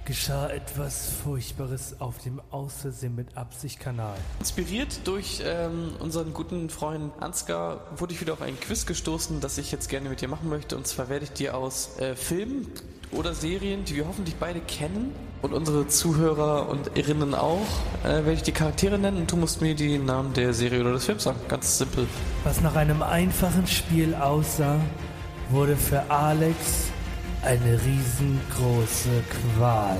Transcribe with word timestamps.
geschah 0.07 0.49
etwas 0.49 1.11
Furchtbares 1.23 2.01
auf 2.01 2.17
dem 2.19 2.41
Außersehen 2.51 3.15
mit 3.15 3.37
Absicht-Kanal. 3.37 4.17
Inspiriert 4.41 5.01
durch 5.05 5.43
ähm, 5.45 5.93
unseren 6.01 6.33
guten 6.33 6.71
Freund 6.71 7.13
Ansgar 7.21 7.87
wurde 7.97 8.15
ich 8.15 8.23
wieder 8.23 8.33
auf 8.33 8.41
ein 8.41 8.59
Quiz 8.59 8.87
gestoßen, 8.87 9.41
das 9.41 9.59
ich 9.59 9.71
jetzt 9.71 9.91
gerne 9.91 10.09
mit 10.09 10.23
dir 10.23 10.29
machen 10.29 10.49
möchte. 10.49 10.75
Und 10.75 10.87
zwar 10.87 11.11
werde 11.11 11.27
ich 11.27 11.33
dir 11.33 11.55
aus 11.55 11.99
äh, 11.99 12.17
Filmen 12.17 12.67
oder 13.13 13.35
Serien, 13.35 13.85
die 13.85 13.97
wir 13.97 14.09
hoffentlich 14.09 14.37
beide 14.37 14.61
kennen 14.61 15.15
und 15.43 15.53
unsere 15.53 15.87
Zuhörer 15.87 16.71
und 16.71 16.97
Irinnen 16.97 17.35
auch, 17.35 17.67
äh, 18.05 18.09
werde 18.09 18.33
ich 18.33 18.43
die 18.43 18.53
Charaktere 18.53 18.99
nennen 18.99 19.19
und 19.19 19.31
du 19.31 19.37
musst 19.37 19.61
mir 19.61 19.75
die 19.75 19.99
Namen 19.99 20.33
der 20.33 20.55
Serie 20.55 20.81
oder 20.81 20.95
des 20.95 21.05
Films 21.05 21.25
sagen. 21.25 21.39
Ganz 21.49 21.77
simpel. 21.77 22.07
Was 22.43 22.63
nach 22.63 22.75
einem 22.75 23.03
einfachen 23.03 23.67
Spiel 23.67 24.15
aussah, 24.15 24.81
wurde 25.53 25.77
für 25.77 26.03
Alex 26.11 26.91
eine 27.43 27.79
riesengroße 27.81 29.23
Qual. 29.57 29.99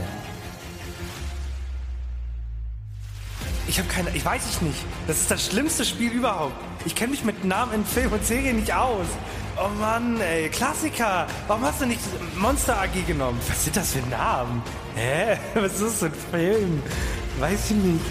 Ich 3.69 3.79
habe 3.79 3.89
keine, 3.89 4.11
ich 4.11 4.25
weiß 4.25 4.43
ich 4.51 4.61
nicht. 4.63 4.79
Das 5.07 5.19
ist 5.19 5.31
das 5.31 5.47
schlimmste 5.47 5.85
Spiel 5.85 6.13
überhaupt. 6.13 6.53
Ich 6.85 6.95
kenne 6.95 7.13
mich 7.13 7.25
mit 7.25 7.45
Namen 7.45 7.73
in 7.75 7.85
Film 7.85 8.13
und 8.13 8.25
Serien 8.25 8.57
nicht 8.57 8.73
aus. 8.73 9.07
Oh 9.57 9.69
Mann, 9.81 10.21
ey, 10.21 10.49
Klassiker. 10.49 11.27
Warum 11.47 11.63
hast 11.65 11.81
du 11.81 11.87
nicht 11.87 12.01
Monster 12.37 12.79
AG 12.81 13.07
genommen? 13.07 13.39
Was 13.49 13.65
sind 13.65 13.77
das 13.77 13.93
für 13.93 14.07
Namen? 14.09 14.63
Hä? 14.95 15.39
Was 15.55 15.81
ist 15.81 15.83
das 15.83 15.95
für 15.99 16.07
ein 16.07 16.13
Film? 16.31 16.83
Weiß 17.39 17.71
ich 17.71 17.77
nicht. 17.77 18.05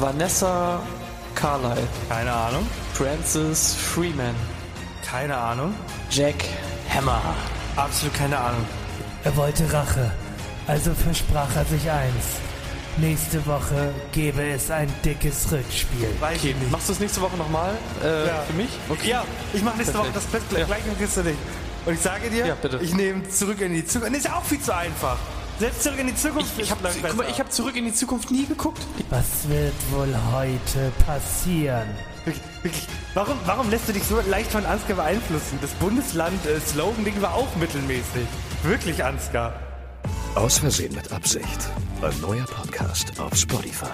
Vanessa 0.00 0.80
Carlyle, 1.34 1.86
Keine 2.08 2.32
Ahnung. 2.32 2.66
Francis 2.94 3.74
Freeman, 3.74 4.34
Keine 5.04 5.36
Ahnung. 5.36 5.74
Jack 6.10 6.44
Hammer. 6.94 7.20
Absolut 7.76 8.14
keine 8.14 8.38
Ahnung. 8.38 8.64
Er 9.24 9.36
wollte 9.36 9.70
Rache, 9.72 10.10
also 10.66 10.92
versprach 10.94 11.54
er 11.56 11.64
sich 11.64 11.90
eins. 11.90 12.24
Nächste 12.98 13.44
Woche 13.46 13.94
gebe 14.12 14.42
es 14.50 14.70
ein 14.70 14.92
dickes 15.02 15.50
Rückspiel. 15.50 16.08
Weiß 16.20 16.38
Okay, 16.38 16.50
ich 16.50 16.56
nicht. 16.56 16.70
machst 16.70 16.88
du 16.88 16.92
es 16.92 17.00
nächste 17.00 17.22
Woche 17.22 17.36
nochmal 17.38 17.72
äh, 18.04 18.26
Ja. 18.26 18.42
für 18.46 18.52
mich? 18.52 18.68
Okay. 18.90 19.08
Ja, 19.08 19.24
ich 19.54 19.62
mache 19.62 19.78
nächste 19.78 19.94
Woche 19.94 20.10
Perfekt. 20.10 20.34
das 20.34 20.40
Beste 20.50 20.66
gleich 20.66 20.84
und 20.86 20.98
kriegst 20.98 21.16
du 21.16 21.22
dich. 21.22 21.36
Und 21.86 21.94
ich 21.94 22.00
sage 22.00 22.28
dir, 22.28 22.46
Ja, 22.46 22.54
bitte. 22.54 22.78
ich 22.82 22.94
nehme 22.94 23.26
zurück 23.28 23.60
in 23.62 23.72
die 23.74 23.84
Zukunft. 23.86 24.12
Das 24.12 24.18
ist 24.18 24.24
ja 24.26 24.34
auch 24.36 24.44
viel 24.44 24.60
zu 24.60 24.74
einfach. 24.76 25.16
Selbst 25.58 25.82
zurück 25.84 25.98
in 26.00 26.06
die 26.08 26.14
Zukunft 26.14 26.52
Ich 26.56 26.64
ist 26.64 26.70
habe 26.70 26.82
lang 26.84 26.92
guck 27.02 27.16
mal, 27.16 27.26
ich 27.30 27.38
hab 27.40 27.50
zurück 27.52 27.76
in 27.76 27.84
die 27.86 27.94
Zukunft 27.94 28.30
nie 28.30 28.44
geguckt. 28.46 28.82
Was 29.10 29.48
wird 29.48 29.74
wohl 29.90 30.14
heute 30.32 30.92
passieren? 31.06 31.88
Wirklich, 32.24 32.44
wirklich. 32.62 32.86
Warum, 33.14 33.36
warum 33.46 33.68
lässt 33.68 33.88
du 33.88 33.92
dich 33.92 34.04
so 34.04 34.20
leicht 34.20 34.52
von 34.52 34.64
Ansgar 34.64 34.96
beeinflussen? 34.96 35.58
Das 35.60 35.70
Bundesland-Slogan-Ding 35.74 37.20
war 37.20 37.34
auch 37.34 37.56
mittelmäßig. 37.56 38.26
Wirklich, 38.62 39.02
Ansgar. 39.02 39.58
Aus 40.36 40.58
Versehen 40.58 40.94
mit 40.94 41.12
Absicht. 41.12 41.68
Ein 42.00 42.20
neuer 42.20 42.44
Podcast 42.44 43.18
auf 43.18 43.34
Spotify. 43.34 43.86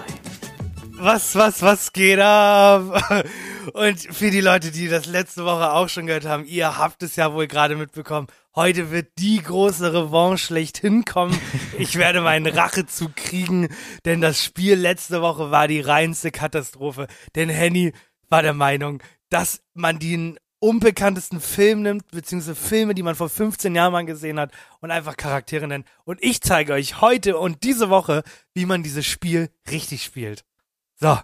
Was, 1.01 1.35
was, 1.35 1.61
was 1.61 1.91
geht 1.91 2.19
ab? 2.19 3.01
Und 3.73 3.99
für 3.99 4.31
die 4.31 4.41
Leute, 4.41 4.71
die 4.71 4.87
das 4.87 5.05
letzte 5.05 5.45
Woche 5.45 5.71
auch 5.71 5.89
schon 5.89 6.07
gehört 6.07 6.25
haben, 6.25 6.45
ihr 6.45 6.77
habt 6.77 7.01
es 7.03 7.15
ja 7.15 7.33
wohl 7.33 7.47
gerade 7.47 7.75
mitbekommen. 7.75 8.27
Heute 8.55 8.91
wird 8.91 9.11
die 9.17 9.41
große 9.41 9.93
Revanche 9.93 10.45
schlechthin 10.45 11.05
kommen. 11.05 11.39
Ich 11.77 11.95
werde 11.97 12.19
meine 12.19 12.53
Rache 12.57 12.85
zu 12.85 13.09
kriegen, 13.15 13.69
denn 14.03 14.19
das 14.19 14.43
Spiel 14.43 14.75
letzte 14.75 15.21
Woche 15.21 15.49
war 15.49 15.69
die 15.69 15.79
reinste 15.79 16.29
Katastrophe. 16.29 17.07
Denn 17.35 17.47
Henny 17.47 17.93
war 18.29 18.41
der 18.41 18.53
Meinung, 18.53 19.01
dass 19.29 19.61
man 19.73 19.99
den 19.99 20.39
unbekanntesten 20.59 21.39
Film 21.39 21.81
nimmt, 21.81 22.11
beziehungsweise 22.11 22.55
Filme, 22.55 22.93
die 22.93 23.03
man 23.03 23.15
vor 23.15 23.29
15 23.29 23.73
Jahren 23.75 23.93
mal 23.93 24.05
gesehen 24.05 24.39
hat 24.39 24.51
und 24.81 24.91
einfach 24.91 25.15
Charaktere 25.15 25.67
nennt. 25.67 25.87
Und 26.03 26.21
ich 26.21 26.41
zeige 26.41 26.73
euch 26.73 27.01
heute 27.01 27.37
und 27.37 27.63
diese 27.63 27.89
Woche, 27.89 28.23
wie 28.53 28.65
man 28.65 28.83
dieses 28.83 29.05
Spiel 29.05 29.49
richtig 29.69 30.03
spielt. 30.03 30.43
So. 30.95 31.17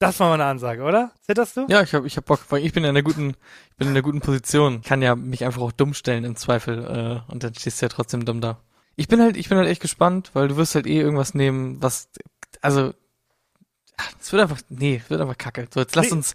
Das 0.00 0.20
war 0.20 0.28
meine 0.28 0.44
Ansage, 0.44 0.82
oder? 0.82 1.12
Zitterst 1.22 1.56
du? 1.56 1.66
Ja, 1.68 1.80
ich 1.82 1.94
hab, 1.94 2.04
ich 2.04 2.16
hab 2.16 2.24
Bock, 2.26 2.40
ich 2.52 2.72
bin 2.72 2.84
in 2.84 2.90
einer 2.90 3.02
guten, 3.02 3.30
ich 3.70 3.76
bin 3.76 3.88
in 3.88 3.94
einer 3.94 4.02
guten 4.02 4.20
Position. 4.20 4.82
Kann 4.82 5.02
ja 5.02 5.14
mich 5.14 5.44
einfach 5.44 5.62
auch 5.62 5.72
dumm 5.72 5.94
stellen 5.94 6.24
im 6.24 6.36
Zweifel, 6.36 7.22
äh, 7.26 7.32
und 7.32 7.42
dann 7.44 7.54
stehst 7.54 7.80
du 7.80 7.86
ja 7.86 7.88
trotzdem 7.88 8.24
dumm 8.24 8.40
da. 8.40 8.60
Ich 8.96 9.08
bin 9.08 9.20
halt, 9.22 9.36
ich 9.36 9.48
bin 9.48 9.56
halt 9.56 9.68
echt 9.68 9.80
gespannt, 9.80 10.30
weil 10.34 10.48
du 10.48 10.56
wirst 10.56 10.74
halt 10.74 10.86
eh 10.86 11.00
irgendwas 11.00 11.34
nehmen, 11.34 11.80
was, 11.80 12.08
also, 12.60 12.92
es 14.20 14.32
wird 14.32 14.42
einfach, 14.42 14.58
nee, 14.68 15.00
es 15.02 15.10
wird 15.10 15.20
einfach 15.20 15.38
kacke. 15.38 15.68
So, 15.72 15.80
jetzt 15.80 15.94
lass 15.94 16.06
Nee. 16.06 16.12
uns, 16.12 16.34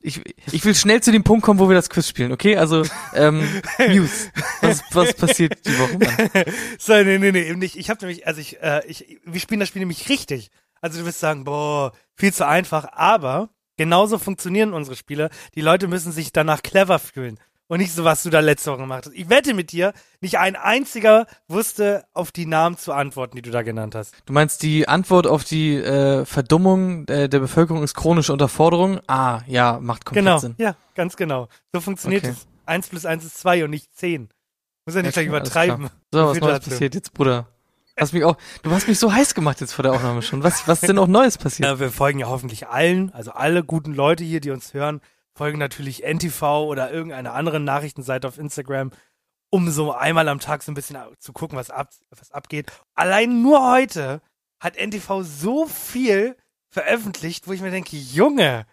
ich, 0.00 0.20
ich 0.52 0.64
will 0.64 0.74
schnell 0.74 1.02
zu 1.02 1.12
dem 1.12 1.24
Punkt 1.24 1.44
kommen, 1.44 1.58
wo 1.58 1.68
wir 1.68 1.74
das 1.74 1.88
Quiz 1.88 2.06
spielen, 2.08 2.32
okay? 2.32 2.56
Also, 2.56 2.84
ähm, 3.14 3.48
News. 3.88 4.30
Was, 4.60 4.82
was 4.92 5.14
passiert 5.14 5.64
die 5.66 5.78
Woche? 5.78 6.44
So, 6.78 6.92
nee, 7.02 7.18
nee, 7.18 7.32
nee, 7.32 7.48
eben 7.48 7.58
nicht. 7.58 7.76
Ich 7.76 7.88
habe 7.90 8.00
nämlich, 8.00 8.26
also 8.26 8.40
ich, 8.40 8.60
äh, 8.62 8.82
ich, 8.86 9.18
wir 9.24 9.40
spielen 9.40 9.60
das 9.60 9.70
Spiel 9.70 9.80
nämlich 9.80 10.08
richtig. 10.08 10.50
Also 10.80 10.98
du 11.00 11.06
wirst 11.06 11.20
sagen, 11.20 11.44
boah, 11.44 11.92
viel 12.14 12.32
zu 12.34 12.46
einfach, 12.46 12.86
aber 12.92 13.48
genauso 13.78 14.18
funktionieren 14.18 14.74
unsere 14.74 14.96
Spiele. 14.96 15.30
Die 15.54 15.62
Leute 15.62 15.88
müssen 15.88 16.12
sich 16.12 16.30
danach 16.32 16.62
clever 16.62 16.98
fühlen. 16.98 17.40
Und 17.74 17.80
nicht 17.80 17.92
so, 17.92 18.04
was 18.04 18.22
du 18.22 18.30
da 18.30 18.38
letzte 18.38 18.70
Woche 18.70 18.82
gemacht 18.82 19.06
hast. 19.06 19.14
Ich 19.16 19.28
wette 19.28 19.52
mit 19.52 19.72
dir, 19.72 19.94
nicht 20.20 20.38
ein 20.38 20.54
einziger 20.54 21.26
wusste 21.48 22.04
auf 22.12 22.30
die 22.30 22.46
Namen 22.46 22.78
zu 22.78 22.92
antworten, 22.92 23.34
die 23.34 23.42
du 23.42 23.50
da 23.50 23.62
genannt 23.62 23.96
hast. 23.96 24.14
Du 24.26 24.32
meinst, 24.32 24.62
die 24.62 24.86
Antwort 24.86 25.26
auf 25.26 25.42
die 25.42 25.74
äh, 25.74 26.24
Verdummung 26.24 27.04
äh, 27.08 27.28
der 27.28 27.40
Bevölkerung 27.40 27.82
ist 27.82 27.94
chronische 27.94 28.32
Unterforderung? 28.32 29.00
Ah, 29.08 29.40
ja, 29.48 29.80
macht 29.80 30.04
komplett 30.04 30.24
Genau, 30.24 30.38
Sinn. 30.38 30.54
ja, 30.56 30.76
ganz 30.94 31.16
genau. 31.16 31.48
So 31.72 31.80
funktioniert 31.80 32.22
Okay. 32.22 32.34
es. 32.38 32.46
Eins 32.64 32.86
plus 32.86 33.04
eins 33.06 33.24
ist 33.24 33.40
zwei 33.40 33.64
und 33.64 33.70
nicht 33.70 33.92
zehn. 33.92 34.28
Muss 34.86 34.94
ja 34.94 35.02
nicht 35.02 35.14
gleich 35.14 35.26
übertreiben. 35.26 35.90
So, 36.12 36.28
was 36.28 36.38
Neues 36.38 36.60
passiert 36.60 36.94
jetzt, 36.94 37.12
Bruder? 37.12 37.48
Hast 37.98 38.12
mich 38.12 38.22
auch, 38.22 38.36
du 38.62 38.70
hast 38.70 38.86
mich 38.86 39.00
so 39.00 39.12
heiß 39.12 39.34
gemacht 39.34 39.60
jetzt 39.60 39.72
vor 39.72 39.82
der 39.82 39.94
Aufnahme 39.94 40.22
schon. 40.22 40.44
Was, 40.44 40.68
was 40.68 40.82
ist 40.84 40.88
denn 40.88 40.98
auch 40.98 41.08
Neues 41.08 41.38
passiert? 41.38 41.68
Ja, 41.68 41.80
wir 41.80 41.90
folgen 41.90 42.20
ja 42.20 42.28
hoffentlich 42.28 42.68
allen, 42.68 43.12
also 43.12 43.32
alle 43.32 43.64
guten 43.64 43.94
Leute 43.94 44.22
hier, 44.22 44.40
die 44.40 44.52
uns 44.52 44.74
hören, 44.74 45.00
folgen 45.34 45.58
natürlich 45.58 46.02
NTV 46.02 46.64
oder 46.64 46.92
irgendeiner 46.92 47.34
anderen 47.34 47.64
Nachrichtenseite 47.64 48.28
auf 48.28 48.38
Instagram, 48.38 48.90
um 49.50 49.70
so 49.70 49.92
einmal 49.92 50.28
am 50.28 50.40
Tag 50.40 50.62
so 50.62 50.72
ein 50.72 50.74
bisschen 50.74 50.98
zu 51.18 51.32
gucken, 51.32 51.58
was, 51.58 51.70
ab, 51.70 51.90
was 52.10 52.30
abgeht. 52.32 52.72
Allein 52.94 53.42
nur 53.42 53.70
heute 53.70 54.20
hat 54.60 54.76
NTV 54.76 55.22
so 55.22 55.66
viel 55.66 56.36
veröffentlicht, 56.70 57.46
wo 57.46 57.52
ich 57.52 57.60
mir 57.60 57.70
denke, 57.70 57.96
Junge, 57.96 58.66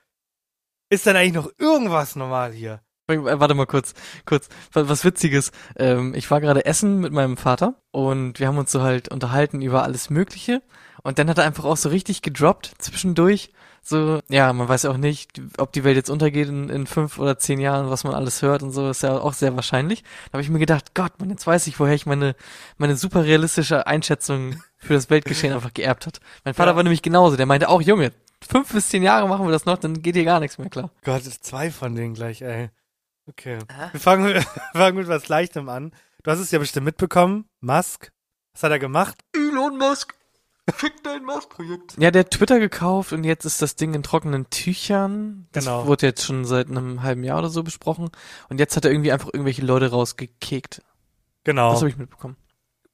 ist 0.90 1.06
denn 1.06 1.16
eigentlich 1.16 1.34
noch 1.34 1.52
irgendwas 1.58 2.16
normal 2.16 2.52
hier? 2.52 2.82
Äh, 3.08 3.18
Warte 3.18 3.54
mal 3.54 3.66
kurz, 3.66 3.94
kurz. 4.26 4.50
Was, 4.74 4.90
was 4.90 5.06
Witziges. 5.06 5.52
Ähm, 5.78 6.14
ich 6.16 6.30
war 6.32 6.42
gerade 6.42 6.66
essen 6.66 7.00
mit 7.00 7.14
meinem 7.14 7.38
Vater 7.38 7.76
und 7.92 8.40
wir 8.40 8.48
haben 8.48 8.58
uns 8.58 8.72
so 8.72 8.82
halt 8.82 9.10
unterhalten 9.10 9.62
über 9.62 9.84
alles 9.84 10.10
Mögliche. 10.10 10.62
Und 11.04 11.18
dann 11.18 11.30
hat 11.30 11.38
er 11.38 11.46
einfach 11.46 11.66
auch 11.66 11.78
so 11.78 11.90
richtig 11.90 12.22
gedroppt 12.22 12.74
zwischendurch. 12.78 13.52
So, 13.84 14.20
ja, 14.30 14.54
man 14.54 14.68
weiß 14.70 14.84
ja 14.84 14.92
auch 14.92 14.98
nicht, 14.98 15.42
ob 15.58 15.72
die 15.74 15.84
Welt 15.84 15.96
jetzt 15.96 16.10
untergeht 16.10 16.48
in, 16.48 16.70
in 16.70 16.86
fünf 16.86 17.18
oder 17.18 17.40
zehn 17.40 17.60
Jahren, 17.60 17.90
was 17.90 18.04
man 18.04 18.14
alles 18.14 18.42
hört 18.44 18.62
und 18.62 18.72
so, 18.72 18.90
ist 18.90 19.02
ja 19.02 19.18
auch 19.18 19.34
sehr 19.34 19.56
wahrscheinlich. 19.56 20.04
Da 20.28 20.34
habe 20.34 20.44
ich 20.44 20.50
mir 20.50 20.60
gedacht, 20.60 20.94
Gott, 20.94 21.14
man, 21.20 21.30
jetzt 21.32 21.48
weiß 21.48 21.66
ich, 21.68 21.80
woher 21.80 21.96
ich 21.96 22.06
meine, 22.06 22.36
meine 22.78 22.96
super 22.96 23.24
realistische 23.26 23.88
Einschätzung 23.88 24.62
für 24.78 24.94
das 24.94 25.10
Weltgeschehen 25.10 25.54
einfach 25.54 25.74
geerbt 25.74 26.06
hat. 26.06 26.20
Mein 26.46 26.54
Vater 26.54 26.72
Ja. 26.72 26.76
war 26.76 26.84
nämlich 26.84 27.02
genauso, 27.02 27.38
der 27.38 27.48
meinte 27.48 27.70
auch, 27.70 27.82
Junge, 27.82 28.14
fünf 28.48 28.72
bis 28.72 28.90
zehn 28.90 29.02
Jahre 29.04 29.28
machen 29.28 29.46
wir 29.48 29.52
das 29.52 29.66
noch, 29.66 29.78
dann 29.78 30.02
geht 30.02 30.16
hier 30.16 30.26
gar 30.26 30.40
nichts 30.40 30.58
mehr 30.60 30.70
klar. 30.70 30.92
Gott, 31.04 31.26
ist 31.26 31.44
zwei 31.44 31.72
von 31.72 31.96
denen 31.96 32.14
gleich, 32.14 32.42
ey. 32.44 32.70
Okay. 33.28 33.60
Wir 33.92 34.00
fangen, 34.00 34.26
wir 34.34 34.44
fangen 34.74 34.98
mit 34.98 35.08
was 35.08 35.28
Leichtem 35.28 35.70
an. 35.70 35.92
Du 36.24 36.30
hast 36.32 36.40
es 36.40 36.52
ja 36.52 36.60
bestimmt 36.60 36.86
mitbekommen. 36.86 37.46
Musk. 37.62 38.12
Was 38.54 38.64
hat 38.64 38.72
er 38.72 38.80
gemacht? 38.80 39.18
Elon 39.36 39.78
Musk. 39.78 40.14
Fick 40.70 41.04
dein 41.04 41.24
Mars-Projekt. 41.26 41.96
Ja, 41.98 42.12
der 42.12 42.22
hat 42.22 42.32
Twitter 42.32 42.60
gekauft 42.60 43.12
und 43.14 43.24
jetzt 43.24 43.46
ist 43.46 43.62
das 43.62 43.76
Ding 43.76 43.94
in 43.94 44.04
trockenen 44.04 44.50
Tüchern. 44.50 45.48
Das 45.52 45.66
Genau. 45.66 45.88
wurde 45.88 46.06
jetzt 46.08 46.24
schon 46.24 46.46
seit 46.46 46.68
einem 46.70 47.02
halben 47.04 47.24
Jahr 47.24 47.40
oder 47.40 47.50
so 47.50 47.64
besprochen. 47.64 48.10
Und 48.50 48.60
jetzt 48.60 48.76
hat 48.76 48.86
er 48.86 48.92
irgendwie 48.92 49.12
einfach 49.12 49.30
irgendwelche 49.34 49.64
Leute 49.66 49.90
rausgekickt. 49.90 50.82
Genau. 51.44 51.72
Das 51.72 51.80
habe 51.82 51.90
ich 51.90 51.98
mitbekommen. 51.98 52.38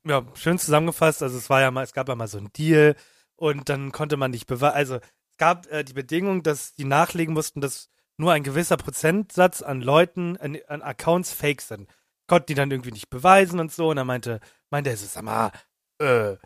ja, 0.06 0.24
schön 0.34 0.58
zusammengefasst. 0.58 1.22
Also 1.22 1.38
es 1.38 1.50
war 1.50 1.62
ja 1.62 1.70
mal, 1.70 1.84
es 1.84 1.94
gab 1.94 2.08
ja 2.08 2.16
mal 2.16 2.28
so 2.28 2.38
ein 2.38 2.52
Deal 2.54 2.96
und 3.36 3.68
dann 3.70 3.92
konnte 3.92 4.16
man 4.18 4.32
nicht 4.32 4.48
beweisen. 4.48 4.76
Also 4.76 4.96
es 4.96 5.38
gab 5.38 5.68
äh, 5.72 5.84
die 5.84 5.94
Bedingung, 5.94 6.44
dass 6.44 6.74
die 6.74 6.86
nachlegen 6.86 7.34
mussten, 7.34 7.60
dass 7.62 7.90
nur 8.16 8.32
ein 8.32 8.44
gewisser 8.44 8.78
Prozentsatz 8.78 9.62
an 9.62 9.82
Leuten, 9.82 10.38
an, 10.38 10.58
an 10.68 10.82
Accounts 10.82 11.34
fake 11.34 11.62
sind. 11.62 11.88
Konnten 12.28 12.48
die 12.48 12.56
dann 12.56 12.72
irgendwie 12.72 12.92
nicht 12.92 13.10
beweisen 13.10 13.60
und 13.60 13.72
so. 13.72 13.90
Und 13.90 13.98
dann 13.98 14.08
meinte, 14.08 14.40
meinte 14.72 14.90
er 14.90 14.98
so, 14.98 15.06
sag 15.06 15.24
mal, 15.24 15.52
äh, 16.00 16.38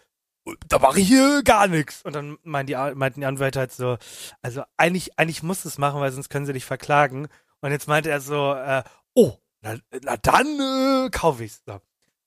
da 0.68 0.80
mache 0.80 1.00
ich 1.00 1.08
hier 1.08 1.42
gar 1.44 1.68
nichts. 1.68 2.02
Und 2.04 2.14
dann 2.16 2.38
meinten 2.44 2.68
die, 2.68 2.96
meinten 2.96 3.22
die 3.22 3.26
Anwälte 3.26 3.60
halt 3.60 3.72
so, 3.72 3.98
also 4.42 4.64
eigentlich, 4.78 5.18
eigentlich 5.20 5.44
muss 5.44 5.66
es 5.66 5.78
machen, 5.78 6.00
weil 6.02 6.12
sonst 6.12 6.30
können 6.30 6.46
sie 6.46 6.54
dich 6.54 6.66
verklagen. 6.66 7.28
Und 7.62 7.72
jetzt 7.72 7.88
meinte 7.88 8.10
er 8.10 8.22
so, 8.22 8.54
äh, 8.54 8.84
oh, 9.14 9.38
na, 9.62 9.76
na 10.04 10.18
dann 10.18 10.48
äh, 11.06 11.10
kaufe 11.12 11.44
ich's. 11.44 11.62
So. 11.66 11.80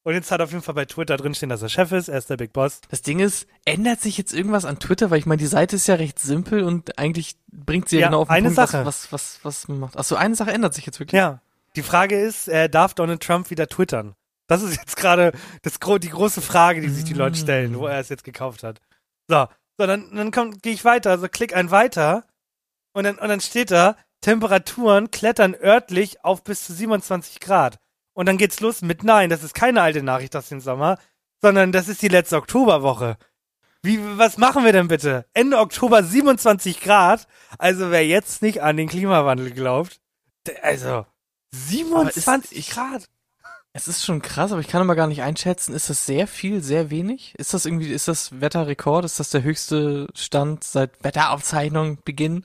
Und 0.05 0.13
jetzt 0.13 0.31
hat 0.31 0.43
auf 0.43 0.51
jeden 0.53 0.63
Fall 0.63 0.75
bei 0.75 0.85
Twitter 0.85 1.17
drinstehen, 1.17 1.49
dass 1.49 1.63
er 1.63 1.71
Chef 1.71 1.91
ist, 1.91 2.09
er 2.09 2.19
ist 2.19 2.29
der 2.29 2.37
Big 2.37 2.53
Boss. 2.53 2.83
Das 2.91 3.01
Ding 3.01 3.21
ist, 3.21 3.47
ändert 3.65 4.01
sich 4.03 4.19
jetzt 4.19 4.35
irgendwas 4.35 4.67
an 4.67 4.79
Twitter? 4.79 5.11
Weil 5.11 5.19
ich 5.19 5.27
meine, 5.27 5.41
die 5.41 5.47
Seite 5.47 5.77
ist 5.77 5.87
ja 5.89 5.95
recht 5.95 6.19
simpel 6.19 6.63
und 6.63 6.99
eigentlich 6.99 7.37
bringt 7.51 7.89
sie 7.89 7.97
ja, 7.97 8.03
Ja, 8.03 8.07
genau 8.09 8.21
auf 8.21 8.29
den 8.29 8.35
eine 8.35 8.49
Punkt, 8.49 8.57
Sache. 8.57 8.85
was, 8.85 9.11
was, 9.13 9.39
was, 9.43 9.45
was 9.45 9.69
man 9.69 9.81
macht. 9.81 9.97
Achso, 9.97 10.15
eine 10.15 10.35
Sache 10.35 10.53
ändert 10.53 10.75
sich 10.75 10.85
jetzt 10.85 11.01
wirklich. 11.01 11.19
Ja. 11.19 11.41
Die 11.75 11.83
Frage 11.83 12.21
ist, 12.21 12.49
äh, 12.49 12.69
darf 12.69 12.95
Donald 12.95 13.23
Trump 13.23 13.51
wieder 13.51 13.67
twittern? 13.67 14.15
Das 14.47 14.63
ist 14.63 14.77
jetzt 14.77 14.97
gerade 14.97 15.33
das 15.63 15.79
die 15.81 16.09
große 16.11 16.41
Frage, 16.41 16.81
die 16.81 16.89
sich 16.89 17.05
die 17.05 17.15
Leute 17.15 17.39
stellen, 17.39 17.79
wo 17.79 17.87
er 17.87 17.99
es 18.01 18.09
jetzt 18.09 18.25
gekauft 18.25 18.63
hat. 18.63 18.81
So, 19.29 19.47
so 19.79 19.87
dann, 19.87 20.15
dann 20.15 20.31
gehe 20.61 20.73
ich 20.75 20.85
weiter, 20.85 21.11
also 21.11 21.29
klick 21.29 21.57
ein 21.57 21.71
weiter 21.71 22.25
und 22.93 23.05
dann, 23.05 23.19
und 23.19 23.29
dann 23.29 23.41
steht 23.41 23.71
da, 23.71 23.97
Temperaturen 24.21 25.11
klettern 25.11 25.55
örtlich 25.55 26.25
auf 26.25 26.45
bis 26.45 26.65
zu 26.65 26.73
27 26.73 27.41
Grad. 27.41 27.79
Und 28.15 28.27
dann 28.27 28.39
geht's 28.39 28.61
los 28.61 28.81
mit 28.81 29.03
Nein, 29.03 29.29
das 29.29 29.43
ist 29.43 29.55
keine 29.55 29.83
alte 29.83 30.03
Nachricht 30.03 30.35
aus 30.37 30.49
dem 30.49 30.61
Sommer, 30.61 30.99
sondern 31.43 31.73
das 31.73 31.89
ist 31.89 32.01
die 32.01 32.09
letzte 32.09 32.37
Oktoberwoche. 32.37 33.17
Wie, 33.83 33.99
was 34.17 34.39
machen 34.39 34.65
wir 34.65 34.73
denn 34.73 34.89
bitte? 34.89 35.27
Ende 35.35 35.59
Oktober 35.59 36.03
27 36.03 36.81
Grad. 36.81 37.27
Also 37.59 37.91
wer 37.91 38.07
jetzt 38.07 38.41
nicht 38.41 38.63
an 38.63 38.79
den 38.79 38.89
Klimawandel 38.89 39.51
glaubt, 39.51 40.01
der, 40.47 40.65
also 40.65 41.05
27 41.53 42.57
ich- 42.57 42.71
Grad. 42.71 43.11
Es 43.77 43.89
ist 43.89 44.05
schon 44.05 44.23
krass, 44.23 44.53
aber 44.53 44.61
ich 44.61 44.69
kann 44.69 44.83
aber 44.83 44.95
gar 44.95 45.09
nicht 45.09 45.23
einschätzen, 45.23 45.75
ist 45.75 45.91
das 45.91 46.07
sehr 46.07 46.29
viel, 46.29 46.63
sehr 46.63 46.91
wenig? 46.91 47.35
Ist 47.39 47.55
das 47.55 47.67
irgendwie, 47.67 47.91
ist 47.91 48.07
das 48.07 48.41
Wetterrekord? 48.41 49.05
Ist 49.05 49.19
das 49.19 49.31
der 49.31 49.43
höchste 49.43 50.07
Stand 50.15 50.63
seit 50.63 51.03
Wetteraufzeichnung 51.03 51.99
Beginn? 52.05 52.45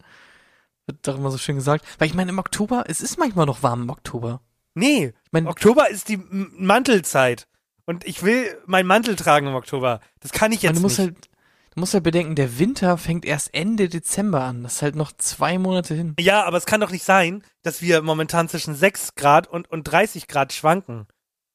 Wird 0.87 1.07
doch 1.07 1.17
immer 1.17 1.29
so 1.29 1.37
schön 1.37 1.55
gesagt. 1.55 1.85
Weil 1.99 2.07
ich 2.07 2.15
meine, 2.15 2.31
im 2.31 2.39
Oktober, 2.39 2.85
es 2.87 3.01
ist 3.01 3.19
manchmal 3.19 3.45
noch 3.45 3.61
warm 3.61 3.83
im 3.83 3.89
Oktober. 3.91 4.41
Nee, 4.73 5.13
Ich 5.25 5.31
meine, 5.31 5.49
Oktober 5.49 5.87
ist 5.89 6.09
die 6.09 6.15
M 6.15 6.51
Mantelzeit. 6.57 7.47
Und 7.85 8.05
ich 8.05 8.23
will 8.23 8.45
meinen 8.65 8.87
Mantel 8.87 9.15
tragen 9.15 9.47
im 9.47 9.55
Oktober. 9.55 9.99
Das 10.21 10.31
kann 10.31 10.51
ich 10.51 10.63
jetzt 10.63 10.77
du 10.77 10.81
musst 10.81 10.97
nicht. 10.97 11.09
halt, 11.09 11.29
du 11.75 11.79
musst 11.79 11.93
halt 11.93 12.03
bedenken, 12.03 12.33
der 12.33 12.57
Winter 12.57 12.97
fängt 12.97 13.23
erst 13.23 13.53
Ende 13.53 13.87
Dezember 13.87 14.41
an. 14.43 14.63
Das 14.63 14.77
ist 14.77 14.81
halt 14.81 14.95
noch 14.95 15.11
zwei 15.11 15.59
Monate 15.59 15.93
hin. 15.93 16.15
ja, 16.19 16.43
aber 16.43 16.57
es 16.57 16.65
kann 16.65 16.81
doch 16.81 16.91
nicht 16.91 17.03
sein, 17.03 17.43
dass 17.61 17.83
wir 17.83 18.01
momentan 18.01 18.49
zwischen 18.49 18.73
6 18.73 19.13
Grad 19.13 19.47
und, 19.47 19.69
und 19.69 19.83
30 19.83 20.27
Grad 20.27 20.53
schwanken. 20.53 21.05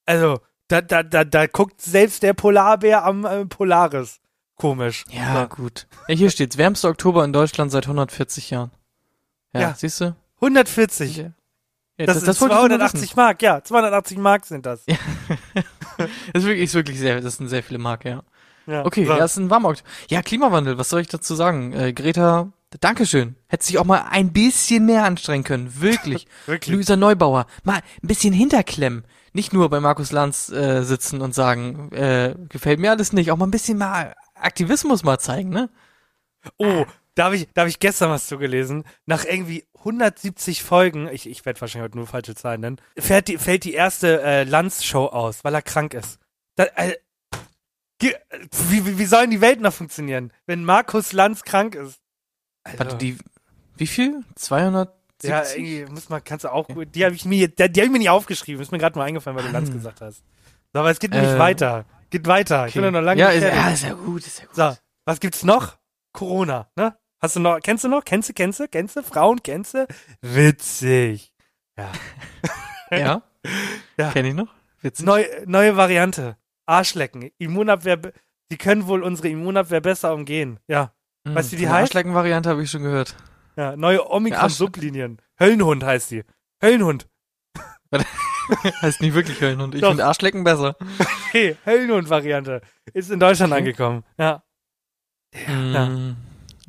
Also, 0.06 0.40
da, 0.68 0.80
da, 0.80 1.02
da, 1.02 1.24
da 1.24 1.46
guckt 1.46 1.80
selbst 1.80 2.22
der 2.22 2.34
Polarbär 2.34 3.04
am 3.04 3.24
äh, 3.24 3.46
Polaris. 3.46 4.20
Komisch. 4.56 5.04
Ja, 5.10 5.46
gut. 5.46 5.86
Ja, 6.08 6.14
hier 6.14 6.30
steht's. 6.30 6.56
Wärmster 6.58 6.88
Oktober 6.90 7.24
in 7.24 7.32
Deutschland 7.32 7.72
seit 7.72 7.84
140 7.84 8.50
Jahren. 8.50 8.70
Ja, 9.52 9.60
Ja. 9.60 9.74
siehst 9.76 10.00
du? 10.00 10.14
140. 10.40 11.16
Ja. 11.16 11.22
Ja, 11.96 12.06
Das, 12.06 12.20
sind 12.20 12.26
wollte 12.40 12.54
ich 12.54 12.60
nur 12.60 12.68
280 12.68 13.16
Mark, 13.16 13.42
ja. 13.42 13.62
280 13.62 14.18
Mark 14.18 14.46
sind 14.46 14.66
das. 14.66 14.86
wissen. 14.86 14.98
Das 15.96 16.42
ist 16.42 16.44
wirklich, 16.48 16.64
ist 16.64 16.74
wirklich 16.74 16.98
sehr, 16.98 17.20
das 17.20 17.36
sind 17.36 17.46
sehr 17.48 17.62
viele 17.62 17.78
Mark, 17.78 18.04
ja. 18.04 18.24
Ja. 18.66 18.84
Okay, 18.84 19.04
so. 19.06 19.12
ja, 19.12 19.24
ist 19.24 19.36
ein 19.36 19.48
Warmaukt. 19.48 19.84
Ja, 20.08 20.22
Klimawandel, 20.22 20.76
was 20.76 20.88
soll 20.88 21.00
ich 21.02 21.06
dazu 21.08 21.36
sagen? 21.36 21.72
Äh, 21.72 21.92
Greta, 21.92 22.52
Dankeschön. 22.80 23.36
Hätte 23.46 23.64
sich 23.64 23.78
auch 23.78 23.84
mal 23.84 24.04
ein 24.10 24.32
bisschen 24.32 24.86
mehr 24.86 25.04
anstrengen 25.04 25.44
können. 25.44 25.80
Wirklich. 25.80 26.26
Wirklich. 26.46 26.74
Luisa 26.74 26.96
Neubauer, 26.96 27.46
mal 27.62 27.76
ein 28.02 28.06
bisschen 28.08 28.32
hinterklemmen. 28.34 29.04
Nicht 29.34 29.52
nur 29.52 29.69
bei 29.69 29.81
Markus 29.81 30.12
Lanz 30.12 30.48
äh, 30.48 30.82
sitzen 30.82 31.20
und 31.20 31.34
sagen, 31.34 31.90
äh, 31.92 32.36
gefällt 32.48 32.78
mir 32.78 32.92
alles 32.92 33.12
nicht. 33.12 33.31
Auch 33.31 33.36
mal 33.36 33.46
ein 33.46 33.50
bisschen 33.50 33.76
mal 33.76 34.14
Aktivismus 34.34 35.02
mal 35.02 35.19
zeigen, 35.19 35.50
ne? 35.50 35.70
Oh, 36.56 36.86
da 37.16 37.25
habe 37.25 37.36
ich, 37.36 37.48
da 37.52 37.62
hab 37.62 37.69
ich 37.69 37.81
gestern 37.81 38.10
was 38.10 38.28
zugelesen. 38.28 38.84
Nach 39.06 39.25
irgendwie 39.25 39.66
170 39.78 40.62
Folgen, 40.62 41.08
ich, 41.08 41.28
ich 41.28 41.44
werde 41.44 41.60
wahrscheinlich 41.60 41.88
heute 41.88 41.98
nur 41.98 42.06
falsche 42.06 42.36
Zahlen 42.36 42.60
nennen, 42.60 42.81
fährt 42.96 43.26
die, 43.26 43.38
fällt 43.38 43.64
die 43.64 43.75
erste 43.75 44.22
äh, 44.22 44.44
Lanz-Show 44.44 45.06
aus, 45.06 45.42
weil 45.42 45.54
er 45.54 45.62
krank 45.62 45.94
ist. 45.94 46.20
Da, 46.54 46.64
äh, 46.76 46.94
wie, 48.00 48.87
wie, 48.87 48.98
wie 48.98 49.04
sollen 49.04 49.30
die 49.30 49.40
Welt 49.40 49.60
noch 49.60 49.72
funktionieren, 49.72 50.32
wenn 50.46 50.64
Markus 50.64 51.12
Lanz 51.12 51.42
krank 51.42 51.75
ist? 51.75 52.00
Also, 52.62 52.78
Warte, 52.78 52.96
die, 52.98 53.19
wie 53.76 53.87
viel? 53.88 54.22
270? 54.37 55.03
Ja, 55.29 55.43
irgendwie, 55.55 55.85
muss 55.91 56.09
man, 56.09 56.23
kannst 56.25 56.44
du 56.44 56.53
auch, 56.53 56.67
die 56.69 57.05
habe 57.05 57.15
ich 57.15 57.25
mir, 57.25 57.49
die, 57.49 57.55
die 57.73 57.81
habe 57.81 57.87
ich 57.87 57.91
mir 57.93 57.99
nicht 57.99 58.11
aufgeschrieben, 58.11 58.61
ist 58.62 58.73
mir 58.73 58.79
gerade 58.79 58.99
mal 58.99 59.05
eingefallen, 59.05 59.37
weil 59.37 59.44
du 59.44 59.50
Lanz 59.53 59.71
gesagt 59.71 60.00
hast. 60.00 60.23
So, 60.73 60.81
aber 60.81 60.91
es 60.91 60.99
geht 60.99 61.11
nämlich 61.12 61.31
Äh, 61.31 61.38
weiter. 61.38 61.85
Geht 62.11 62.26
weiter. 62.26 62.67
Ich 62.69 62.75
bin 62.75 62.85
Okay. 62.85 62.93
noch 62.93 63.00
lange 63.00 63.21
ja, 63.21 63.29
ist, 63.31 63.43
ja, 63.43 63.71
ist 63.71 63.82
ja 63.82 63.93
gut, 63.94 64.26
ist 64.26 64.41
ja 64.41 64.47
gut. 64.47 64.55
So, 64.55 64.76
was 65.05 65.21
gibt's 65.21 65.43
noch? 65.43 65.79
Corona, 66.12 66.69
ne? 66.76 66.97
Hast 67.21 67.37
du 67.37 67.41
noch, 67.41 67.59
kennst 67.61 67.85
du 67.85 67.88
noch? 67.88 68.05
Kennst 68.05 68.29
du, 68.29 68.32
kennst 68.35 68.61
du, 68.61 68.69
kennst 68.69 68.97
du? 68.97 69.03
Frauen, 69.03 69.43
kennst 69.43 69.75
du? 69.75 69.87
Witzig. 70.23 71.32
Ja. 71.79 71.91
Ja? 72.91 73.23
Ja. 73.97 74.11
Kenn 74.12 74.25
ich 74.26 74.35
noch? 74.35 74.49
Witzig. 74.82 75.05
Neu, 75.06 75.25
neue 75.47 75.76
Variante. 75.76 76.37
Arschlecken. 76.67 77.31
Immunabwehr, 77.38 77.99
die 78.50 78.56
können 78.56 78.87
wohl 78.87 79.03
unsere 79.03 79.29
Immunabwehr 79.29 79.81
besser 79.81 80.15
umgehen. 80.15 80.61
Ja. 80.69 80.93
Hm, 81.26 81.35
weißt 81.35 81.53
du, 81.53 81.56
wie 81.56 81.61
die 81.61 81.69
heißt? 81.69 81.91
Arschlecken-Variante 81.91 82.49
habe 82.50 82.62
ich 82.62 82.71
schon 82.71 82.82
gehört. 82.82 83.17
Ja, 83.56 83.76
neue 83.76 84.08
Omikron-Sublinien. 84.10 85.20
Höllenhund 85.38 85.84
heißt 85.84 86.10
die. 86.10 86.24
Höllenhund. 86.62 87.08
heißt 88.82 89.00
nicht 89.00 89.14
wirklich 89.14 89.40
Höllenhund. 89.40 89.74
Ich 89.74 89.84
finde 89.84 90.04
Arschlecken 90.04 90.44
besser. 90.44 90.76
Okay, 91.28 91.56
Höllenhund-Variante. 91.66 92.60
Ist 92.92 93.10
in 93.10 93.18
Deutschland 93.18 93.52
Okay. 93.52 93.58
angekommen. 93.60 94.04
Ja. 94.18 94.44
Ja. 95.48 95.86
Mm, 95.88 96.16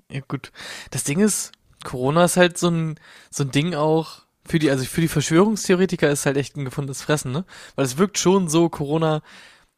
ja, 0.10 0.22
gut. 0.28 0.52
Das 0.90 1.04
Ding 1.04 1.20
ist, 1.20 1.52
Corona 1.84 2.26
ist 2.26 2.36
halt 2.38 2.58
so 2.58 2.70
ein, 2.70 3.00
so 3.30 3.44
ein 3.44 3.52
Ding 3.52 3.76
auch 3.76 4.24
für 4.44 4.58
die, 4.58 4.72
also 4.72 4.84
für 4.86 5.02
die 5.02 5.08
Verschwörungstheoretiker 5.08 6.10
ist 6.10 6.26
halt 6.26 6.38
echt 6.38 6.58
ein 6.58 6.66
gefundenes 6.66 7.04
Fressen, 7.04 7.32
ne? 7.32 7.46
Weil 7.76 7.86
es 7.86 7.98
wirkt 8.00 8.18
schon 8.18 8.48
so, 8.48 8.70
Corona, 8.70 9.22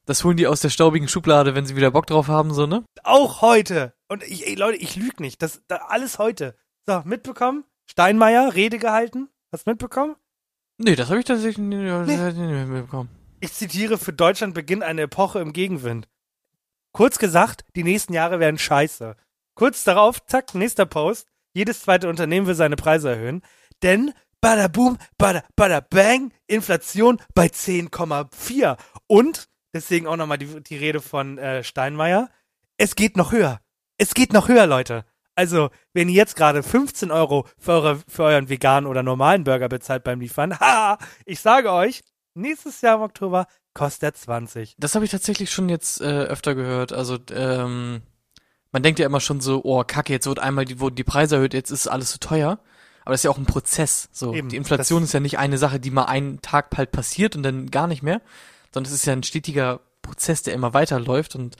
das 0.06 0.24
holen 0.24 0.38
die 0.38 0.48
aus 0.48 0.62
der 0.62 0.70
staubigen 0.70 1.10
Schublade, 1.10 1.54
wenn 1.54 1.66
sie 1.66 1.76
wieder 1.76 1.92
Bock 1.92 2.08
drauf 2.08 2.30
haben, 2.30 2.54
so, 2.54 2.66
ne? 2.66 2.86
Auch 3.04 3.42
heute. 3.42 3.94
Und 4.08 4.24
ich, 4.24 4.48
ey, 4.48 4.56
Leute, 4.56 4.78
ich 4.78 4.96
lüge 4.96 5.22
nicht. 5.22 5.42
Das, 5.42 5.62
da, 5.68 5.78
alles 5.90 6.18
heute. 6.18 6.56
So, 6.90 7.02
mitbekommen? 7.04 7.66
Steinmeier, 7.86 8.56
Rede 8.56 8.80
gehalten. 8.80 9.28
Hast 9.52 9.68
du 9.68 9.72
mitbekommen? 9.72 10.16
Nee, 10.78 10.96
das 10.96 11.10
habe 11.10 11.20
ich 11.20 11.26
tatsächlich 11.26 11.58
nicht, 11.58 12.08
nicht 12.08 12.70
mitbekommen. 12.70 13.10
Ich 13.42 13.52
zitiere, 13.52 13.98
für 13.98 14.14
Deutschland 14.14 14.54
beginnt 14.54 14.84
eine 14.84 15.02
Epoche 15.02 15.40
im 15.40 15.52
Gegenwind. 15.52 16.08
Kurz 16.94 17.20
gesagt, 17.20 17.66
die 17.76 17.84
nächsten 17.84 18.14
Jahre 18.14 18.40
werden 18.40 18.58
scheiße. 18.58 19.18
Kurz 19.54 19.84
darauf, 19.84 20.26
zack, 20.28 20.56
nächster 20.56 20.86
Post. 20.86 21.28
Jedes 21.54 21.82
zweite 21.82 22.08
Unternehmen 22.08 22.48
will 22.48 22.56
seine 22.56 22.78
Preise 22.78 23.10
erhöhen. 23.10 23.42
Denn, 23.84 24.14
bada 24.40 24.70
boom, 24.70 24.98
bada, 25.18 25.44
bada 25.58 25.82
bang, 25.82 26.32
Inflation 26.48 27.20
bei 27.36 27.48
10,4. 27.48 28.78
Und, 29.08 29.50
deswegen 29.74 30.08
auch 30.08 30.16
nochmal 30.16 30.38
die, 30.38 30.64
die 30.64 30.78
Rede 30.78 31.02
von 31.02 31.38
äh, 31.38 31.64
Steinmeier, 31.66 32.30
es 32.78 32.96
geht 32.96 33.18
noch 33.18 33.34
höher. 33.34 33.60
Es 33.98 34.14
geht 34.14 34.32
noch 34.32 34.48
höher, 34.48 34.68
Leute. 34.68 35.04
Also, 35.38 35.70
wenn 35.94 36.10
ihr 36.10 36.16
jetzt 36.16 36.36
gerade 36.36 36.64
15 36.64 37.12
Euro 37.12 37.46
für, 37.60 37.74
eure, 37.74 38.00
für 38.08 38.24
euren 38.24 38.50
veganen 38.50 38.90
oder 38.90 39.04
normalen 39.04 39.44
Burger 39.44 39.70
bezahlt 39.70 40.04
beim 40.04 40.20
Liefern, 40.20 40.60
haha, 40.60 40.98
ich 41.26 41.42
sage 41.42 41.72
euch, 41.72 42.02
nächstes 42.34 42.82
Jahr 42.82 42.96
im 42.96 43.04
Oktober 43.04 43.46
kostet 43.76 44.02
er 44.04 44.14
20. 44.16 44.76
Das 44.80 44.96
habe 44.96 45.06
ich 45.06 45.12
tatsächlich 45.12 45.52
schon 45.52 45.70
jetzt 45.70 46.02
äh, 46.02 46.24
öfter 46.24 46.56
gehört. 46.56 46.92
Also, 46.92 47.20
ähm, 47.30 48.02
man 48.72 48.82
denkt 48.82 48.98
ja 48.98 49.06
immer 49.06 49.20
schon 49.20 49.40
so, 49.40 49.62
oh, 49.64 49.84
kacke, 49.84 50.12
jetzt 50.12 50.26
wird 50.26 50.40
einmal 50.40 50.66
die, 50.66 50.80
wurden 50.80 50.96
die 50.96 51.04
Preise 51.04 51.36
erhöht, 51.36 51.54
jetzt 51.54 51.70
ist 51.70 51.88
alles 51.88 52.12
so 52.12 52.18
teuer. 52.18 52.60
Aber 53.06 53.14
das 53.14 53.20
ist 53.20 53.26
ja 53.26 53.30
auch 53.30 53.38
ein 53.38 53.46
Prozess. 53.46 54.10
So, 54.12 54.34
Eben, 54.34 54.50
die 54.50 54.58
Inflation 54.58 55.04
ist 55.04 55.14
ja 55.14 55.20
nicht 55.20 55.38
eine 55.38 55.60
Sache, 55.60 55.80
die 55.80 55.92
mal 55.92 56.06
einen 56.06 56.42
Tag 56.42 56.76
halt 56.76 56.92
passiert 56.92 57.36
und 57.36 57.44
dann 57.44 57.70
gar 57.70 57.86
nicht 57.86 58.02
mehr, 58.02 58.22
sondern 58.74 58.92
es 58.92 59.00
ist 59.00 59.06
ja 59.06 59.14
ein 59.14 59.22
stetiger 59.22 59.82
Prozess, 60.02 60.42
der 60.42 60.56
immer 60.56 60.74
weiterläuft. 60.74 61.36
Und 61.36 61.58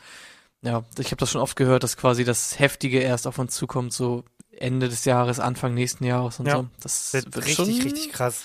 ja, 0.64 0.84
ich 0.98 1.08
habe 1.08 1.18
das 1.18 1.32
schon 1.32 1.42
oft 1.42 1.56
gehört, 1.56 1.84
dass 1.84 1.98
quasi 1.98 2.24
das 2.24 2.60
Heftige 2.60 3.00
erst 3.00 3.28
auf 3.28 3.38
uns 3.40 3.56
zukommt, 3.56 3.94
so 3.94 4.24
Ende 4.52 4.90
des 4.90 5.06
Jahres, 5.06 5.40
Anfang 5.40 5.74
nächsten 5.74 6.04
Jahres 6.04 6.40
und 6.40 6.48
Ja, 6.48 6.58
so. 6.58 6.68
Das 6.82 7.14
Wird, 7.14 7.36
wird 7.36 7.46
richtig, 7.46 7.86
richtig 7.86 8.12
krass. 8.12 8.42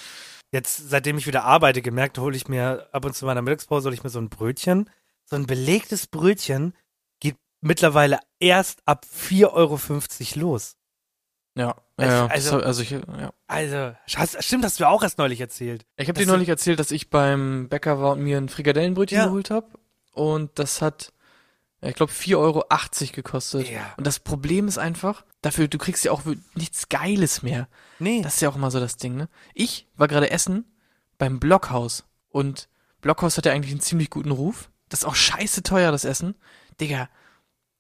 Jetzt, 0.53 0.91
seitdem 0.91 1.17
ich 1.17 1.27
wieder 1.27 1.45
arbeite, 1.45 1.81
gemerkt, 1.81 2.19
hole 2.19 2.37
ich 2.37 2.47
mir 2.49 2.87
ab 2.93 3.05
und 3.07 3.15
zu 3.17 3.25
in 3.25 3.29
meiner 3.29 3.41
Mittagspause 3.43 3.87
hole 3.87 3.95
ich 3.95 4.05
mir 4.05 4.11
so 4.11 4.19
ein 4.21 4.29
Brötchen. 4.29 4.91
So 5.25 5.37
ein 5.37 5.47
belegtes 5.47 6.07
Brötchen 6.07 6.75
geht 7.21 7.37
mittlerweile 7.63 8.19
erst 8.39 8.83
ab 8.85 9.07
4,50 9.11 10.37
Euro 10.37 10.47
los. 10.47 10.77
Ja, 11.57 11.77
Also- 11.97 12.13
ja, 12.15 12.27
also- 12.27 12.57
also, 12.57 12.67
also 12.67 12.83
ich, 12.83 12.91
ja. 12.91 13.33
Also, 13.47 13.95
hast, 14.17 14.43
stimmt, 14.45 14.65
hast 14.65 14.81
du 14.81 14.87
auch 14.89 15.03
erst 15.03 15.17
neulich 15.19 15.41
erzählt. 15.41 15.87
Ich 15.97 16.09
habe 16.09 16.19
dir 16.19 16.27
neulich 16.27 16.49
erzählt, 16.49 16.79
dass 16.79 16.91
ich 16.91 17.09
beim 17.11 17.69
Bäcker 17.71 18.01
war 18.01 18.13
und 18.13 18.21
mir 18.23 18.37
ein 18.39 18.49
Frikadellenbrötchen 18.51 19.19
Ja. 19.19 19.25
geholt 19.27 19.51
habe. 19.51 19.67
Und 20.13 20.59
das 20.59 20.83
hat, 20.83 21.13
ich 21.91 21.97
glaube, 21.97 22.13
4,80 22.13 22.37
Euro 22.37 22.65
gekostet. 23.13 23.69
Ja. 23.69 23.93
Und 23.97 24.07
das 24.07 24.21
Problem 24.21 24.69
ist 24.69 24.79
einfach, 24.79 25.25
dafür, 25.43 25.67
du 25.67 25.79
kriegst 25.79 26.05
ja 26.05 26.13
auch 26.13 26.23
nichts 26.55 26.89
Geiles 26.89 27.43
mehr. 27.43 27.69
Nee. 27.99 28.23
Das 28.23 28.35
ist 28.35 28.41
ja 28.41 28.49
auch 28.49 28.57
immer 28.57 28.71
so 28.71 28.79
das 28.79 28.97
Ding, 28.97 29.17
ne? 29.17 29.29
Ich 29.55 29.89
war 29.97 30.07
gerade 30.09 30.31
essen 30.31 30.65
beim 31.19 31.41
Blockhaus 31.41 32.05
und 32.29 32.69
Blockhaus 33.01 33.37
hat 33.37 33.47
ja 33.47 33.53
eigentlich 33.53 33.73
einen 33.73 33.81
ziemlich 33.81 34.11
guten 34.11 34.31
Ruf. 34.31 34.71
Das 34.89 35.01
ist 35.01 35.05
auch 35.05 35.17
scheiße 35.17 35.65
teuer, 35.65 35.91
das 35.91 36.05
Essen. 36.05 36.37
Digga, 36.81 37.09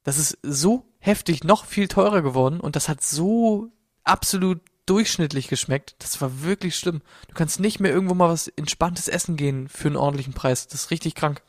das 0.02 0.18
ist 0.18 0.38
so 0.42 0.84
heftig 0.98 1.44
noch 1.44 1.64
viel 1.64 1.86
teurer 1.86 2.22
geworden 2.22 2.58
und 2.58 2.74
das 2.74 2.88
hat 2.88 3.02
so 3.02 3.68
absolut 4.02 4.60
durchschnittlich 4.86 5.46
geschmeckt. 5.46 5.94
Das 6.00 6.20
war 6.20 6.42
wirklich 6.42 6.76
schlimm. 6.76 7.02
Du 7.28 7.34
kannst 7.34 7.60
nicht 7.60 7.78
mehr 7.78 7.92
irgendwo 7.92 8.14
mal 8.14 8.28
was 8.28 8.48
entspanntes 8.48 9.06
essen 9.06 9.36
gehen 9.36 9.68
für 9.68 9.88
einen 9.88 9.96
ordentlichen 9.96 10.34
Preis. 10.34 10.66
Das 10.66 10.84
ist 10.84 10.90
richtig 10.90 11.14
krank. 11.14 11.42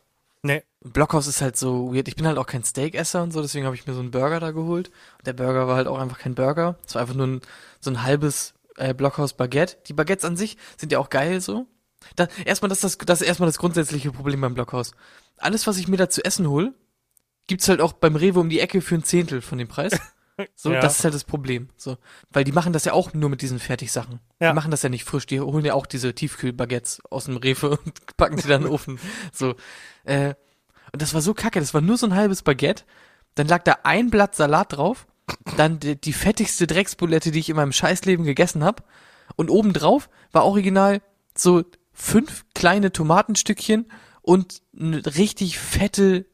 Nee. 0.43 0.63
Blockhaus 0.81 1.27
ist 1.27 1.41
halt 1.41 1.55
so 1.55 1.93
weird. 1.93 2.09
Ich 2.09 2.17
bin 2.17 2.27
halt 2.27 2.37
auch 2.37 2.45
kein 2.45 2.63
Steakesser 2.63 3.23
und 3.23 3.31
so, 3.31 3.41
deswegen 3.41 3.65
habe 3.65 3.75
ich 3.75 3.87
mir 3.87 3.93
so 3.93 4.01
einen 4.01 4.11
Burger 4.11 4.41
da 4.41 4.51
geholt. 4.51 4.91
Und 5.17 5.25
der 5.25 5.33
Burger 5.33 5.67
war 5.67 5.77
halt 5.77 5.87
auch 5.87 5.97
einfach 5.97 6.19
kein 6.19 6.35
Burger. 6.35 6.77
Es 6.85 6.95
war 6.95 7.01
einfach 7.01 7.15
nur 7.15 7.27
ein, 7.27 7.41
so 7.79 7.89
ein 7.89 8.03
halbes 8.03 8.53
äh, 8.75 8.93
Blockhaus 8.93 9.33
Baguette. 9.33 9.77
Die 9.87 9.93
Baguettes 9.93 10.25
an 10.25 10.35
sich 10.35 10.57
sind 10.77 10.91
ja 10.91 10.99
auch 10.99 11.09
geil 11.09 11.39
so. 11.39 11.67
Da, 12.17 12.27
erstmal, 12.43 12.67
das, 12.67 12.83
ist 12.83 12.99
das, 13.01 13.05
das 13.05 13.21
ist 13.21 13.27
erstmal 13.27 13.47
das 13.47 13.57
grundsätzliche 13.57 14.11
Problem 14.11 14.41
beim 14.41 14.53
Blockhaus. 14.53 14.91
Alles, 15.37 15.65
was 15.65 15.77
ich 15.77 15.87
mir 15.87 15.95
da 15.95 16.09
zu 16.09 16.23
essen 16.25 16.49
hol, 16.49 16.73
gibt's 17.47 17.69
halt 17.69 17.79
auch 17.79 17.93
beim 17.93 18.17
Rewe 18.17 18.41
um 18.41 18.49
die 18.49 18.59
Ecke 18.59 18.81
für 18.81 18.95
ein 18.95 19.05
Zehntel 19.05 19.41
von 19.41 19.57
dem 19.57 19.69
Preis. 19.69 19.93
So, 20.55 20.71
Ja. 20.71 20.79
das 20.81 20.97
ist 20.97 21.03
halt 21.03 21.13
das 21.13 21.23
Problem. 21.25 21.69
So, 21.77 21.97
weil 22.31 22.43
die 22.43 22.51
machen 22.51 22.73
das 22.73 22.85
ja 22.85 22.93
auch 22.93 23.13
nur 23.13 23.29
mit 23.29 23.41
diesen 23.41 23.59
Fertigsachen. 23.59 24.19
Ja. 24.39 24.49
Die 24.49 24.55
machen 24.55 24.71
das 24.71 24.81
ja 24.81 24.89
nicht 24.89 25.03
frisch. 25.03 25.25
Die 25.27 25.39
holen 25.39 25.63
ja 25.65 25.73
auch 25.75 25.85
diese 25.85 26.13
Tiefkühlbaguettes 26.15 27.01
aus 27.09 27.25
dem 27.25 27.37
Rewe 27.37 27.69
und 27.85 28.17
packen 28.17 28.37
sie 28.39 28.47
dann 28.47 28.61
in 28.61 28.67
den 28.67 28.73
Ofen. 28.73 28.99
So, 29.31 29.55
äh, 30.05 30.33
und 30.91 31.01
das 31.01 31.13
war 31.13 31.21
so 31.21 31.33
kacke. 31.33 31.59
Das 31.59 31.73
war 31.73 31.81
nur 31.81 31.97
so 31.97 32.07
ein 32.07 32.15
halbes 32.15 32.41
Baguette. 32.41 32.83
Dann 33.35 33.47
lag 33.47 33.63
da 33.63 33.77
ein 33.83 34.09
Blatt 34.09 34.35
Salat 34.35 34.73
drauf. 34.73 35.07
Dann 35.57 35.79
die, 35.79 35.99
die 35.99 36.13
fettigste 36.13 36.67
Drecksbulette, 36.67 37.31
die 37.31 37.39
ich 37.39 37.49
in 37.49 37.55
meinem 37.55 37.71
Scheißleben 37.71 38.25
gegessen 38.25 38.63
habe. 38.63 38.83
Und 39.35 39.49
obendrauf 39.49 40.09
war 40.31 40.45
original 40.45 41.01
so 41.35 41.63
fünf 41.93 42.45
kleine 42.53 42.91
Tomatenstückchen 42.91 43.85
und 44.21 44.61
eine 44.79 45.03
richtig 45.05 45.59
fette, 45.59 46.25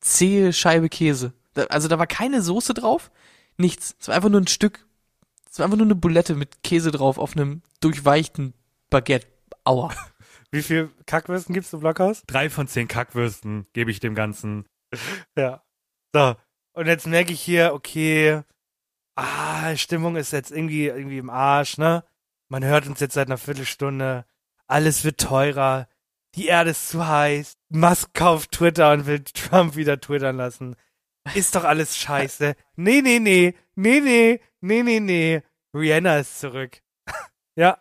zähe 0.00 0.52
Scheibe 0.52 0.88
Käse. 0.88 1.32
Also 1.68 1.88
da 1.88 1.98
war 1.98 2.06
keine 2.06 2.42
Soße 2.42 2.74
drauf, 2.74 3.10
nichts. 3.56 3.96
Es 3.98 4.08
war 4.08 4.14
einfach 4.14 4.30
nur 4.30 4.40
ein 4.40 4.46
Stück, 4.46 4.86
es 5.50 5.58
war 5.58 5.66
einfach 5.66 5.78
nur 5.78 5.86
eine 5.86 5.94
Bulette 5.94 6.34
mit 6.34 6.62
Käse 6.62 6.90
drauf 6.90 7.18
auf 7.18 7.36
einem 7.36 7.62
durchweichten 7.80 8.54
Baguette. 8.90 9.28
Aua. 9.64 9.94
Wie 10.50 10.62
viel 10.62 10.90
Kackwürsten 11.06 11.54
gibst 11.54 11.72
du 11.72 11.80
Blockhaus? 11.80 12.22
Drei 12.26 12.50
von 12.50 12.68
zehn 12.68 12.88
Kackwürsten 12.88 13.66
gebe 13.72 13.90
ich 13.90 14.00
dem 14.00 14.14
Ganzen. 14.14 14.66
ja. 15.36 15.62
So. 16.12 16.36
Und 16.72 16.86
jetzt 16.86 17.06
merke 17.06 17.32
ich 17.32 17.40
hier, 17.40 17.72
okay, 17.72 18.42
ah, 19.14 19.76
Stimmung 19.76 20.16
ist 20.16 20.32
jetzt 20.32 20.50
irgendwie, 20.50 20.86
irgendwie 20.86 21.18
im 21.18 21.30
Arsch, 21.30 21.78
ne? 21.78 22.04
Man 22.48 22.64
hört 22.64 22.86
uns 22.86 23.00
jetzt 23.00 23.14
seit 23.14 23.28
einer 23.28 23.38
Viertelstunde. 23.38 24.26
Alles 24.66 25.04
wird 25.04 25.20
teurer. 25.20 25.88
Die 26.34 26.46
Erde 26.46 26.70
ist 26.70 26.88
zu 26.88 27.06
heiß. 27.06 27.58
Musk 27.68 28.12
kauft 28.14 28.52
Twitter 28.52 28.92
und 28.92 29.06
will 29.06 29.22
Trump 29.22 29.76
wieder 29.76 30.00
twittern 30.00 30.36
lassen. 30.36 30.76
Ist 31.32 31.54
doch 31.54 31.64
alles 31.64 31.96
scheiße. 31.96 32.54
Nee, 32.76 33.00
nee, 33.00 33.18
nee. 33.18 33.54
Nee, 33.74 34.00
nee. 34.00 34.40
Nee, 34.60 34.82
nee, 34.82 35.00
nee. 35.00 35.42
Rihanna 35.72 36.18
ist 36.18 36.38
zurück. 36.38 36.82
ja. 37.56 37.78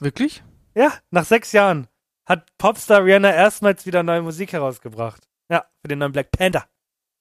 Wirklich? 0.00 0.42
Ja, 0.74 0.92
nach 1.10 1.24
sechs 1.24 1.52
Jahren 1.52 1.86
hat 2.26 2.46
Popstar 2.58 3.04
Rihanna 3.04 3.32
erstmals 3.32 3.86
wieder 3.86 4.02
neue 4.02 4.22
Musik 4.22 4.52
herausgebracht. 4.52 5.28
Ja, 5.48 5.66
für 5.80 5.88
den 5.88 5.98
neuen 5.98 6.12
Black 6.12 6.30
Panther. 6.30 6.66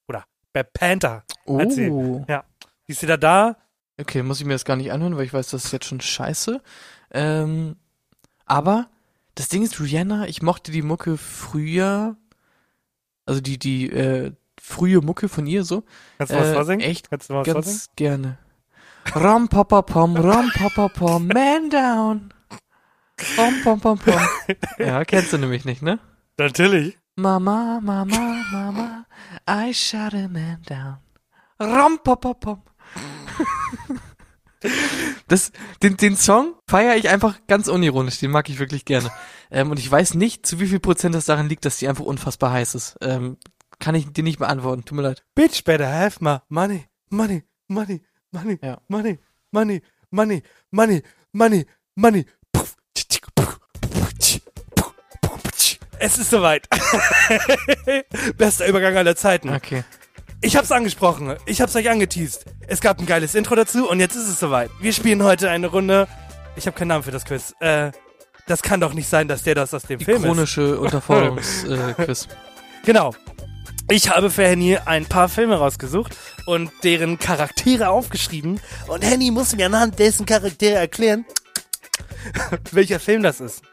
Oder 0.07 0.25
Black 0.53 0.73
Panther. 0.73 1.23
Hat 1.47 1.71
sie. 1.71 1.89
Oh. 1.89 2.25
Ja. 2.27 2.45
Die 2.87 2.93
ist 2.93 3.01
wieder 3.01 3.17
da. 3.17 3.57
Okay, 3.99 4.23
muss 4.23 4.39
ich 4.39 4.45
mir 4.45 4.53
das 4.53 4.65
gar 4.65 4.77
nicht 4.77 4.91
anhören, 4.91 5.15
weil 5.15 5.25
ich 5.25 5.33
weiß, 5.33 5.49
das 5.49 5.65
ist 5.65 5.71
jetzt 5.71 5.85
schon 5.85 6.01
scheiße. 6.01 6.61
Ähm, 7.11 7.75
aber 8.45 8.89
das 9.35 9.49
Ding 9.49 9.63
ist, 9.63 9.79
Rihanna, 9.79 10.27
ich 10.27 10.41
mochte 10.41 10.71
die 10.71 10.81
Mucke 10.81 11.17
früher, 11.17 12.15
also 13.25 13.41
die, 13.41 13.59
die, 13.59 13.89
äh, 13.89 14.33
frühe 14.61 15.01
Mucke 15.01 15.27
von 15.29 15.47
ihr 15.47 15.63
so, 15.63 15.83
Kannst 16.17 16.33
du 16.33 16.37
was 16.37 16.47
Äh, 16.49 16.53
vorsingen? 16.53 16.81
echt 16.81 17.09
Kannst 17.09 17.29
du 17.29 17.33
was 17.33 17.45
vorsingen? 17.47 17.63
ganz 17.63 17.89
gerne. 17.95 18.37
Ram 19.13 19.47
papa 19.49 19.81
pom, 19.81 20.15
ram 20.15 20.51
papa 20.53 20.87
pom, 20.89 21.27
man 21.27 21.69
down. 21.69 22.33
Ram 23.37 23.61
pom 23.63 23.79
pom 23.79 23.97
pom. 23.99 24.19
Ja, 24.77 25.03
kennst 25.05 25.33
du 25.33 25.37
nämlich 25.39 25.65
nicht, 25.65 25.81
ne? 25.81 25.99
Natürlich. 26.37 26.97
Mama, 27.15 27.79
Mama, 27.81 28.43
Mama, 28.51 29.05
I 29.49 29.73
shot 29.73 30.13
a 30.13 30.27
man 30.27 30.61
down. 30.67 30.97
Ram 31.59 31.99
papa 32.03 32.33
pom. 32.35 32.61
Das, 35.27 35.51
den, 35.81 35.97
den 35.97 36.15
Song 36.15 36.53
feiere 36.67 36.95
ich 36.95 37.09
einfach 37.09 37.39
ganz 37.47 37.67
unironisch, 37.67 38.19
den 38.19 38.29
mag 38.29 38.47
ich 38.47 38.59
wirklich 38.59 38.85
gerne. 38.85 39.09
Ähm, 39.49 39.71
und 39.71 39.79
ich 39.79 39.89
weiß 39.89 40.13
nicht, 40.13 40.45
zu 40.45 40.59
wie 40.59 40.67
viel 40.67 40.79
Prozent 40.79 41.15
das 41.15 41.25
daran 41.25 41.49
liegt, 41.49 41.65
dass 41.65 41.77
die 41.77 41.87
einfach 41.87 42.03
unfassbar 42.05 42.51
heiß 42.51 42.75
ist. 42.75 42.95
Ähm, 43.01 43.37
kann 43.81 43.95
ich 43.95 44.09
dir 44.13 44.23
nicht 44.23 44.39
beantworten, 44.39 44.85
tut 44.85 44.95
mir 44.95 45.01
leid. 45.01 45.25
Bitch 45.35 45.63
better 45.65 45.91
have 45.91 46.23
my 46.23 46.37
money, 46.47 46.85
money, 47.09 47.43
money, 47.67 48.01
money, 48.31 48.57
Ja. 48.63 48.79
money, 48.87 49.19
money, 49.51 49.81
money, 50.09 50.43
money, 50.71 51.03
money, 51.33 51.65
money. 51.95 52.25
Es 55.99 56.17
ist 56.17 56.31
soweit. 56.31 56.67
Bester 58.37 58.65
Übergang 58.67 58.97
aller 58.97 59.15
Zeiten. 59.15 59.49
Okay. 59.53 59.83
Ich 60.41 60.55
hab's 60.57 60.71
angesprochen. 60.71 61.35
Ich 61.45 61.61
hab's 61.61 61.75
euch 61.75 61.89
angeteased. 61.89 62.45
Es 62.67 62.81
gab 62.81 62.99
ein 62.99 63.05
geiles 63.05 63.35
Intro 63.35 63.53
dazu 63.55 63.87
und 63.87 63.99
jetzt 63.99 64.15
ist 64.15 64.27
es 64.27 64.39
soweit. 64.39 64.71
Wir 64.79 64.93
spielen 64.93 65.21
heute 65.21 65.51
eine 65.51 65.67
Runde. 65.67 66.07
Ich 66.55 66.65
habe 66.65 66.75
keinen 66.75 66.87
Namen 66.87 67.03
für 67.03 67.11
das 67.11 67.25
Quiz. 67.25 67.53
Äh, 67.59 67.91
das 68.47 68.63
kann 68.63 68.79
doch 68.81 68.93
nicht 68.95 69.07
sein, 69.07 69.27
dass 69.27 69.43
der 69.43 69.53
das 69.53 69.73
aus 69.75 69.83
dem 69.83 69.99
Die 69.99 70.05
Film 70.05 70.17
ist. 70.17 70.23
chronische 70.25 70.79
Unterforderungsquiz. 70.79 72.25
Äh. 72.25 72.35
Genau. 72.83 73.13
Ich 73.91 74.09
habe 74.09 74.29
für 74.29 74.47
Henny 74.47 74.77
ein 74.77 75.05
paar 75.05 75.27
Filme 75.27 75.55
rausgesucht 75.55 76.15
und 76.45 76.71
deren 76.85 77.19
Charaktere 77.19 77.89
aufgeschrieben. 77.89 78.61
Und 78.87 79.03
Henny 79.03 79.31
muss 79.31 79.53
mir 79.53 79.65
anhand 79.65 79.99
dessen 79.99 80.25
Charaktere 80.25 80.75
erklären, 80.75 81.25
welcher 82.71 83.01
Film 83.01 83.21
das 83.21 83.41
ist. 83.41 83.63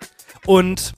Und 0.45 0.95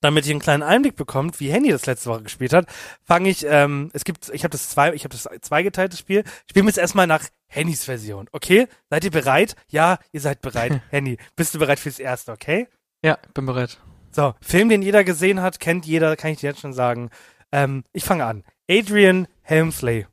damit 0.00 0.24
ihr 0.24 0.30
einen 0.30 0.40
kleinen 0.40 0.62
Einblick 0.62 0.96
bekommt, 0.96 1.38
wie 1.38 1.52
Henny 1.52 1.68
das 1.68 1.84
letzte 1.84 2.08
Woche 2.08 2.22
gespielt 2.22 2.54
hat, 2.54 2.66
fange 3.04 3.28
ich, 3.28 3.44
ähm, 3.46 3.90
es 3.92 4.04
gibt, 4.04 4.30
ich 4.30 4.42
habe 4.42 4.52
das 4.52 4.70
zwei, 4.70 4.94
ich 4.94 5.04
habe 5.04 5.14
das 5.14 5.28
zweigeteilte 5.42 5.98
Spiel. 5.98 6.24
Spielen 6.48 6.64
wir 6.64 6.70
jetzt 6.70 6.78
erstmal 6.78 7.06
nach 7.06 7.24
Hennys 7.48 7.84
Version, 7.84 8.26
okay? 8.32 8.68
Seid 8.88 9.04
ihr 9.04 9.10
bereit? 9.10 9.54
Ja, 9.68 9.98
ihr 10.12 10.22
seid 10.22 10.40
bereit. 10.40 10.80
Henny, 10.90 11.18
bist 11.36 11.54
du 11.54 11.58
bereit 11.58 11.78
fürs 11.78 11.98
Erste, 11.98 12.32
okay? 12.32 12.68
Ja, 13.02 13.18
bin 13.34 13.44
bereit. 13.44 13.78
So, 14.12 14.32
Film, 14.40 14.70
den 14.70 14.80
jeder 14.80 15.04
gesehen 15.04 15.42
hat, 15.42 15.60
kennt 15.60 15.84
jeder, 15.84 16.16
kann 16.16 16.30
ich 16.30 16.38
dir 16.38 16.48
jetzt 16.48 16.60
schon 16.60 16.72
sagen. 16.72 17.10
Ähm, 17.52 17.84
ich 17.92 18.04
fange 18.04 18.24
an. 18.24 18.44
Adrian 18.70 19.26
Helmsley. 19.42 20.06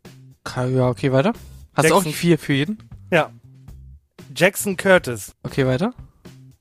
Ja, 0.56 0.90
okay, 0.90 1.12
weiter. 1.12 1.34
Hast 1.74 1.90
du 1.90 1.94
auch 1.96 2.04
Jackson- 2.04 2.14
vier 2.14 2.38
für 2.38 2.54
jeden? 2.54 2.78
Ja. 3.12 3.32
Jackson 4.36 4.78
Curtis. 4.78 5.34
Okay, 5.44 5.66
weiter. 5.66 5.94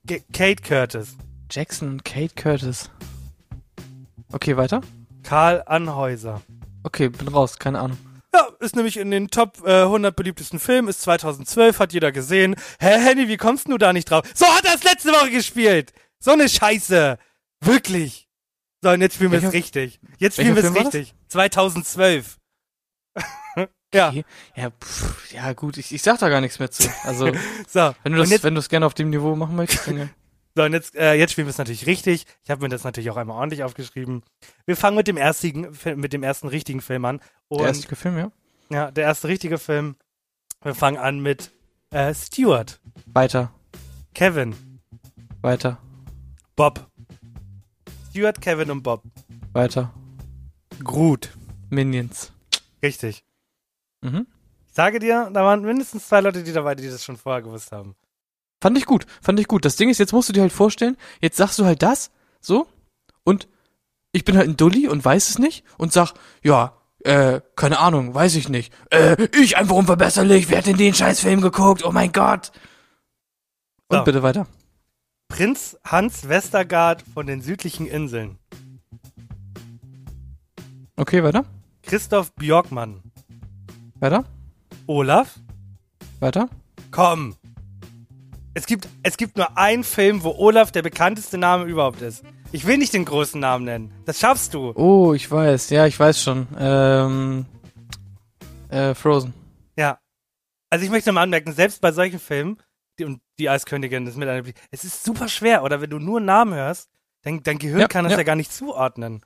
G 0.04 0.22
Kate 0.32 0.62
Curtis. 0.62 1.16
Jackson 1.50 1.88
und 1.88 2.04
Kate 2.04 2.34
Curtis. 2.34 2.90
Okay, 4.32 4.56
weiter. 4.56 4.80
Karl 5.22 5.62
Anhäuser. 5.66 6.42
Okay, 6.82 7.08
bin 7.08 7.28
raus, 7.28 7.58
keine 7.58 7.78
Ahnung. 7.80 7.98
Ja, 8.34 8.48
ist 8.60 8.74
nämlich 8.76 8.96
in 8.96 9.10
den 9.10 9.28
Top 9.28 9.58
äh, 9.66 9.82
100 9.82 10.16
beliebtesten 10.16 10.58
Filmen, 10.58 10.88
ist 10.88 11.02
2012, 11.02 11.78
hat 11.78 11.92
jeder 11.92 12.12
gesehen. 12.12 12.56
Hä, 12.80 12.98
Henny, 12.98 13.28
wie 13.28 13.36
kommst 13.36 13.68
du 13.68 13.76
da 13.76 13.92
nicht 13.92 14.10
drauf? 14.10 14.24
So 14.34 14.46
hat 14.46 14.64
er 14.64 14.74
es 14.74 14.82
letzte 14.84 15.10
Woche 15.10 15.30
gespielt. 15.30 15.92
So 16.18 16.30
eine 16.32 16.48
Scheiße. 16.48 17.18
Wirklich. 17.60 18.28
So, 18.82 18.90
und 18.90 19.00
jetzt 19.00 19.14
spielen 19.14 19.30
wir 19.30 19.42
es 19.42 19.52
richtig. 19.52 20.00
Jetzt 20.18 20.34
spielen 20.34 20.56
wir 20.56 20.64
es 20.64 20.74
richtig. 20.74 21.14
2012. 21.28 22.38
ja, 23.94 24.08
Okay. 24.08 24.24
Ja, 24.56 24.70
pff, 24.70 25.32
ja 25.32 25.52
gut, 25.52 25.76
ich, 25.76 25.92
ich 25.92 26.02
sag 26.02 26.18
da 26.18 26.28
gar 26.28 26.40
nichts 26.40 26.58
mehr 26.58 26.70
zu. 26.70 26.88
Also, 27.04 27.26
so. 27.68 27.94
wenn 28.02 28.12
du 28.12 28.18
das, 28.18 28.30
jetzt, 28.30 28.42
wenn 28.42 28.54
du 28.54 28.58
es 28.58 28.68
gerne 28.68 28.86
auf 28.86 28.94
dem 28.94 29.10
Niveau 29.10 29.36
machen 29.36 29.54
möchtest, 29.54 29.86
dann 29.86 29.98
ja. 29.98 30.08
So, 30.54 30.64
und 30.64 30.74
jetzt, 30.74 30.94
äh, 30.96 31.14
jetzt 31.14 31.32
spielen 31.32 31.46
wir 31.46 31.50
es 31.50 31.56
natürlich 31.56 31.86
richtig. 31.86 32.26
Ich 32.44 32.50
habe 32.50 32.60
mir 32.60 32.68
das 32.68 32.84
natürlich 32.84 33.08
auch 33.08 33.16
einmal 33.16 33.38
ordentlich 33.38 33.64
aufgeschrieben. 33.64 34.22
Wir 34.66 34.76
fangen 34.76 34.98
mit 34.98 35.08
dem 35.08 35.16
ersten, 35.16 35.74
mit 35.96 36.12
dem 36.12 36.22
ersten 36.22 36.46
richtigen 36.46 36.82
Film 36.82 37.06
an. 37.06 37.20
Und 37.48 37.60
der 37.60 37.68
erste 37.68 37.96
Film, 37.96 38.18
ja. 38.18 38.32
ja, 38.68 38.90
der 38.90 39.04
erste 39.04 39.28
richtige 39.28 39.56
Film. 39.56 39.96
Wir 40.62 40.74
fangen 40.74 40.98
an 40.98 41.20
mit 41.20 41.52
äh, 41.90 42.14
Stuart, 42.14 42.80
Weiter, 43.06 43.50
Kevin, 44.14 44.54
weiter, 45.40 45.78
Bob. 46.54 46.91
Stuart, 48.12 48.40
Kevin 48.42 48.70
und 48.70 48.82
Bob. 48.82 49.02
weiter. 49.54 49.90
Groot. 50.84 51.30
Minions. 51.70 52.30
Richtig. 52.82 53.24
Mhm. 54.02 54.26
Ich 54.68 54.74
sage 54.74 54.98
dir, 54.98 55.30
da 55.32 55.42
waren 55.44 55.62
mindestens 55.62 56.08
zwei 56.08 56.20
Leute, 56.20 56.42
die 56.42 56.52
dabei, 56.52 56.74
die 56.74 56.88
das 56.88 57.02
schon 57.04 57.16
vorher 57.16 57.40
gewusst 57.40 57.72
haben. 57.72 57.94
Fand 58.62 58.76
ich 58.76 58.84
gut, 58.84 59.06
fand 59.22 59.40
ich 59.40 59.48
gut. 59.48 59.64
Das 59.64 59.76
Ding 59.76 59.88
ist, 59.88 59.96
jetzt 59.98 60.12
musst 60.12 60.28
du 60.28 60.34
dir 60.34 60.42
halt 60.42 60.52
vorstellen, 60.52 60.96
jetzt 61.22 61.36
sagst 61.38 61.58
du 61.58 61.64
halt 61.64 61.82
das, 61.82 62.10
so, 62.40 62.66
und 63.24 63.48
ich 64.12 64.24
bin 64.24 64.36
halt 64.36 64.48
ein 64.48 64.56
Dulli 64.58 64.88
und 64.88 65.02
weiß 65.04 65.30
es 65.30 65.38
nicht 65.38 65.64
und 65.78 65.92
sag, 65.92 66.12
ja, 66.42 66.76
Äh, 67.04 67.40
keine 67.56 67.80
Ahnung, 67.80 68.14
weiß 68.14 68.36
ich 68.36 68.48
nicht. 68.48 68.72
Äh, 68.90 69.16
ich 69.40 69.56
einfach 69.56 69.74
unverbesserlich, 69.74 70.48
wer 70.48 70.58
hat 70.58 70.66
denn 70.66 70.76
den 70.76 70.94
Scheißfilm 70.94 71.40
geguckt? 71.40 71.84
Oh 71.84 71.90
mein 71.90 72.12
Gott. 72.12 72.52
Und 73.88 73.98
So. 73.98 74.04
bitte 74.04 74.22
weiter. 74.22 74.46
Prinz 75.32 75.78
Hans 75.82 76.28
Westergaard 76.28 77.02
von 77.14 77.26
den 77.26 77.40
südlichen 77.40 77.86
Inseln. 77.86 78.38
Okay, 80.96 81.24
weiter. 81.24 81.46
Christoph 81.82 82.34
Björkmann. 82.34 83.00
Weiter. 83.98 84.26
Olaf? 84.86 85.40
Weiter. 86.20 86.50
Komm. 86.90 87.34
Es 88.52 88.66
gibt, 88.66 88.86
es 89.02 89.16
gibt 89.16 89.38
nur 89.38 89.56
einen 89.56 89.84
Film, 89.84 90.22
wo 90.22 90.32
Olaf 90.36 90.70
der 90.70 90.82
bekannteste 90.82 91.38
Name 91.38 91.64
überhaupt 91.64 92.02
ist. 92.02 92.22
Ich 92.52 92.66
will 92.66 92.76
nicht 92.76 92.92
den 92.92 93.06
großen 93.06 93.40
Namen 93.40 93.64
nennen. 93.64 93.90
Das 94.04 94.20
schaffst 94.20 94.52
du. 94.52 94.72
Oh, 94.74 95.14
ich 95.14 95.30
weiß. 95.30 95.70
Ja, 95.70 95.86
ich 95.86 95.98
weiß 95.98 96.22
schon. 96.22 96.46
Ähm, 96.58 97.46
äh, 98.68 98.94
Frozen. 98.94 99.32
Ja. 99.78 99.98
Also 100.68 100.84
ich 100.84 100.90
möchte 100.90 101.10
mal 101.10 101.22
anmerken, 101.22 101.52
selbst 101.54 101.80
bei 101.80 101.90
solchen 101.90 102.18
Filmen, 102.18 102.58
die, 102.98 103.04
und 103.04 103.20
die 103.38 103.48
Eiskönigin 103.48 104.06
ist 104.06 104.16
mit 104.16 104.28
einer, 104.28 104.46
es 104.70 104.84
ist 104.84 105.04
super 105.04 105.28
schwer, 105.28 105.62
oder 105.62 105.80
wenn 105.80 105.90
du 105.90 105.98
nur 105.98 106.18
einen 106.18 106.26
Namen 106.26 106.54
hörst, 106.54 106.88
dein, 107.22 107.42
dein 107.42 107.58
Gehirn 107.58 107.80
Ja, 107.80 107.88
kann 107.88 108.04
das 108.04 108.12
ja. 108.12 108.18
ja. 108.18 108.24
gar 108.24 108.36
nicht 108.36 108.52
zuordnen. 108.52 109.24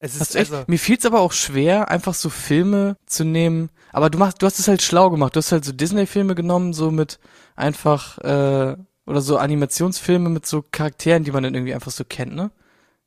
Es 0.00 0.14
ist 0.14 0.34
du 0.34 0.38
echt? 0.38 0.52
also, 0.52 0.64
Mir 0.68 0.78
fiel's 0.78 1.04
aber 1.06 1.20
auch 1.20 1.32
schwer, 1.32 1.88
einfach 1.90 2.14
so 2.14 2.30
Filme 2.30 2.96
zu 3.06 3.24
nehmen. 3.24 3.68
Aber 3.92 4.10
du 4.10 4.18
machst, 4.18 4.40
du 4.40 4.46
hast 4.46 4.58
es 4.60 4.68
halt 4.68 4.80
schlau 4.82 5.10
gemacht. 5.10 5.34
Du 5.34 5.38
hast 5.38 5.50
halt 5.50 5.64
so 5.64 5.72
Disney-Filme 5.72 6.34
genommen, 6.36 6.72
so 6.72 6.90
mit 6.92 7.18
einfach, 7.56 8.18
äh, 8.18 8.76
oder 9.06 9.20
so 9.20 9.38
Animationsfilme 9.38 10.28
mit 10.28 10.46
so 10.46 10.62
Charakteren, 10.70 11.24
die 11.24 11.32
man 11.32 11.42
dann 11.42 11.54
irgendwie 11.54 11.74
einfach 11.74 11.90
so 11.90 12.04
kennt, 12.04 12.34
ne? 12.34 12.50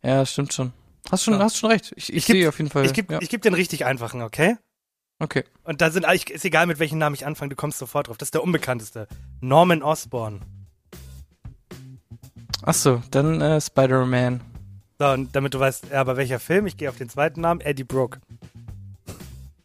Ja, 0.04 0.26
stimmt 0.26 0.52
schon. 0.54 0.74
Hast 1.10 1.24
schon, 1.24 1.36
Ja. 1.36 1.40
hast 1.40 1.58
schon 1.58 1.72
recht. 1.72 1.94
Ich, 1.96 2.10
ich, 2.10 2.16
Ich 2.18 2.26
geb- 2.26 2.34
sehe 2.34 2.50
auf 2.50 2.58
jeden 2.58 2.70
Fall. 2.72 2.86
ich 2.86 2.94
gebe 2.94 3.14
ja. 3.14 3.20
ich 3.22 3.30
geb 3.30 3.42
den 3.44 3.54
richtig 3.54 3.86
einfachen, 3.86 4.22
okay? 4.22 4.58
Okay. 5.22 5.44
Und 5.64 5.82
da 5.82 5.92
sind, 5.92 6.06
ich, 6.14 6.30
ist 6.32 6.44
egal 6.46 6.66
mit 6.66 6.80
welchem 6.80 6.98
Namen 6.98 7.14
ich 7.14 7.28
anfange, 7.28 7.50
du 7.50 7.56
kommst 7.56 7.78
sofort 7.78 8.08
drauf. 8.08 8.18
Das 8.18 8.28
ist 8.28 8.34
der 8.34 8.44
unbekannteste. 8.44 9.08
Norman 9.40 9.84
Osborn. 9.84 10.42
Ach 12.64 12.74
so, 12.74 13.02
dann 13.12 13.40
äh, 13.40 13.62
Spider-Man. 13.62 14.42
So, 15.00 15.08
und 15.10 15.36
damit 15.36 15.54
du 15.54 15.60
weißt, 15.60 15.86
ja, 15.92 16.02
aber 16.02 16.18
welcher 16.18 16.40
Film, 16.40 16.66
ich 16.66 16.76
gehe 16.78 16.90
auf 16.90 16.98
den 16.98 17.08
zweiten 17.10 17.42
Namen, 17.42 17.62
Eddie 17.62 17.84
Brooke. 17.84 18.20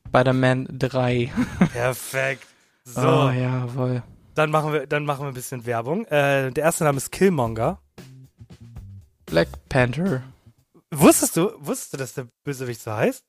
Spider-Man 0.09 0.69
3. 0.79 1.33
Perfekt. 1.73 2.47
So, 2.89 3.01
Oh, 3.01 3.31
jawohl. 3.31 4.05
dann 4.37 4.53
machen 4.53 4.73
wir, 4.73 4.87
dann 4.87 5.05
machen 5.05 5.25
wir 5.25 5.29
ein 5.29 5.35
bisschen 5.35 5.67
Werbung. 5.67 6.05
Äh, 6.05 6.53
der 6.53 6.63
erste 6.63 6.85
Name 6.85 6.99
ist 6.99 7.11
Killmonger. 7.11 7.81
Black 9.27 9.49
Panther. 9.69 10.23
Wusstest 10.93 11.37
du, 11.37 11.51
wusstest 11.59 11.95
du, 11.95 11.97
dass 11.97 12.15
der 12.15 12.29
Bösewicht 12.45 12.81
so 12.81 12.93
heißt? 12.93 13.25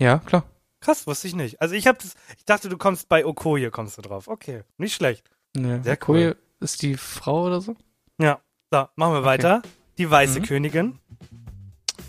Ja, 0.00 0.20
klar. 0.20 0.44
Krass, 0.86 1.04
wusste 1.08 1.26
ich 1.26 1.34
nicht. 1.34 1.60
Also 1.60 1.74
ich 1.74 1.88
hab 1.88 1.98
das, 1.98 2.14
ich 2.38 2.44
dachte, 2.44 2.68
du 2.68 2.78
kommst 2.78 3.08
bei 3.08 3.26
Okoye, 3.26 3.70
kommst 3.72 3.98
du 3.98 4.02
drauf. 4.02 4.28
Okay, 4.28 4.62
nicht 4.78 4.94
schlecht. 4.94 5.28
Ne, 5.56 5.82
Sehr 5.82 5.94
Okoye 5.94 6.36
ist 6.60 6.80
die 6.82 6.96
Frau 6.96 7.46
oder 7.46 7.60
so? 7.60 7.74
Ja, 8.20 8.38
so, 8.70 8.86
machen 8.94 9.14
wir 9.14 9.24
weiter. 9.24 9.62
Die 9.98 10.08
weiße 10.08 10.38
Mhm. 10.38 10.44
Königin. 10.44 10.98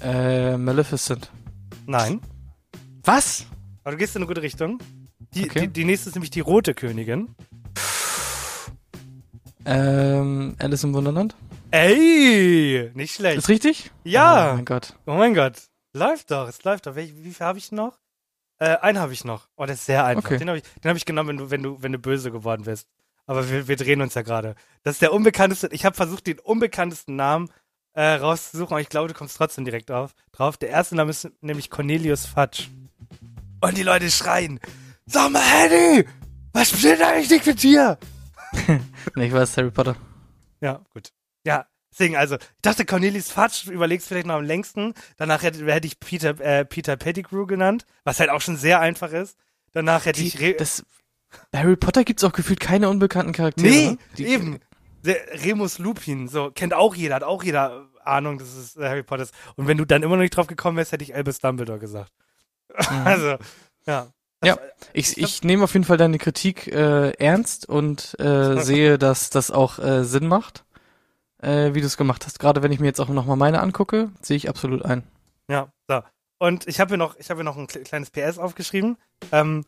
Äh, 0.03 0.57
Maleficent. 0.57 1.31
Nein. 1.87 2.21
Was? 3.03 3.47
Aber 3.83 3.93
du 3.93 3.97
gehst 3.97 4.15
in 4.15 4.21
eine 4.21 4.27
gute 4.27 4.43
Richtung. 4.43 4.77
Die, 5.33 5.45
Okay. 5.45 5.61
die, 5.61 5.67
die 5.69 5.83
nächste 5.83 6.09
ist 6.09 6.13
nämlich 6.15 6.29
die 6.29 6.41
rote 6.41 6.75
Königin. 6.75 7.33
Ähm, 9.65 10.55
Alice 10.59 10.83
im 10.83 10.93
Wunderland? 10.93 11.35
Ey, 11.71 12.91
nicht 12.93 13.15
schlecht. 13.15 13.39
Ist 13.39 13.49
richtig? 13.49 13.89
Ja. 14.03 14.51
Oh 14.51 14.55
mein 14.57 14.65
Gott. 14.65 14.93
Oh 15.07 15.13
mein 15.15 15.33
Gott. 15.33 15.63
Läuft 15.93 16.29
doch, 16.29 16.47
es 16.47 16.63
läuft 16.63 16.85
doch. 16.85 16.93
Welch, 16.95 17.15
wie 17.15 17.31
viel 17.33 17.45
habe 17.45 17.57
ich 17.57 17.71
noch? 17.71 17.97
Äh, 18.59 18.77
einen 18.77 18.99
habe 18.99 19.13
ich 19.13 19.23
noch. 19.23 19.47
Oh, 19.55 19.65
das 19.65 19.79
ist 19.79 19.85
sehr 19.85 20.05
einfach. 20.05 20.25
Okay. 20.25 20.37
Den 20.37 20.47
habe 20.49 20.57
ich, 20.57 20.63
den 20.83 20.89
hab 20.89 20.97
ich 20.97 21.05
genommen, 21.05 21.29
wenn 21.29 21.37
du, 21.37 21.51
wenn 21.51 21.63
du, 21.63 21.81
wenn 21.81 21.91
du 21.91 21.99
böse 21.99 22.31
geworden 22.31 22.63
bist. 22.63 22.87
Aber 23.25 23.49
wir, 23.49 23.67
wir 23.67 23.75
drehen 23.75 24.01
uns 24.01 24.13
ja 24.13 24.21
gerade. 24.21 24.55
Das 24.83 24.95
ist 24.95 25.01
der 25.01 25.13
unbekannteste. 25.13 25.69
Ich 25.71 25.85
habe 25.85 25.95
versucht, 25.95 26.27
den 26.27 26.39
unbekanntesten 26.39 27.15
Namen 27.15 27.49
äh, 27.93 28.13
rauszusuchen, 28.13 28.73
aber 28.73 28.81
ich 28.81 28.89
glaube, 28.89 29.09
du 29.09 29.13
kommst 29.13 29.37
trotzdem 29.37 29.65
direkt 29.65 29.91
auf, 29.91 30.13
drauf. 30.31 30.57
Der 30.57 30.69
erste 30.69 30.95
Name 30.95 31.09
ist 31.09 31.29
nämlich 31.41 31.69
Cornelius 31.69 32.25
Fudge. 32.25 32.67
Und 33.59 33.77
die 33.77 33.83
Leute 33.83 34.09
schreien: 34.09 34.59
Sag 35.05 35.31
mal, 35.31 35.41
Henny! 35.41 36.05
Was 36.53 36.69
stimmt 36.69 37.01
eigentlich 37.01 37.29
nicht 37.29 37.45
mit 37.45 37.63
dir? 37.63 37.97
Nee, 39.15 39.27
ich 39.27 39.33
weiß, 39.33 39.57
Harry 39.57 39.71
Potter. 39.71 39.95
Ja, 40.61 40.81
gut. 40.93 41.11
Ja, 41.43 41.65
deswegen, 41.91 42.15
also, 42.15 42.35
ich 42.35 42.41
dachte, 42.61 42.85
Cornelius 42.85 43.31
Fudge 43.31 43.71
überlegst 43.71 44.07
vielleicht 44.07 44.27
noch 44.27 44.35
am 44.35 44.43
längsten. 44.43 44.93
Danach 45.17 45.43
hätte, 45.43 45.65
hätte 45.71 45.87
ich 45.87 45.99
Peter, 45.99 46.39
äh, 46.39 46.65
Peter 46.65 46.95
Pettigrew 46.97 47.45
genannt, 47.45 47.85
was 48.03 48.19
halt 48.19 48.29
auch 48.29 48.41
schon 48.41 48.57
sehr 48.57 48.79
einfach 48.79 49.11
ist. 49.11 49.37
Danach 49.73 50.05
hätte 50.05 50.21
Die, 50.21 50.27
ich. 50.27 50.39
Re 50.39 50.53
das, 50.53 50.83
bei 51.51 51.59
Harry 51.59 51.75
Potter 51.75 52.03
gibt's 52.03 52.23
auch 52.23 52.31
gefühlt 52.33 52.59
keine 52.59 52.89
unbekannten 52.89 53.33
Charaktere. 53.33 53.67
nee, 53.67 53.85
ne? 53.91 53.97
Die- 54.17 54.25
eben. 54.27 54.59
Der 55.03 55.17
Remus 55.45 55.77
Lupin, 55.77 56.27
so, 56.27 56.51
kennt 56.51 56.73
auch 56.73 56.95
jeder, 56.95 57.15
hat 57.15 57.23
auch 57.23 57.43
jeder 57.43 57.87
Ahnung, 58.03 58.39
dass 58.39 58.55
es 58.55 58.75
äh, 58.75 58.89
Harry 58.89 59.03
Potter 59.03 59.23
ist. 59.23 59.33
Und 59.55 59.67
wenn 59.67 59.77
du 59.77 59.85
dann 59.85 60.03
immer 60.03 60.15
noch 60.15 60.23
nicht 60.23 60.35
drauf 60.35 60.47
gekommen 60.47 60.75
wärst, 60.77 60.91
hätte 60.91 61.03
ich 61.03 61.15
Albus 61.15 61.39
Dumbledore 61.39 61.79
gesagt. 61.79 62.11
Also, 63.05 63.37
ja. 63.85 64.11
Ja, 64.43 64.57
ich, 64.93 65.17
ich 65.17 65.43
nehme 65.43 65.63
auf 65.63 65.73
jeden 65.73 65.85
Fall 65.85 65.97
deine 65.97 66.17
Kritik 66.19 66.67
äh, 66.67 67.11
ernst 67.11 67.67
und 67.69 68.19
äh, 68.19 68.59
sehe, 68.61 68.97
dass 68.97 69.29
das 69.29 69.49
auch 69.49 69.79
äh, 69.79 70.03
Sinn 70.03 70.27
macht, 70.27 70.63
äh, 71.41 71.73
wie 71.73 71.81
du 71.81 71.87
es 71.87 71.97
gemacht 71.97 72.25
hast. 72.25 72.39
Gerade 72.39 72.63
wenn 72.63 72.71
ich 72.71 72.79
mir 72.79 72.87
jetzt 72.87 72.99
auch 72.99 73.09
nochmal 73.09 73.37
meine 73.37 73.61
angucke, 73.61 74.11
sehe 74.21 74.37
ich 74.37 74.49
absolut 74.49 74.83
ein. 74.85 75.03
Ja, 75.49 75.69
so. 75.87 76.01
Und 76.39 76.67
ich 76.67 76.79
habe 76.79 76.89
hier 76.89 76.97
noch, 76.97 77.15
ich 77.17 77.29
habe 77.29 77.43
noch 77.43 77.57
ein 77.57 77.67
kle- 77.67 77.83
kleines 77.83 78.11
PS 78.11 78.37
aufgeschrieben. 78.37 78.97
Ähm, 79.31 79.65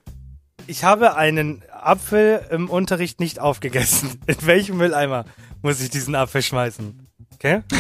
ich 0.68 0.84
habe 0.84 1.16
einen 1.16 1.64
Apfel 1.72 2.46
im 2.52 2.70
Unterricht 2.70 3.20
nicht 3.20 3.40
aufgegessen. 3.40 4.20
In 4.28 4.46
welchem 4.46 4.78
Mülleimer 4.78 5.26
muss 5.62 5.80
ich 5.82 5.90
diesen 5.90 6.16
Apfel 6.16 6.42
schmeißen? 6.42 7.08
Okay? 7.34 7.64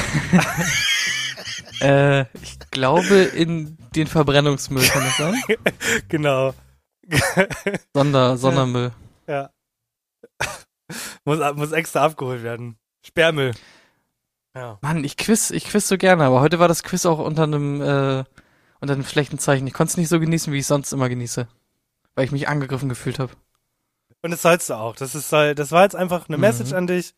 Äh, 1.81 2.23
ich 2.41 2.59
glaube 2.71 3.15
in 3.21 3.77
den 3.95 4.07
Verbrennungsmüll 4.07 4.85
kann 4.85 5.01
das 5.03 5.15
sein? 5.17 5.41
Genau. 6.09 6.53
Sonder, 7.93 8.37
Sondermüll. 8.37 8.91
Ja. 9.27 9.49
muss, 11.23 11.39
muss 11.55 11.71
extra 11.71 12.03
abgeholt 12.03 12.43
werden. 12.43 12.77
Sperrmüll. 13.05 13.53
Ja. 14.55 14.79
Mann, 14.81 15.03
ich 15.03 15.17
quiz, 15.17 15.51
ich 15.51 15.65
quiz 15.65 15.87
so 15.87 15.97
gerne, 15.97 16.23
aber 16.25 16.41
heute 16.41 16.59
war 16.59 16.67
das 16.67 16.83
Quiz 16.83 17.05
auch 17.05 17.19
unter 17.19 17.43
einem, 17.43 17.81
äh, 17.81 18.23
unter 18.81 18.93
einem 18.93 19.03
schlechten 19.05 19.39
Zeichen. 19.39 19.67
Ich 19.67 19.73
konnte 19.73 19.91
es 19.91 19.97
nicht 19.97 20.09
so 20.09 20.19
genießen, 20.19 20.51
wie 20.51 20.57
ich 20.59 20.67
sonst 20.67 20.91
immer 20.91 21.09
genieße. 21.09 21.47
Weil 22.15 22.25
ich 22.25 22.31
mich 22.31 22.47
angegriffen 22.47 22.89
gefühlt 22.89 23.19
habe. 23.19 23.31
Und 24.21 24.31
das 24.31 24.41
sollst 24.41 24.69
du 24.69 24.73
auch. 24.73 24.95
Das 24.95 25.15
ist, 25.15 25.29
soll- 25.29 25.55
das 25.55 25.71
war 25.71 25.83
jetzt 25.83 25.95
einfach 25.95 26.27
eine 26.27 26.37
Mhm. 26.37 26.41
Message 26.41 26.73
an 26.73 26.87
dich. 26.87 27.13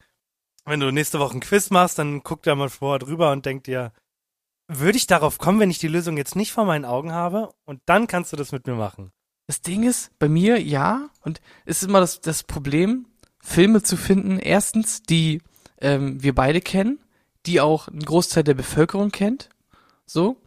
Wenn 0.66 0.80
du 0.80 0.92
nächste 0.92 1.20
Woche 1.20 1.36
ein 1.38 1.40
Quiz 1.40 1.70
machst, 1.72 1.98
dann 1.98 2.22
guck 2.22 2.44
da 2.44 2.54
mal 2.54 2.70
vorher 2.70 3.00
drüber 3.00 3.32
und 3.32 3.46
denk 3.46 3.64
dir, 3.64 3.94
würde 4.68 4.98
ich 4.98 5.08
darauf 5.08 5.38
kommen, 5.40 5.60
wenn 5.60 5.72
ich 5.72 5.80
die 5.80 5.88
Lösung 5.88 6.18
jetzt 6.18 6.36
nicht 6.36 6.52
vor 6.52 6.66
meinen 6.66 6.86
Augen 6.86 7.12
habe? 7.14 7.50
Und 7.66 7.82
dann 7.88 8.06
kannst 8.08 8.32
du 8.32 8.38
das 8.38 8.52
mit 8.52 8.68
mir 8.68 8.76
machen. 8.76 9.12
Das 9.48 9.62
Ding 9.62 9.84
ist, 9.84 10.12
bei 10.20 10.30
mir 10.30 10.62
ja, 10.62 11.10
und 11.22 11.42
es 11.66 11.82
ist 11.82 11.90
immer 11.90 12.00
das, 12.00 12.22
das 12.22 12.44
Problem, 12.44 13.08
Filme 13.40 13.82
zu 13.82 13.98
finden, 13.98 14.38
erstens, 14.38 15.02
die 15.02 15.42
ähm, 15.82 16.22
wir 16.22 16.36
beide 16.36 16.62
kennen, 16.62 17.00
die 17.46 17.62
auch 17.62 17.88
ein 17.88 18.00
Großteil 18.00 18.44
der 18.44 18.54
Bevölkerung 18.54 19.12
kennt, 19.12 19.50
so. 20.06 20.38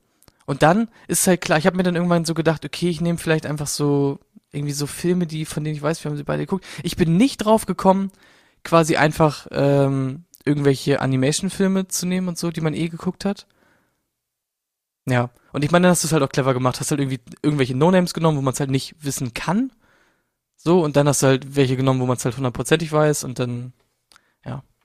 Und 0.47 0.63
dann 0.63 0.89
ist 1.09 1.27
halt 1.27 1.41
klar, 1.41 1.59
ich 1.59 1.67
habe 1.67 1.77
mir 1.77 1.83
dann 1.83 1.97
irgendwann 1.97 2.25
so 2.25 2.35
gedacht, 2.35 2.65
okay, 2.65 2.91
ich 2.91 3.01
nehme 3.01 3.19
vielleicht 3.19 3.47
einfach 3.47 3.67
so 3.67 4.19
irgendwie 4.53 4.73
so 4.73 4.87
Filme, 4.87 5.27
die 5.27 5.45
von 5.47 5.65
denen 5.65 5.77
ich 5.77 5.83
weiß, 5.83 6.05
wir 6.05 6.11
haben 6.11 6.17
sie 6.17 6.25
beide 6.25 6.45
geguckt. 6.45 6.65
Ich 6.83 6.97
bin 6.97 7.17
nicht 7.17 7.39
drauf 7.39 7.67
gekommen, 7.67 8.13
quasi 8.63 8.97
einfach 8.97 9.47
ähm, 9.51 10.25
irgendwelche 10.45 11.01
Animation-Filme 11.01 11.89
zu 11.89 12.07
nehmen 12.07 12.29
und 12.29 12.39
so, 12.39 12.51
die 12.51 12.61
man 12.61 12.75
eh 12.75 12.89
geguckt 12.89 13.25
hat. 13.25 13.47
Ja, 15.07 15.31
und 15.53 15.65
ich 15.65 15.71
meine, 15.71 15.85
dann 15.85 15.91
hast 15.91 16.03
du 16.03 16.09
es 16.09 16.13
halt 16.13 16.23
auch 16.23 16.31
clever 16.31 16.55
gemacht, 16.55 16.81
hast 16.81 16.91
halt 16.91 17.01
irgendwie 17.01 17.21
irgendwelche 17.43 17.77
No-Names 17.77 18.15
genommen, 18.15 18.39
wo 18.39 18.43
man 18.43 18.55
es 18.55 18.61
halt 18.61 18.71
nicht 18.71 18.97
wissen 19.01 19.35
kann. 19.35 19.71
So, 20.57 20.83
und 20.83 20.97
dann 20.97 21.07
hast 21.09 21.23
du 21.23 21.27
halt 21.27 21.57
welche 21.57 21.77
genommen, 21.77 22.01
wo 22.01 22.07
man 22.07 22.17
es 22.17 22.25
halt 22.25 22.37
hundertprozentig 22.37 22.91
weiß 22.91 23.25
und 23.25 23.39
dann, 23.39 23.73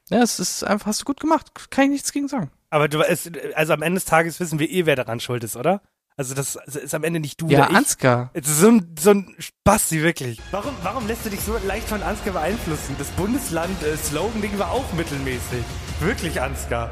ja. 0.10 0.22
Es 0.22 0.40
ist 0.40 0.64
einfach, 0.64 0.88
hast 0.88 1.02
du 1.02 1.06
gut 1.06 1.20
gemacht, 1.20 1.70
kann 1.72 1.86
ich 1.86 1.90
nichts 1.92 2.12
gegen 2.12 2.28
sagen. 2.28 2.52
Aber 2.70 2.88
du, 2.88 3.02
es, 3.02 3.30
also 3.56 3.74
am 3.74 3.82
Ende 3.82 3.96
des 4.00 4.06
Tages 4.06 4.40
wissen 4.40 4.60
wir 4.60 4.70
eh, 4.70 4.86
wer 4.86 4.96
daran 4.96 5.20
schuld 5.20 5.44
ist, 5.44 5.56
oder? 5.56 5.82
Also 6.18 6.36
das 6.36 6.56
ist 6.58 6.94
am 6.94 7.06
Ende 7.06 7.22
nicht 7.22 7.40
du 7.40 7.48
Ja, 7.48 7.60
oder 7.60 7.70
ich. 7.72 7.78
Ansgar. 7.78 8.30
Es 8.34 8.48
ist 8.50 8.60
so 8.60 8.68
ein, 8.68 8.94
so 9.00 9.12
ein 9.12 9.34
Spasti, 9.40 10.02
wirklich. 10.04 10.42
Warum, 10.52 10.74
warum 10.84 11.08
lässt 11.08 11.26
du 11.26 11.30
dich 11.30 11.40
so 11.40 11.58
leicht 11.66 11.88
von 11.88 12.04
Ansgar 12.04 12.34
beeinflussen? 12.34 12.96
Das 13.00 13.08
Bundesland-Slogan-Ding 13.12 14.60
war 14.60 14.72
auch 14.72 14.92
mittelmäßig. 14.94 15.64
Wirklich, 16.02 16.42
Ansgar. 16.42 16.92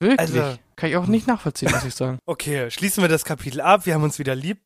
Wirklich. 0.00 0.18
Also- 0.18 0.58
kann 0.74 0.90
ich 0.90 0.96
auch 0.96 1.06
nicht 1.06 1.26
nachvollziehen, 1.26 1.70
muss 1.72 1.84
ich 1.84 1.94
sagen. 1.94 2.18
Okay, 2.26 2.70
schließen 2.70 3.02
wir 3.02 3.08
das 3.08 3.24
Kapitel 3.24 3.60
ab. 3.62 3.86
Wir 3.86 3.94
haben 3.94 4.02
uns 4.02 4.18
wieder 4.18 4.34
lieb. 4.34 4.58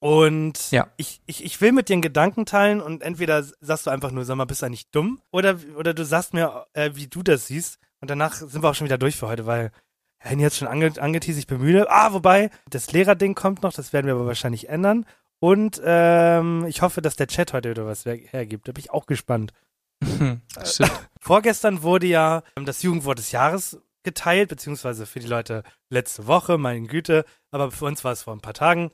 Und 0.00 0.70
Ja. 0.70 0.88
ich, 0.96 1.20
ich, 1.26 1.44
ich 1.44 1.60
will 1.60 1.72
mit 1.72 1.88
dir 1.88 1.94
einen 1.94 2.02
Gedanken 2.02 2.46
teilen 2.46 2.80
und 2.80 3.02
entweder 3.02 3.42
sagst 3.60 3.86
du 3.86 3.90
einfach 3.90 4.10
nur, 4.12 4.24
sag 4.24 4.36
mal, 4.36 4.44
bist 4.44 4.62
du 4.62 4.66
eigentlich 4.66 4.90
dumm? 4.90 5.20
Oder, 5.32 5.58
oder 5.76 5.92
du 5.94 6.04
sagst 6.04 6.34
mir, 6.34 6.66
äh, 6.74 6.90
wie 6.94 7.08
du 7.08 7.22
das 7.22 7.46
siehst. 7.48 7.78
Und 8.00 8.08
danach 8.10 8.34
sind 8.34 8.62
wir 8.62 8.70
auch 8.70 8.74
schon 8.74 8.84
wieder 8.86 8.98
durch 8.98 9.16
für 9.16 9.26
heute, 9.26 9.46
weil 9.46 9.72
Henny 10.20 10.42
hat 10.44 10.54
schon 10.54 10.68
ange 10.68 10.92
angeteased, 11.00 11.38
ich 11.38 11.46
bemühe. 11.48 11.90
Ah, 11.90 12.12
wobei, 12.12 12.50
das 12.70 12.92
Lehrerding 12.92 13.34
kommt 13.34 13.62
noch, 13.62 13.72
das 13.72 13.92
werden 13.92 14.06
wir 14.06 14.14
aber 14.14 14.26
wahrscheinlich 14.26 14.68
ändern. 14.68 15.04
Und 15.40 15.80
ähm, 15.84 16.64
ich 16.66 16.82
hoffe, 16.82 17.02
dass 17.02 17.16
der 17.16 17.26
Chat 17.28 17.52
heute 17.52 17.70
wieder 17.70 17.86
was 17.86 18.04
her- 18.04 18.16
hergibt. 18.16 18.66
Da 18.68 18.72
bin 18.72 18.82
ich 18.84 18.90
auch 18.90 19.06
gespannt. 19.06 19.52
Stimmt. 20.64 20.92
Vorgestern 21.20 21.82
wurde 21.82 22.06
ja 22.06 22.42
ähm, 22.56 22.64
das 22.64 22.82
Jugendwort 22.82 23.18
des 23.18 23.32
Jahres 23.32 23.80
geteilt, 24.04 24.48
beziehungsweise 24.48 25.06
für 25.06 25.18
die 25.20 25.26
Leute 25.26 25.62
letzte 25.90 26.26
Woche, 26.26 26.56
meine 26.56 26.86
Güte, 26.86 27.24
aber 27.50 27.70
für 27.70 27.84
uns 27.84 28.04
war 28.04 28.12
es 28.12 28.22
vor 28.22 28.32
ein 28.34 28.40
paar 28.40 28.54
Tagen. 28.54 28.90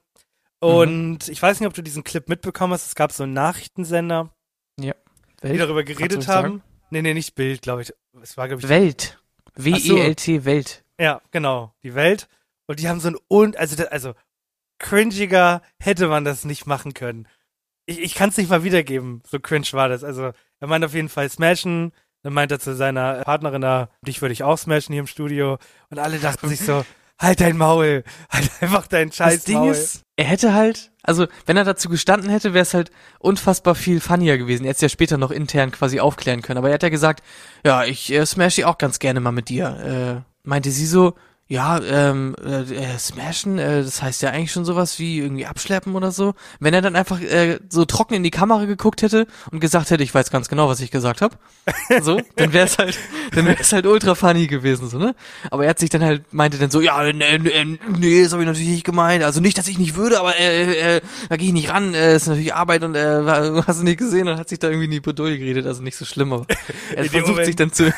Und 0.64 1.28
ich 1.28 1.40
weiß 1.42 1.60
nicht, 1.60 1.66
ob 1.66 1.74
du 1.74 1.82
diesen 1.82 2.04
Clip 2.04 2.28
mitbekommen 2.28 2.72
hast. 2.72 2.86
Es 2.86 2.94
gab 2.94 3.12
so 3.12 3.24
einen 3.24 3.32
Nachrichtensender, 3.32 4.30
die 4.78 4.92
Welt. 5.50 5.60
darüber 5.60 5.84
Kannst 5.84 5.98
geredet 5.98 6.28
haben. 6.28 6.48
sagen? 6.58 6.62
Nee, 6.90 7.02
nee, 7.02 7.14
nicht 7.14 7.34
Bild, 7.34 7.62
glaube 7.62 7.82
ich. 7.82 7.92
Es 8.22 8.36
war, 8.36 8.48
glaube 8.48 8.62
ich, 8.62 8.68
Welt. 8.68 9.20
W-E-L-T, 9.56 10.44
Welt. 10.44 10.84
Ja, 10.98 11.20
genau, 11.30 11.74
die 11.82 11.94
Welt. 11.94 12.28
Und 12.66 12.80
die 12.80 12.88
haben 12.88 13.00
so 13.00 13.08
ein 13.08 13.16
un, 13.30 13.54
also, 13.56 13.84
also 13.88 14.14
cringiger 14.78 15.62
hätte 15.80 16.08
man 16.08 16.24
das 16.24 16.44
nicht 16.44 16.66
machen 16.66 16.94
können. 16.94 17.28
Ich, 17.86 17.98
ich 17.98 18.14
kann 18.14 18.30
es 18.30 18.36
nicht 18.36 18.48
mal 18.50 18.64
wiedergeben, 18.64 19.22
so 19.26 19.38
cringe 19.38 19.66
war 19.72 19.88
das. 19.88 20.02
Also 20.04 20.32
er 20.60 20.66
meint 20.66 20.84
auf 20.84 20.94
jeden 20.94 21.08
Fall 21.08 21.28
smashen, 21.28 21.92
dann 22.22 22.32
meint 22.32 22.52
er 22.52 22.58
zu 22.58 22.74
seiner 22.74 23.22
Partnerin 23.22 23.60
da, 23.60 23.90
dich 24.02 24.22
würde 24.22 24.32
ich 24.32 24.42
auch 24.42 24.56
smashen 24.56 24.92
hier 24.92 25.00
im 25.00 25.06
Studio. 25.06 25.58
Und 25.90 25.98
alle 25.98 26.18
dachten 26.18 26.48
sich 26.48 26.60
so, 26.60 26.84
halt 27.18 27.40
dein 27.40 27.56
Maul, 27.56 28.04
halt 28.30 28.50
einfach 28.60 28.86
dein 28.86 29.12
scheiß 29.12 29.34
Das 29.34 29.44
Ding 29.44 29.58
Maul. 29.58 29.70
ist, 29.70 30.02
er 30.16 30.24
hätte 30.26 30.54
halt, 30.54 30.92
also 31.02 31.26
wenn 31.46 31.56
er 31.56 31.64
dazu 31.64 31.88
gestanden 31.88 32.30
hätte, 32.30 32.54
wäre 32.54 32.62
es 32.62 32.74
halt 32.74 32.90
unfassbar 33.18 33.74
viel 33.74 34.00
funnier 34.00 34.38
gewesen. 34.38 34.64
Er 34.64 34.70
hätte 34.70 34.76
es 34.76 34.80
ja 34.82 34.88
später 34.88 35.16
noch 35.18 35.30
intern 35.30 35.70
quasi 35.70 36.00
aufklären 36.00 36.42
können. 36.42 36.58
Aber 36.58 36.68
er 36.68 36.74
hat 36.74 36.82
ja 36.82 36.88
gesagt, 36.88 37.22
ja, 37.64 37.84
ich 37.84 38.12
äh, 38.12 38.24
smash 38.26 38.56
die 38.56 38.64
auch 38.64 38.78
ganz 38.78 38.98
gerne 38.98 39.20
mal 39.20 39.32
mit 39.32 39.48
dir. 39.48 40.24
Äh, 40.24 40.48
meinte 40.48 40.70
sie 40.70 40.86
so, 40.86 41.14
ja, 41.46 41.78
ähm, 41.82 42.34
äh, 42.42 42.62
äh, 42.62 42.98
smashen, 42.98 43.58
äh, 43.58 43.82
das 43.82 44.00
heißt 44.00 44.22
ja 44.22 44.30
eigentlich 44.30 44.50
schon 44.50 44.64
sowas 44.64 44.98
wie 44.98 45.18
irgendwie 45.18 45.44
abschleppen 45.44 45.94
oder 45.94 46.10
so. 46.10 46.32
Wenn 46.58 46.72
er 46.72 46.80
dann 46.80 46.96
einfach 46.96 47.20
äh, 47.20 47.58
so 47.68 47.84
trocken 47.84 48.14
in 48.14 48.22
die 48.22 48.30
Kamera 48.30 48.64
geguckt 48.64 49.02
hätte 49.02 49.26
und 49.50 49.60
gesagt 49.60 49.90
hätte, 49.90 50.02
ich 50.02 50.14
weiß 50.14 50.30
ganz 50.30 50.48
genau, 50.48 50.68
was 50.68 50.80
ich 50.80 50.90
gesagt 50.90 51.20
habe, 51.20 51.36
so, 52.00 52.18
dann 52.36 52.54
wäre 52.54 52.64
es 52.64 52.78
halt, 52.78 52.98
dann 53.32 53.44
wäre 53.44 53.60
es 53.60 53.74
halt 53.74 53.84
ultra 53.84 54.14
funny 54.14 54.46
gewesen, 54.46 54.88
so, 54.88 54.96
ne? 54.96 55.14
Aber 55.50 55.64
er 55.64 55.70
hat 55.70 55.78
sich 55.78 55.90
dann 55.90 56.02
halt, 56.02 56.32
meinte 56.32 56.56
dann 56.56 56.70
so, 56.70 56.80
ja, 56.80 57.12
nee, 57.12 57.38
nee, 57.38 57.78
nee 57.98 58.22
das 58.22 58.32
habe 58.32 58.42
ich 58.42 58.48
natürlich 58.48 58.70
nicht 58.70 58.86
gemeint. 58.86 59.22
Also 59.22 59.42
nicht, 59.42 59.58
dass 59.58 59.68
ich 59.68 59.78
nicht 59.78 59.96
würde, 59.96 60.20
aber 60.20 60.38
äh, 60.38 60.96
äh, 60.96 61.00
da 61.28 61.36
gehe 61.36 61.48
ich 61.48 61.52
nicht 61.52 61.68
ran, 61.68 61.92
äh, 61.92 62.16
ist 62.16 62.26
natürlich 62.26 62.54
Arbeit 62.54 62.84
und 62.84 62.94
äh, 62.94 63.22
hast 63.66 63.80
du 63.80 63.84
nicht 63.84 63.98
gesehen 63.98 64.28
und 64.28 64.38
hat 64.38 64.48
sich 64.48 64.60
da 64.60 64.68
irgendwie 64.68 64.86
in 64.86 64.92
die 64.92 65.00
Bredouille 65.00 65.38
geredet, 65.38 65.66
also 65.66 65.82
nicht 65.82 65.96
so 65.98 66.06
schlimm, 66.06 66.32
aber 66.32 66.46
er 66.96 67.04
versucht 67.04 67.28
Moment- 67.28 67.46
sich 67.46 67.56
dann 67.56 67.70
zu, 67.70 67.92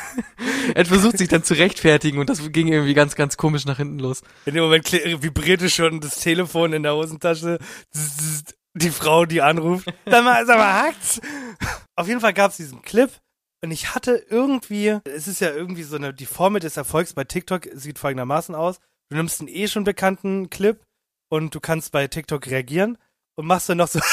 er 0.75 0.85
versucht 0.85 1.17
sich 1.17 1.29
dann 1.29 1.45
zu 1.45 1.53
rechtfertigen 1.53 2.17
und 2.19 2.29
das 2.29 2.51
ging 2.51 2.67
irgendwie 2.67 2.93
ganz, 2.93 3.15
ganz 3.15 3.36
komisch 3.37 3.65
nach 3.65 3.77
hinten 3.77 3.99
los. 3.99 4.21
In 4.45 4.53
dem 4.53 4.63
Moment 4.63 4.91
vibrierte 4.91 5.69
schon 5.69 6.01
das 6.01 6.19
Telefon 6.19 6.73
in 6.73 6.83
der 6.83 6.95
Hosentasche. 6.95 7.59
Die 8.73 8.91
Frau, 8.91 9.25
die 9.25 9.41
anruft. 9.41 9.87
Sag 10.05 10.23
mal, 10.23 10.45
sag 10.45 10.57
mal, 10.57 10.73
hackt's? 10.83 11.19
Auf 11.95 12.07
jeden 12.07 12.21
Fall 12.21 12.33
gab's 12.33 12.57
diesen 12.57 12.81
Clip. 12.81 13.11
Und 13.63 13.71
ich 13.71 13.95
hatte 13.95 14.23
irgendwie, 14.29 14.99
es 15.05 15.27
ist 15.27 15.41
ja 15.41 15.51
irgendwie 15.51 15.83
so 15.83 15.95
eine, 15.95 16.13
die 16.13 16.27
Formel 16.27 16.61
des 16.61 16.77
Erfolgs 16.77 17.13
bei 17.13 17.23
TikTok 17.23 17.67
sieht 17.73 17.97
folgendermaßen 17.97 18.53
aus. 18.53 18.79
Du 19.09 19.15
nimmst 19.17 19.39
einen 19.39 19.49
eh 19.49 19.67
schon 19.67 19.83
bekannten 19.83 20.49
Clip 20.49 20.83
und 21.29 21.55
du 21.55 21.59
kannst 21.59 21.91
bei 21.91 22.07
TikTok 22.07 22.45
reagieren 22.47 22.97
und 23.35 23.47
machst 23.47 23.69
dann 23.69 23.77
noch 23.77 23.87
so. 23.87 23.99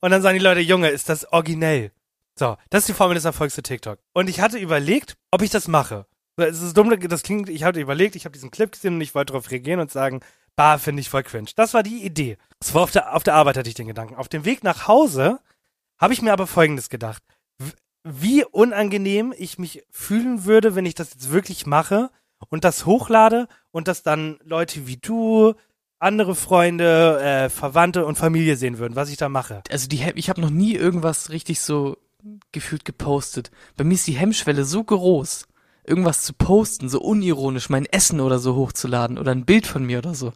Und 0.00 0.10
dann 0.10 0.22
sagen 0.22 0.38
die 0.38 0.44
Leute, 0.44 0.60
Junge, 0.60 0.90
ist 0.90 1.08
das 1.08 1.32
originell? 1.32 1.90
So, 2.36 2.56
das 2.70 2.80
ist 2.80 2.88
die 2.88 2.94
Formel 2.94 3.14
des 3.14 3.24
Erfolgs 3.24 3.54
für 3.54 3.62
TikTok. 3.62 3.98
Und 4.12 4.28
ich 4.28 4.40
hatte 4.40 4.58
überlegt, 4.58 5.16
ob 5.30 5.42
ich 5.42 5.50
das 5.50 5.68
mache. 5.68 6.06
Es 6.36 6.60
ist 6.60 6.76
dumm, 6.76 6.90
das 6.98 7.22
klingt, 7.22 7.48
ich 7.48 7.62
hatte 7.62 7.80
überlegt, 7.80 8.16
ich 8.16 8.24
habe 8.24 8.32
diesen 8.32 8.50
Clip 8.50 8.70
gesehen 8.70 8.94
und 8.94 9.00
ich 9.00 9.14
wollte 9.14 9.32
darauf 9.32 9.50
reagieren 9.52 9.78
und 9.78 9.92
sagen, 9.92 10.20
bah, 10.56 10.78
finde 10.78 11.00
ich 11.00 11.08
voll 11.08 11.22
cringe. 11.22 11.50
Das 11.54 11.74
war 11.74 11.84
die 11.84 12.04
Idee. 12.04 12.38
Das 12.58 12.74
war 12.74 12.82
auf 12.82 12.90
der, 12.90 13.14
auf 13.14 13.22
der 13.22 13.34
Arbeit 13.34 13.56
hatte 13.56 13.68
ich 13.68 13.76
den 13.76 13.86
Gedanken. 13.86 14.16
Auf 14.16 14.28
dem 14.28 14.44
Weg 14.44 14.64
nach 14.64 14.88
Hause 14.88 15.40
habe 15.98 16.12
ich 16.12 16.22
mir 16.22 16.32
aber 16.32 16.48
Folgendes 16.48 16.88
gedacht. 16.88 17.22
Wie 18.02 18.44
unangenehm 18.44 19.32
ich 19.36 19.58
mich 19.58 19.84
fühlen 19.90 20.44
würde, 20.44 20.74
wenn 20.74 20.86
ich 20.86 20.94
das 20.94 21.12
jetzt 21.12 21.30
wirklich 21.30 21.66
mache 21.66 22.10
und 22.50 22.64
das 22.64 22.84
hochlade 22.84 23.46
und 23.70 23.86
das 23.86 24.02
dann 24.02 24.38
Leute 24.42 24.86
wie 24.86 24.96
du, 24.96 25.54
andere 26.00 26.34
Freunde, 26.34 27.20
äh, 27.20 27.48
Verwandte 27.48 28.04
und 28.04 28.18
Familie 28.18 28.56
sehen 28.56 28.78
würden, 28.78 28.96
was 28.96 29.08
ich 29.08 29.16
da 29.16 29.28
mache. 29.28 29.62
Also 29.70 29.88
die, 29.88 30.04
ich 30.16 30.28
habe 30.28 30.40
noch 30.40 30.50
nie 30.50 30.74
irgendwas 30.74 31.30
richtig 31.30 31.60
so 31.60 31.96
gefühlt 32.52 32.84
gepostet. 32.84 33.50
Bei 33.76 33.84
mir 33.84 33.94
ist 33.94 34.06
die 34.06 34.12
Hemmschwelle 34.12 34.64
so 34.64 34.82
groß, 34.82 35.46
irgendwas 35.84 36.22
zu 36.22 36.32
posten, 36.32 36.88
so 36.88 37.00
unironisch, 37.00 37.68
mein 37.68 37.86
Essen 37.86 38.20
oder 38.20 38.38
so 38.38 38.54
hochzuladen 38.54 39.18
oder 39.18 39.32
ein 39.32 39.44
Bild 39.44 39.66
von 39.66 39.84
mir 39.84 39.98
oder 39.98 40.14
so. 40.14 40.32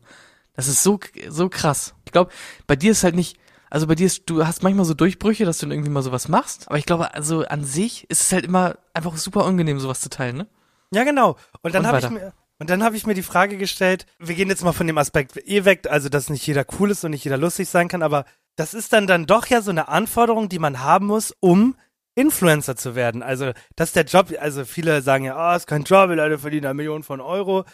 Das 0.54 0.68
ist 0.68 0.82
so, 0.82 0.98
so 1.28 1.48
krass. 1.48 1.94
Ich 2.04 2.12
glaube, 2.12 2.30
bei 2.66 2.76
dir 2.76 2.92
ist 2.92 3.04
halt 3.04 3.14
nicht, 3.14 3.38
also 3.70 3.86
bei 3.86 3.94
dir 3.94 4.06
ist, 4.06 4.24
du 4.26 4.46
hast 4.46 4.62
manchmal 4.62 4.84
so 4.84 4.94
Durchbrüche, 4.94 5.44
dass 5.44 5.58
du 5.58 5.66
dann 5.66 5.72
irgendwie 5.72 5.90
mal 5.90 6.02
sowas 6.02 6.28
machst, 6.28 6.68
aber 6.68 6.78
ich 6.78 6.86
glaube, 6.86 7.14
also 7.14 7.44
an 7.46 7.64
sich 7.64 8.08
ist 8.10 8.22
es 8.22 8.32
halt 8.32 8.44
immer 8.44 8.76
einfach 8.94 9.16
super 9.16 9.44
unangenehm, 9.44 9.78
sowas 9.80 10.00
zu 10.00 10.10
teilen, 10.10 10.36
ne? 10.36 10.46
Ja, 10.90 11.04
genau. 11.04 11.36
Und 11.62 11.74
dann 11.74 11.86
habe 11.86 11.98
ich 11.98 12.10
mir 12.10 12.32
und 12.60 12.70
dann 12.70 12.82
habe 12.82 12.96
ich 12.96 13.06
mir 13.06 13.14
die 13.14 13.22
Frage 13.22 13.56
gestellt, 13.56 14.06
wir 14.18 14.34
gehen 14.34 14.48
jetzt 14.48 14.64
mal 14.64 14.72
von 14.72 14.88
dem 14.88 14.98
Aspekt 14.98 15.36
eh 15.36 15.64
weg, 15.64 15.86
also 15.88 16.08
dass 16.08 16.28
nicht 16.28 16.44
jeder 16.46 16.66
cool 16.78 16.90
ist 16.90 17.04
und 17.04 17.12
nicht 17.12 17.22
jeder 17.22 17.36
lustig 17.36 17.68
sein 17.68 17.86
kann, 17.86 18.02
aber 18.02 18.24
das 18.58 18.74
ist 18.74 18.92
dann 18.92 19.06
dann 19.06 19.24
doch 19.24 19.46
ja 19.46 19.62
so 19.62 19.70
eine 19.70 19.86
Anforderung, 19.86 20.48
die 20.48 20.58
man 20.58 20.80
haben 20.80 21.06
muss, 21.06 21.32
um 21.38 21.76
Influencer 22.16 22.74
zu 22.74 22.96
werden. 22.96 23.22
Also, 23.22 23.52
das 23.76 23.90
ist 23.90 23.96
der 23.96 24.04
Job, 24.04 24.34
also 24.40 24.64
viele 24.64 25.00
sagen 25.00 25.24
ja, 25.24 25.36
ah, 25.36 25.54
ist 25.54 25.68
kein 25.68 25.84
Job, 25.84 26.10
die 26.10 26.16
Leute 26.16 26.38
verdienen 26.38 26.64
da 26.64 26.74
Millionen 26.74 27.04
von 27.04 27.20
Euro. 27.20 27.64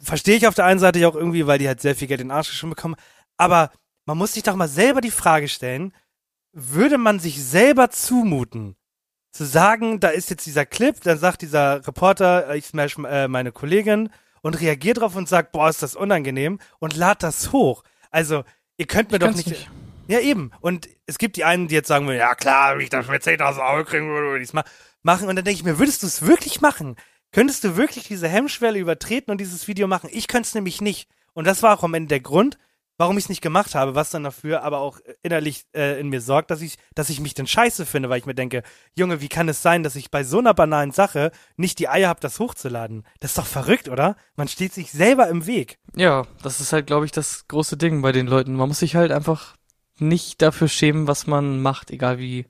Verstehe 0.00 0.36
ich 0.36 0.48
auf 0.48 0.56
der 0.56 0.64
einen 0.64 0.80
Seite 0.80 0.98
ja 0.98 1.06
auch 1.06 1.14
irgendwie, 1.14 1.46
weil 1.46 1.60
die 1.60 1.68
halt 1.68 1.80
sehr 1.80 1.94
viel 1.94 2.08
Geld 2.08 2.20
in 2.20 2.26
den 2.26 2.36
Arsch 2.36 2.50
schon 2.50 2.70
bekommen. 2.70 2.96
Aber 3.36 3.70
man 4.04 4.18
muss 4.18 4.32
sich 4.32 4.42
doch 4.42 4.56
mal 4.56 4.66
selber 4.66 5.00
die 5.00 5.12
Frage 5.12 5.46
stellen, 5.46 5.92
würde 6.52 6.98
man 6.98 7.20
sich 7.20 7.44
selber 7.44 7.90
zumuten, 7.90 8.74
zu 9.30 9.44
sagen, 9.44 10.00
da 10.00 10.08
ist 10.08 10.28
jetzt 10.28 10.46
dieser 10.46 10.66
Clip, 10.66 11.00
dann 11.02 11.18
sagt 11.18 11.42
dieser 11.42 11.86
Reporter, 11.86 12.50
äh, 12.50 12.58
ich 12.58 12.66
smash 12.66 12.98
äh, 12.98 13.28
meine 13.28 13.52
Kollegin 13.52 14.10
und 14.42 14.60
reagiert 14.60 14.98
drauf 14.98 15.14
und 15.14 15.28
sagt, 15.28 15.52
boah, 15.52 15.68
ist 15.68 15.84
das 15.84 15.94
unangenehm 15.94 16.58
und 16.80 16.96
lad 16.96 17.22
das 17.22 17.52
hoch. 17.52 17.84
Also, 18.10 18.42
ihr 18.76 18.86
könnt 18.88 19.12
mir 19.12 19.20
doch 19.20 19.28
kann's 19.28 19.46
nicht, 19.46 19.70
Ja, 20.08 20.20
eben. 20.20 20.50
Und 20.60 20.88
es 21.06 21.18
gibt 21.18 21.36
die 21.36 21.44
einen, 21.44 21.68
die 21.68 21.74
jetzt 21.74 21.88
sagen 21.88 22.06
würden, 22.06 22.18
ja 22.18 22.34
klar, 22.34 22.74
wenn 22.74 22.82
ich 22.82 22.90
das 22.90 23.08
mit 23.08 23.22
10.000 23.22 23.74
Euro 23.74 23.84
kriegen 23.84 24.08
würde, 24.08 24.28
würde 24.28 24.42
ich 24.42 24.50
es 24.50 24.54
ma 24.54 24.64
machen. 25.02 25.28
Und 25.28 25.36
dann 25.36 25.44
denke 25.44 25.58
ich 25.58 25.64
mir, 25.64 25.78
würdest 25.78 26.02
du 26.02 26.06
es 26.06 26.26
wirklich 26.26 26.60
machen? 26.60 26.96
Könntest 27.32 27.64
du 27.64 27.76
wirklich 27.76 28.08
diese 28.08 28.28
Hemmschwelle 28.28 28.78
übertreten 28.78 29.30
und 29.30 29.40
dieses 29.40 29.68
Video 29.68 29.86
machen? 29.86 30.10
Ich 30.12 30.28
könnte 30.28 30.46
es 30.46 30.54
nämlich 30.54 30.80
nicht. 30.80 31.08
Und 31.34 31.46
das 31.46 31.62
war 31.62 31.78
auch 31.78 31.84
am 31.84 31.94
Ende 31.94 32.08
der 32.08 32.20
Grund, 32.20 32.58
warum 32.98 33.18
ich 33.18 33.24
es 33.24 33.28
nicht 33.28 33.42
gemacht 33.42 33.74
habe, 33.74 33.94
was 33.94 34.10
dann 34.10 34.24
dafür 34.24 34.62
aber 34.62 34.78
auch 34.78 34.98
innerlich 35.22 35.66
äh, 35.74 36.00
in 36.00 36.08
mir 36.08 36.20
sorgt, 36.20 36.50
dass 36.50 36.62
ich, 36.62 36.78
dass 36.94 37.10
ich 37.10 37.20
mich 37.20 37.34
dann 37.34 37.46
scheiße 37.46 37.84
finde, 37.84 38.08
weil 38.08 38.18
ich 38.18 38.26
mir 38.26 38.34
denke, 38.34 38.62
Junge, 38.96 39.20
wie 39.20 39.28
kann 39.28 39.48
es 39.48 39.62
sein, 39.62 39.82
dass 39.82 39.96
ich 39.96 40.10
bei 40.10 40.24
so 40.24 40.38
einer 40.38 40.54
banalen 40.54 40.92
Sache 40.92 41.30
nicht 41.56 41.78
die 41.78 41.88
Eier 41.88 42.08
habe, 42.08 42.20
das 42.20 42.38
hochzuladen? 42.38 43.04
Das 43.20 43.32
ist 43.32 43.38
doch 43.38 43.46
verrückt, 43.46 43.88
oder? 43.88 44.16
Man 44.34 44.48
steht 44.48 44.72
sich 44.72 44.90
selber 44.90 45.28
im 45.28 45.46
Weg. 45.46 45.78
Ja, 45.94 46.26
das 46.42 46.60
ist 46.60 46.72
halt, 46.72 46.86
glaube 46.86 47.04
ich, 47.04 47.12
das 47.12 47.46
große 47.48 47.76
Ding 47.76 48.02
bei 48.02 48.12
den 48.12 48.26
Leuten. 48.26 48.54
Man 48.54 48.68
muss 48.68 48.78
sich 48.78 48.96
halt 48.96 49.12
einfach 49.12 49.56
nicht 49.98 50.42
dafür 50.42 50.68
schämen, 50.68 51.06
was 51.06 51.26
man 51.26 51.60
macht, 51.60 51.90
egal 51.90 52.18
wie 52.18 52.46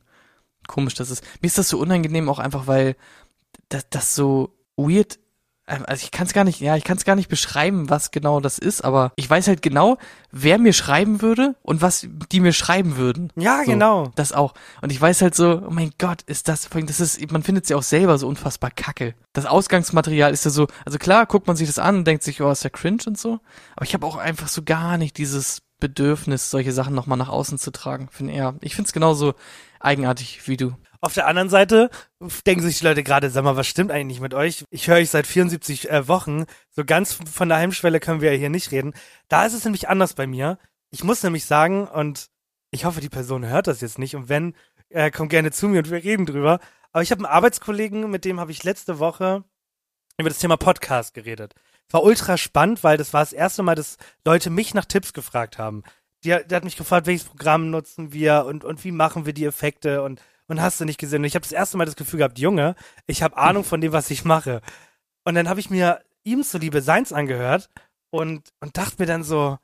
komisch 0.67 0.95
das 0.95 1.11
ist. 1.11 1.25
Mir 1.41 1.47
ist 1.47 1.59
das 1.59 1.69
so 1.69 1.79
unangenehm 1.79 2.29
auch 2.29 2.39
einfach, 2.39 2.67
weil 2.67 2.97
das, 3.69 3.89
das 3.91 4.15
so 4.15 4.55
weird, 4.77 5.19
also 5.67 6.05
ich 6.05 6.13
kann 6.13 6.27
es 6.27 6.33
gar 6.33 6.45
nicht, 6.45 6.61
ja, 6.61 6.77
ich 6.77 6.85
kann 6.85 6.97
es 6.97 7.05
gar 7.05 7.17
nicht 7.17 7.29
beschreiben, 7.29 7.91
was 7.91 8.13
genau 8.13 8.39
das 8.39 8.59
ist, 8.59 8.85
aber 8.85 9.13
ich 9.17 9.29
weiß 9.29 9.49
halt 9.49 9.63
genau, 9.63 9.99
wer 10.31 10.59
mir 10.59 10.73
schreiben 10.73 11.23
würde 11.23 11.57
und 11.63 11.83
was 11.83 12.07
die 12.31 12.39
mir 12.39 12.53
schreiben 12.53 12.97
würden. 12.97 13.33
Ja, 13.35 13.63
So, 13.65 13.73
genau. 13.73 14.13
Das 14.15 14.33
auch. 14.33 14.55
Und 14.81 14.93
ich 14.93 15.01
weiß 15.01 15.23
halt 15.23 15.35
so, 15.35 15.63
oh 15.67 15.71
mein 15.71 15.91
Gott, 15.99 16.23
ist 16.23 16.47
das, 16.47 16.69
das 16.71 17.01
ist, 17.01 17.33
man 17.33 17.43
findet 17.43 17.65
es 17.65 17.71
ja 17.71 17.77
auch 17.77 17.83
selber 17.83 18.17
so 18.19 18.29
unfassbar 18.29 18.71
kacke. 18.71 19.15
Das 19.33 19.47
Ausgangsmaterial 19.47 20.33
ist 20.33 20.45
ja 20.45 20.53
so, 20.53 20.69
also 20.85 20.99
klar, 20.99 21.27
guckt 21.27 21.49
man 21.49 21.57
sich 21.57 21.67
das 21.67 21.81
an 21.81 21.97
und 21.97 22.05
denkt 22.07 22.23
sich, 22.23 22.41
oh, 22.41 22.51
ist 22.51 22.63
ja 22.63 22.71
cringe 22.71 23.03
und 23.07 23.19
so. 23.19 23.41
Aber 23.75 23.85
ich 23.85 23.95
habe 23.95 24.07
auch 24.07 24.17
einfach 24.17 24.49
so 24.49 24.63
gar 24.63 24.99
nicht 24.99 25.19
dieses 25.19 25.63
Bedürfnis, 25.79 26.51
solche 26.51 26.73
Sachen 26.73 26.95
nochmal 26.95 27.19
nach 27.19 27.29
außen 27.29 27.59
zu 27.59 27.71
tragen. 27.71 28.09
Find, 28.11 28.31
ja, 28.33 28.55
ich 28.61 28.75
find's 28.75 28.93
genauso 28.93 29.35
eigenartig 29.81 30.47
wie 30.49 30.57
du. 30.57 30.75
Auf 31.01 31.15
der 31.15 31.27
anderen 31.27 31.51
Seite 31.51 31.91
denken 32.47 32.63
sich 32.63 32.79
die 32.79 32.85
Leute 32.85 33.03
gerade, 33.03 33.31
sag 33.31 33.45
mal, 33.45 33.57
was 33.57 33.67
stimmt 33.67 33.91
eigentlich 33.91 34.21
mit 34.21 34.35
euch? 34.35 34.65
Ich 34.71 34.89
höre 34.89 34.97
euch 34.97 35.11
seit 35.11 35.27
74 35.27 35.91
äh, 35.91 36.09
Wochen. 36.09 36.47
So 36.71 36.85
ganz 36.85 37.13
von 37.13 37.49
der 37.49 37.59
Heimschwelle 37.59 38.01
können 38.01 38.21
wir 38.21 38.33
ja 38.33 38.39
hier 38.39 38.51
nicht 38.51 38.73
reden. 38.73 38.95
Da 39.29 39.45
ist 39.47 39.53
es 39.53 39.65
nämlich 39.65 39.89
anders 39.89 40.15
bei 40.15 40.27
mir. 40.27 40.59
Ich 40.91 41.05
muss 41.05 41.23
nämlich 41.23 41.45
sagen, 41.45 41.87
und 41.87 42.29
ich 42.71 42.85
hoffe, 42.85 43.01
die 43.01 43.09
Person 43.09 43.47
hört 43.47 43.67
das 43.67 43.81
jetzt 43.83 43.99
nicht. 43.99 44.17
Und 44.17 44.29
wenn, 44.29 44.55
äh, 44.89 45.11
kommt 45.11 45.31
gerne 45.31 45.51
zu 45.51 45.69
mir 45.69 45.79
und 45.79 45.91
wir 45.91 46.03
reden 46.03 46.27
drüber. 46.27 46.59
Aber 46.93 47.03
ich 47.03 47.11
habe 47.11 47.21
einen 47.21 47.33
Arbeitskollegen, 47.33 48.11
mit 48.11 48.25
dem 48.25 48.41
habe 48.41 48.51
ich 48.51 48.65
letzte 48.65 48.99
Woche 48.99 49.45
über 50.19 50.31
das 50.31 50.39
Thema 50.39 50.57
Podcast 50.57 51.13
geredet. 51.13 51.55
Es 51.89 51.95
war 51.95 52.03
ultra 52.03 52.37
spannend, 52.37 52.83
weil 52.85 52.97
das 52.97 53.13
war 53.13 53.23
das 53.23 53.33
erste 53.33 53.63
Mal, 53.63 53.75
dass 53.75 53.97
Leute 54.25 54.51
mich 54.51 54.75
nach 54.75 54.85
Tipps 54.85 55.13
gefragt 55.13 55.59
haben. 55.59 55.83
Die, 56.25 56.31
der 56.31 56.57
hat 56.57 56.65
mich 56.65 56.77
gefragt, 56.77 57.07
welches 57.07 57.29
Programm 57.29 57.71
nutzen 57.71 58.13
wir 58.13 58.45
und, 58.47 58.65
und 58.65 58.85
wie 58.85 58.93
machen 58.93 59.27
wir 59.27 59.33
die 59.33 59.45
Effekte 59.45 60.03
und 60.03 60.21
und 60.49 60.61
hast 60.61 60.81
du 60.81 60.85
nicht 60.85 60.99
gesehen. 60.99 61.23
Und 61.23 61.25
ich 61.25 61.35
habe 61.35 61.43
das 61.43 61.53
erste 61.53 61.77
Mal 61.77 61.85
das 61.85 61.97
Gefühl 61.97 62.19
gehabt, 62.19 62.39
Junge, 62.39 62.75
ich 63.07 63.23
habe 63.23 63.37
Ahnung 63.37 63.65
von 63.65 63.81
dem, 63.81 63.93
was 63.93 64.11
ich 64.11 64.25
mache. 64.25 64.61
Und 65.25 65.35
dann 65.35 65.49
habe 65.49 65.61
ich 65.61 65.71
mir 65.71 66.03
ihm 66.25 66.43
zuliebe 66.43 66.83
Seins 66.83 67.13
angehört 67.13 67.69
und, 68.11 68.53
und 68.61 68.77
dachte 68.77 68.97
mir 68.99 69.07
dann 69.07 69.25
so, 69.25 69.59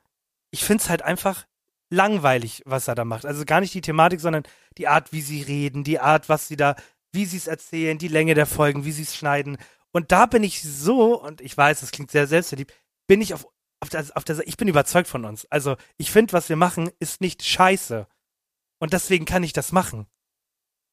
ich 0.51 0.63
find's 0.63 0.89
halt 0.89 1.01
einfach 1.01 1.45
langweilig, 1.89 2.63
was 2.65 2.87
er 2.87 2.95
da 2.95 3.05
macht. 3.05 3.25
Also 3.25 3.45
gar 3.45 3.61
nicht 3.61 3.73
die 3.73 3.81
Thematik, 3.81 4.19
sondern 4.19 4.43
die 4.77 4.87
Art, 4.87 5.11
wie 5.11 5.21
sie 5.21 5.41
reden, 5.41 5.83
die 5.83 5.99
Art, 5.99 6.29
was 6.29 6.47
sie 6.47 6.55
da, 6.55 6.75
wie 7.11 7.25
sie 7.25 7.37
es 7.37 7.47
erzählen, 7.47 7.97
die 7.97 8.07
Länge 8.07 8.33
der 8.33 8.45
Folgen, 8.45 8.85
wie 8.85 8.91
sie 8.91 9.03
es 9.03 9.15
schneiden. 9.15 9.57
Und 9.93 10.11
da 10.11 10.25
bin 10.25 10.43
ich 10.43 10.61
so, 10.61 11.21
und 11.21 11.39
ich 11.39 11.55
weiß, 11.55 11.79
das 11.79 11.91
klingt 11.91 12.11
sehr 12.11 12.27
selbstverliebt, 12.27 12.73
bin 13.07 13.21
ich 13.21 13.33
auf, 13.33 13.47
auf 13.79 13.89
der, 13.89 14.05
auf 14.15 14.23
der, 14.23 14.45
ich 14.45 14.57
bin 14.57 14.67
überzeugt 14.67 15.07
von 15.07 15.23
uns. 15.23 15.45
Also 15.49 15.77
ich 15.97 16.11
finde, 16.11 16.33
was 16.33 16.49
wir 16.49 16.55
machen, 16.55 16.89
ist 16.99 17.21
nicht 17.21 17.43
scheiße. 17.43 18.07
Und 18.79 18.91
deswegen 18.91 19.25
kann 19.25 19.43
ich 19.43 19.53
das 19.53 19.71
machen. 19.71 20.07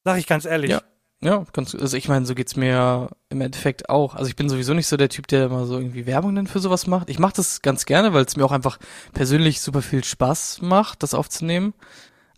Sag 0.05 0.19
ich 0.19 0.27
ganz 0.27 0.45
ehrlich. 0.45 0.71
Ja. 0.71 0.83
Ja, 1.23 1.45
ganz, 1.53 1.75
also 1.75 1.99
ich 1.99 2.09
meine, 2.09 2.25
so 2.25 2.35
geht's 2.35 2.57
mir 2.57 3.11
im 3.29 3.43
Endeffekt 3.43 3.91
auch. 3.91 4.15
Also 4.15 4.31
ich 4.31 4.37
bin 4.37 4.49
sowieso 4.49 4.73
nicht 4.73 4.87
so 4.87 4.97
der 4.97 5.11
Typ, 5.11 5.27
der 5.27 5.47
immer 5.47 5.67
so 5.67 5.79
irgendwie 5.79 6.07
Werbung 6.07 6.35
dann 6.35 6.47
für 6.47 6.61
sowas 6.61 6.87
macht. 6.87 7.11
Ich 7.11 7.19
mache 7.19 7.35
das 7.37 7.61
ganz 7.61 7.85
gerne, 7.85 8.15
weil 8.15 8.25
es 8.25 8.37
mir 8.37 8.45
auch 8.45 8.53
einfach 8.53 8.79
persönlich 9.13 9.61
super 9.61 9.83
viel 9.83 10.03
Spaß 10.03 10.63
macht, 10.63 11.03
das 11.03 11.13
aufzunehmen. 11.13 11.75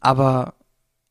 Aber 0.01 0.55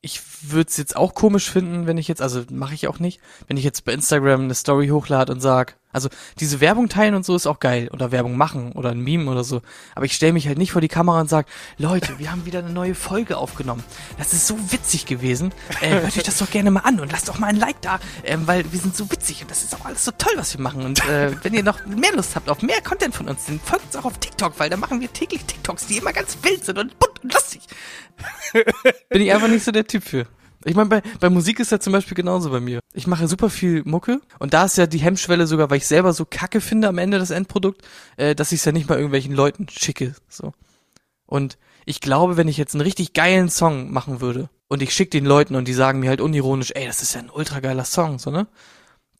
ich 0.01 0.21
würde 0.41 0.69
es 0.69 0.77
jetzt 0.77 0.95
auch 0.95 1.13
komisch 1.13 1.49
finden, 1.49 1.85
wenn 1.85 1.97
ich 1.99 2.07
jetzt, 2.07 2.21
also 2.21 2.43
mache 2.49 2.73
ich 2.73 2.87
auch 2.87 2.97
nicht, 2.97 3.21
wenn 3.47 3.57
ich 3.57 3.63
jetzt 3.63 3.85
bei 3.85 3.93
Instagram 3.93 4.41
eine 4.41 4.55
Story 4.55 4.87
hochlade 4.87 5.31
und 5.31 5.41
sag, 5.41 5.77
also 5.93 6.09
diese 6.39 6.59
Werbung 6.59 6.89
teilen 6.89 7.13
und 7.13 7.25
so 7.25 7.35
ist 7.35 7.45
auch 7.45 7.59
geil 7.59 7.89
oder 7.91 8.11
Werbung 8.11 8.35
machen 8.35 8.71
oder 8.71 8.89
ein 8.89 9.01
Meme 9.01 9.29
oder 9.29 9.43
so. 9.43 9.61
Aber 9.93 10.05
ich 10.05 10.13
stelle 10.13 10.33
mich 10.33 10.47
halt 10.47 10.57
nicht 10.57 10.71
vor 10.71 10.81
die 10.81 10.87
Kamera 10.87 11.21
und 11.21 11.29
sag, 11.29 11.47
Leute, 11.77 12.17
wir 12.17 12.31
haben 12.31 12.45
wieder 12.45 12.59
eine 12.59 12.71
neue 12.71 12.95
Folge 12.95 13.37
aufgenommen. 13.37 13.83
Das 14.17 14.33
ist 14.33 14.47
so 14.47 14.57
witzig 14.71 15.05
gewesen. 15.05 15.53
Äh, 15.81 15.89
hört 16.01 16.17
euch 16.17 16.23
das 16.23 16.37
doch 16.37 16.49
gerne 16.49 16.71
mal 16.71 16.81
an 16.81 16.99
und 16.99 17.11
lasst 17.11 17.29
doch 17.29 17.37
mal 17.37 17.47
ein 17.47 17.57
Like 17.57 17.81
da, 17.81 17.99
äh, 18.23 18.37
weil 18.45 18.71
wir 18.71 18.79
sind 18.79 18.95
so 18.95 19.11
witzig 19.11 19.41
und 19.41 19.51
das 19.51 19.63
ist 19.63 19.75
auch 19.75 19.85
alles 19.85 20.05
so 20.05 20.11
toll, 20.17 20.33
was 20.35 20.57
wir 20.57 20.61
machen. 20.61 20.83
Und 20.83 21.05
äh, 21.07 21.31
wenn 21.43 21.53
ihr 21.53 21.63
noch 21.63 21.85
mehr 21.85 22.13
Lust 22.13 22.35
habt 22.35 22.49
auf 22.49 22.61
mehr 22.61 22.81
Content 22.81 23.13
von 23.13 23.27
uns, 23.27 23.45
dann 23.45 23.59
folgt 23.59 23.85
uns 23.85 23.95
auch 23.97 24.05
auf 24.05 24.17
TikTok, 24.17 24.53
weil 24.57 24.69
da 24.69 24.77
machen 24.77 25.01
wir 25.01 25.11
täglich 25.11 25.43
TikToks, 25.43 25.87
die 25.87 25.97
immer 25.97 26.13
ganz 26.13 26.37
wild 26.41 26.65
sind 26.65 26.79
und 26.79 26.97
bunt 26.97 27.10
und 27.23 27.33
lustig. 27.33 27.61
Bin 29.09 29.21
ich 29.21 29.33
einfach 29.33 29.47
nicht 29.47 29.63
so 29.63 29.71
der 29.71 29.87
Typ 29.87 30.03
für. 30.03 30.27
Ich 30.63 30.75
meine, 30.75 30.89
bei, 30.89 31.01
bei 31.19 31.29
Musik 31.29 31.59
ist 31.59 31.71
ja 31.71 31.79
zum 31.79 31.93
Beispiel 31.93 32.15
genauso 32.15 32.51
bei 32.51 32.59
mir. 32.59 32.81
Ich 32.93 33.07
mache 33.07 33.27
super 33.27 33.49
viel 33.49 33.83
Mucke 33.83 34.21
und 34.39 34.53
da 34.53 34.65
ist 34.65 34.77
ja 34.77 34.85
die 34.85 34.99
Hemmschwelle 34.99 35.47
sogar, 35.47 35.69
weil 35.69 35.77
ich 35.77 35.87
selber 35.87 36.13
so 36.13 36.25
kacke 36.25 36.61
finde 36.61 36.87
am 36.87 36.99
Ende 36.99 37.17
das 37.17 37.31
Endprodukt, 37.31 37.81
äh, 38.17 38.35
dass 38.35 38.51
ich 38.51 38.59
es 38.59 38.65
ja 38.65 38.71
nicht 38.71 38.87
mal 38.87 38.95
irgendwelchen 38.95 39.33
Leuten 39.33 39.67
schicke. 39.69 40.13
So. 40.29 40.53
Und 41.25 41.57
ich 41.85 41.99
glaube, 41.99 42.37
wenn 42.37 42.47
ich 42.47 42.57
jetzt 42.57 42.75
einen 42.75 42.81
richtig 42.81 43.13
geilen 43.13 43.49
Song 43.49 43.91
machen 43.91 44.21
würde 44.21 44.49
und 44.67 44.83
ich 44.83 44.93
schicke 44.93 45.11
den 45.11 45.25
Leuten 45.25 45.55
und 45.55 45.67
die 45.67 45.73
sagen 45.73 45.99
mir 45.99 46.09
halt 46.09 46.21
unironisch, 46.21 46.71
ey, 46.75 46.85
das 46.85 47.01
ist 47.01 47.15
ja 47.15 47.21
ein 47.21 47.31
ultra 47.31 47.59
geiler 47.59 47.85
Song, 47.85 48.19
so, 48.19 48.29
ne? 48.29 48.47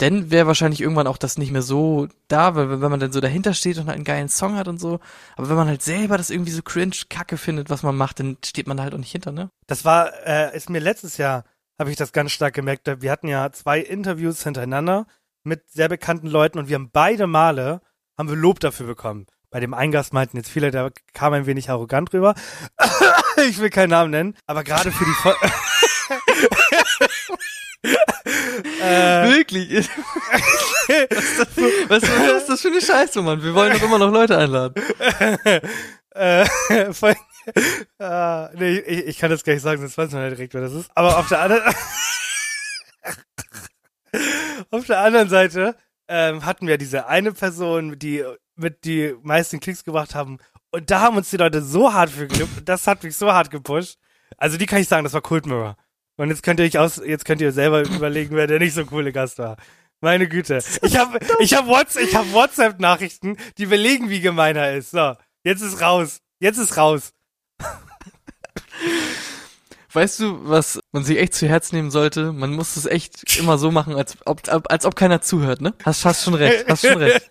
Dann 0.01 0.31
wäre 0.31 0.47
wahrscheinlich 0.47 0.81
irgendwann 0.81 1.05
auch 1.05 1.19
das 1.19 1.37
nicht 1.37 1.51
mehr 1.51 1.61
so 1.61 2.07
da, 2.27 2.55
weil 2.55 2.81
wenn 2.81 2.89
man 2.89 2.99
dann 2.99 3.11
so 3.11 3.21
dahinter 3.21 3.53
steht 3.53 3.77
und 3.77 3.85
halt 3.85 3.97
einen 3.97 4.03
geilen 4.03 4.29
Song 4.29 4.55
hat 4.55 4.67
und 4.67 4.79
so. 4.79 4.99
Aber 5.35 5.47
wenn 5.47 5.55
man 5.55 5.67
halt 5.67 5.83
selber 5.83 6.17
das 6.17 6.31
irgendwie 6.31 6.51
so 6.51 6.63
cringe 6.63 6.95
kacke 7.07 7.37
findet, 7.37 7.69
was 7.69 7.83
man 7.83 7.95
macht, 7.95 8.19
dann 8.19 8.37
steht 8.43 8.65
man 8.65 8.77
da 8.77 8.83
halt 8.83 8.95
auch 8.95 8.97
nicht 8.97 9.11
hinter, 9.11 9.31
ne? 9.31 9.51
Das 9.67 9.85
war, 9.85 10.11
äh, 10.25 10.57
ist 10.57 10.71
mir 10.71 10.79
letztes 10.79 11.17
Jahr, 11.17 11.45
habe 11.77 11.91
ich 11.91 11.97
das 11.97 12.13
ganz 12.13 12.31
stark 12.31 12.55
gemerkt. 12.55 12.89
Wir 13.01 13.11
hatten 13.11 13.27
ja 13.27 13.51
zwei 13.51 13.79
Interviews 13.79 14.43
hintereinander 14.43 15.05
mit 15.43 15.69
sehr 15.69 15.87
bekannten 15.87 16.27
Leuten 16.27 16.57
und 16.57 16.67
wir 16.67 16.75
haben 16.75 16.89
beide 16.91 17.27
Male, 17.27 17.81
haben 18.17 18.29
wir 18.29 18.35
Lob 18.35 18.59
dafür 18.59 18.87
bekommen. 18.87 19.27
Bei 19.51 19.59
dem 19.59 19.75
Eingast 19.75 20.13
meinten 20.13 20.37
jetzt 20.37 20.49
viele, 20.49 20.71
der 20.71 20.91
kam 21.13 21.33
ein 21.33 21.45
wenig 21.45 21.69
arrogant 21.69 22.11
rüber. 22.11 22.33
ich 23.47 23.59
will 23.59 23.69
keinen 23.69 23.91
Namen 23.91 24.09
nennen, 24.09 24.35
aber 24.47 24.63
gerade 24.63 24.91
für 24.91 25.05
die 25.05 25.11
äh, 28.91 29.29
Wirklich? 29.31 29.89
was, 30.87 31.23
ist 31.23 31.39
das, 31.39 31.47
was, 31.87 32.03
was 32.03 32.41
ist 32.41 32.49
das 32.49 32.61
für 32.61 32.67
eine 32.67 32.81
Scheiße, 32.81 33.21
Mann? 33.21 33.43
Wir 33.43 33.53
wollen 33.53 33.73
doch 33.73 33.81
immer 33.83 33.97
noch 33.97 34.11
Leute 34.11 34.37
einladen. 34.37 34.75
äh, 36.11 36.45
voll, 36.93 37.15
äh, 37.99 38.55
nee, 38.55 38.77
ich, 38.79 39.07
ich, 39.07 39.17
kann 39.17 39.29
das 39.29 39.43
gar 39.43 39.53
nicht 39.53 39.61
sagen, 39.61 39.81
sonst 39.81 39.97
weiß 39.97 40.11
man 40.11 40.23
ja 40.23 40.29
direkt, 40.29 40.53
wer 40.53 40.61
das 40.61 40.73
ist. 40.73 40.91
Aber 40.95 41.17
auf 41.17 41.27
der 41.27 41.41
anderen, 41.41 41.63
auf 44.71 44.85
der 44.85 44.99
anderen 44.99 45.29
Seite 45.29 45.75
ähm, 46.07 46.45
hatten 46.45 46.67
wir 46.67 46.77
diese 46.77 47.07
eine 47.07 47.31
Person, 47.31 47.97
die 47.97 48.23
mit 48.55 48.85
die 48.85 49.15
meisten 49.23 49.59
Klicks 49.59 49.83
gebracht 49.83 50.13
haben. 50.15 50.37
Und 50.71 50.89
da 50.91 51.01
haben 51.01 51.17
uns 51.17 51.29
die 51.29 51.37
Leute 51.37 51.61
so 51.61 51.93
hart 51.93 52.09
für 52.09 52.27
das 52.27 52.87
hat 52.87 53.03
mich 53.03 53.15
so 53.15 53.31
hart 53.31 53.51
gepusht. 53.51 53.97
Also 54.37 54.57
die 54.57 54.65
kann 54.65 54.79
ich 54.79 54.87
sagen, 54.87 55.03
das 55.03 55.13
war 55.13 55.21
Cult 55.21 55.45
Mirror. 55.45 55.75
Und 56.21 56.29
jetzt 56.29 56.43
könnt 56.43 56.59
ihr 56.59 56.67
euch 56.67 56.77
aus, 56.77 57.01
jetzt 57.03 57.25
könnt 57.25 57.41
ihr 57.41 57.51
selber 57.51 57.81
überlegen, 57.95 58.35
wer 58.35 58.45
der 58.45 58.59
nicht 58.59 58.75
so 58.75 58.85
coole 58.85 59.11
Gast 59.11 59.39
war. 59.39 59.57
Meine 60.01 60.29
Güte. 60.29 60.59
Ich 60.83 60.95
habe 60.95 61.17
ich 61.39 61.55
hab 61.55 61.65
WhatsApp, 61.65 62.03
ich 62.03 62.15
hab 62.15 62.31
WhatsApp 62.31 62.79
Nachrichten, 62.79 63.37
die 63.57 63.65
belegen, 63.65 64.11
wie 64.11 64.21
gemein 64.21 64.55
er 64.55 64.77
ist. 64.77 64.91
So, 64.91 65.15
jetzt 65.43 65.61
ist 65.61 65.81
raus. 65.81 66.21
Jetzt 66.39 66.59
ist 66.59 66.77
raus. 66.77 67.13
Weißt 69.93 70.19
du, 70.19 70.47
was 70.47 70.79
man 70.91 71.03
sich 71.03 71.17
echt 71.17 71.33
zu 71.33 71.47
Herz 71.47 71.71
nehmen 71.71 71.89
sollte? 71.89 72.31
Man 72.33 72.51
muss 72.51 72.75
es 72.75 72.85
echt 72.85 73.39
immer 73.39 73.57
so 73.57 73.71
machen, 73.71 73.95
als 73.95 74.15
ob, 74.25 74.41
als 74.47 74.85
ob 74.85 74.95
keiner 74.95 75.21
zuhört, 75.21 75.61
ne? 75.61 75.73
Hast, 75.83 76.05
hast 76.05 76.23
schon 76.23 76.35
recht, 76.35 76.65
hast 76.67 76.85
schon 76.85 76.97
recht. 76.97 77.27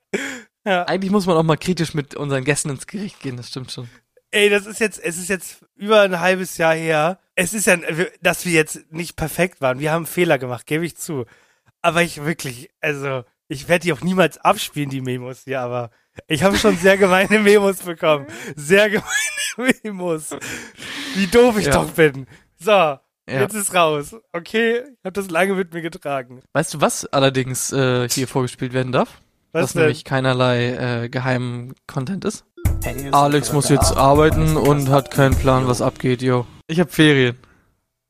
ja. 0.64 0.84
Eigentlich 0.84 1.12
muss 1.12 1.26
man 1.26 1.36
auch 1.36 1.42
mal 1.42 1.58
kritisch 1.58 1.92
mit 1.92 2.14
unseren 2.14 2.44
Gästen 2.44 2.70
ins 2.70 2.86
Gericht 2.86 3.20
gehen, 3.20 3.36
das 3.36 3.48
stimmt 3.48 3.72
schon. 3.72 3.90
Ey, 4.30 4.48
das 4.48 4.64
ist 4.64 4.80
jetzt, 4.80 4.98
es 4.98 5.18
ist 5.18 5.28
jetzt 5.28 5.66
über 5.76 6.00
ein 6.00 6.18
halbes 6.18 6.56
Jahr 6.56 6.74
her. 6.74 7.18
Es 7.34 7.54
ist 7.54 7.66
ja, 7.66 7.76
dass 8.20 8.44
wir 8.44 8.52
jetzt 8.52 8.92
nicht 8.92 9.16
perfekt 9.16 9.60
waren. 9.60 9.78
Wir 9.78 9.92
haben 9.92 10.06
Fehler 10.06 10.38
gemacht, 10.38 10.66
gebe 10.66 10.84
ich 10.84 10.96
zu. 10.96 11.24
Aber 11.80 12.02
ich 12.02 12.24
wirklich, 12.24 12.70
also, 12.80 13.24
ich 13.48 13.68
werde 13.68 13.84
die 13.84 13.92
auch 13.92 14.02
niemals 14.02 14.38
abspielen, 14.38 14.90
die 14.90 15.00
Memos 15.00 15.42
hier, 15.44 15.60
aber 15.60 15.90
ich 16.26 16.42
habe 16.42 16.56
schon 16.58 16.76
sehr 16.76 16.96
gemeine 16.96 17.38
Memos 17.40 17.78
bekommen. 17.78 18.26
Sehr 18.54 18.90
gemeine 18.90 19.06
Memos. 19.82 20.30
Wie 21.14 21.26
doof 21.26 21.58
ich 21.58 21.66
ja. 21.66 21.72
doch 21.72 21.90
bin. 21.90 22.26
So, 22.58 22.70
ja. 22.70 23.00
jetzt 23.26 23.54
ist 23.54 23.74
raus. 23.74 24.14
Okay, 24.32 24.82
ich 24.82 25.04
habe 25.04 25.12
das 25.12 25.30
lange 25.30 25.54
mit 25.54 25.72
mir 25.72 25.82
getragen. 25.82 26.42
Weißt 26.52 26.74
du, 26.74 26.80
was 26.80 27.06
allerdings 27.06 27.72
äh, 27.72 28.08
hier 28.08 28.28
vorgespielt 28.28 28.72
werden 28.72 28.92
darf? 28.92 29.20
Was 29.52 29.62
dass 29.62 29.72
denn? 29.72 29.82
nämlich 29.82 30.04
keinerlei 30.04 31.04
äh, 31.04 31.08
geheimen 31.08 31.74
Content 31.86 32.24
ist. 32.24 32.44
Alex 33.12 33.52
muss 33.52 33.68
jetzt 33.68 33.96
arbeiten 33.96 34.56
und 34.56 34.88
hat 34.88 35.10
keinen 35.10 35.36
Plan, 35.36 35.66
was 35.66 35.82
abgeht, 35.82 36.22
yo. 36.22 36.46
Ich 36.72 36.80
habe 36.80 36.90
Ferien. 36.90 37.36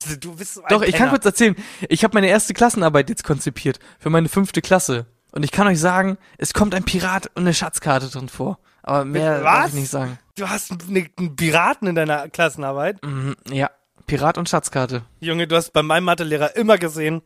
Also, 0.04 0.16
du 0.16 0.36
bist 0.36 0.54
so 0.54 0.62
Doch, 0.68 0.82
ich 0.82 0.94
kann 0.94 1.10
kurz 1.10 1.24
erzählen. 1.24 1.56
Ich 1.88 2.04
habe 2.04 2.14
meine 2.14 2.28
erste 2.28 2.54
Klassenarbeit 2.54 3.08
jetzt 3.08 3.24
konzipiert 3.24 3.80
für 3.98 4.08
meine 4.08 4.28
fünfte 4.28 4.62
Klasse. 4.62 5.06
Und 5.32 5.42
ich 5.42 5.50
kann 5.50 5.66
euch 5.66 5.80
sagen, 5.80 6.16
es 6.38 6.54
kommt 6.54 6.74
ein 6.74 6.84
Pirat 6.84 7.26
und 7.34 7.42
eine 7.42 7.54
Schatzkarte 7.54 8.08
drin 8.08 8.28
vor. 8.28 8.58
Aber 8.82 9.04
mehr 9.04 9.42
darf 9.42 9.68
ich 9.68 9.74
nicht 9.74 9.90
sagen. 9.90 10.18
Du 10.36 10.48
hast 10.48 10.70
einen 10.70 11.36
Piraten 11.36 11.88
in 11.88 11.94
deiner 11.96 12.28
Klassenarbeit? 12.28 13.04
Mhm, 13.04 13.34
ja, 13.50 13.70
Pirat 14.06 14.38
und 14.38 14.48
Schatzkarte. 14.48 15.02
Junge, 15.20 15.48
du 15.48 15.56
hast 15.56 15.72
bei 15.72 15.82
meinem 15.82 16.04
Mathelehrer 16.04 16.54
immer 16.54 16.78
gesehen, 16.78 17.22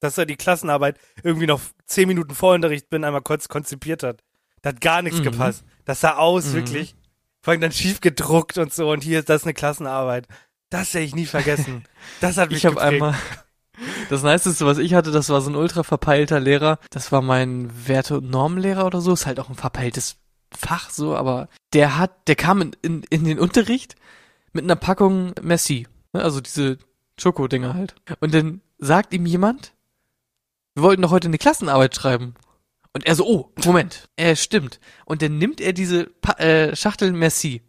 dass 0.00 0.18
er 0.18 0.26
die 0.26 0.36
Klassenarbeit 0.36 0.98
irgendwie 1.22 1.46
noch 1.46 1.60
zehn 1.86 2.08
Minuten 2.08 2.34
vor 2.34 2.54
Unterricht 2.54 2.90
bin, 2.90 3.04
einmal 3.04 3.22
kurz 3.22 3.48
konzipiert 3.48 4.02
hat. 4.02 4.22
Da 4.60 4.70
hat 4.70 4.80
gar 4.80 5.00
nichts 5.00 5.20
mhm. 5.20 5.24
gepasst. 5.24 5.64
Das 5.84 6.00
sah 6.00 6.16
aus, 6.16 6.48
mhm. 6.48 6.54
wirklich. 6.54 6.94
Vor 7.40 7.52
allem 7.52 7.60
dann 7.60 7.72
schief 7.72 8.00
gedruckt 8.00 8.58
und 8.58 8.72
so 8.72 8.90
und 8.90 9.02
hier 9.02 9.20
ist 9.20 9.28
das 9.28 9.44
eine 9.44 9.54
Klassenarbeit. 9.54 10.26
Das 10.70 10.94
werde 10.94 11.06
ich 11.06 11.14
nie 11.14 11.26
vergessen. 11.26 11.84
Das 12.20 12.36
hat 12.36 12.48
mich 12.50 12.58
Ich 12.58 12.66
habe 12.66 12.80
einmal 12.80 13.14
das 14.08 14.22
Niceste, 14.22 14.66
was 14.66 14.78
ich 14.78 14.94
hatte, 14.94 15.10
das 15.10 15.28
war 15.28 15.40
so 15.40 15.50
ein 15.50 15.56
ultra 15.56 15.82
verpeilter 15.82 16.40
Lehrer. 16.40 16.78
Das 16.90 17.12
war 17.12 17.22
mein 17.22 17.70
Werte- 17.86 18.18
und 18.18 18.30
Normenlehrer 18.30 18.86
oder 18.86 19.00
so. 19.00 19.12
Ist 19.12 19.26
halt 19.26 19.40
auch 19.40 19.48
ein 19.48 19.54
verpeiltes 19.54 20.16
Fach 20.50 20.90
so, 20.90 21.14
aber 21.14 21.48
der 21.74 21.98
hat, 21.98 22.26
der 22.26 22.34
kam 22.34 22.62
in, 22.62 22.72
in, 22.82 23.02
in 23.10 23.24
den 23.24 23.38
Unterricht 23.38 23.96
mit 24.52 24.64
einer 24.64 24.76
Packung 24.76 25.32
Messi. 25.42 25.86
Ne, 26.12 26.22
also 26.22 26.40
diese 26.40 26.78
Schoko-Dinger 27.20 27.74
halt. 27.74 27.94
Und 28.20 28.32
dann 28.32 28.62
sagt 28.78 29.12
ihm 29.12 29.26
jemand, 29.26 29.74
wir 30.74 30.84
wollten 30.84 31.02
doch 31.02 31.10
heute 31.10 31.28
eine 31.28 31.38
Klassenarbeit 31.38 31.94
schreiben. 31.94 32.34
Und 32.94 33.06
er 33.06 33.14
so, 33.14 33.26
oh, 33.26 33.52
Moment, 33.64 34.08
er 34.16 34.36
stimmt. 34.36 34.80
Und 35.04 35.20
dann 35.20 35.38
nimmt 35.38 35.60
er 35.60 35.72
diese 35.72 36.06
pa 36.06 36.32
äh, 36.34 36.74
Schachtel 36.74 37.12
Merci. 37.12 37.62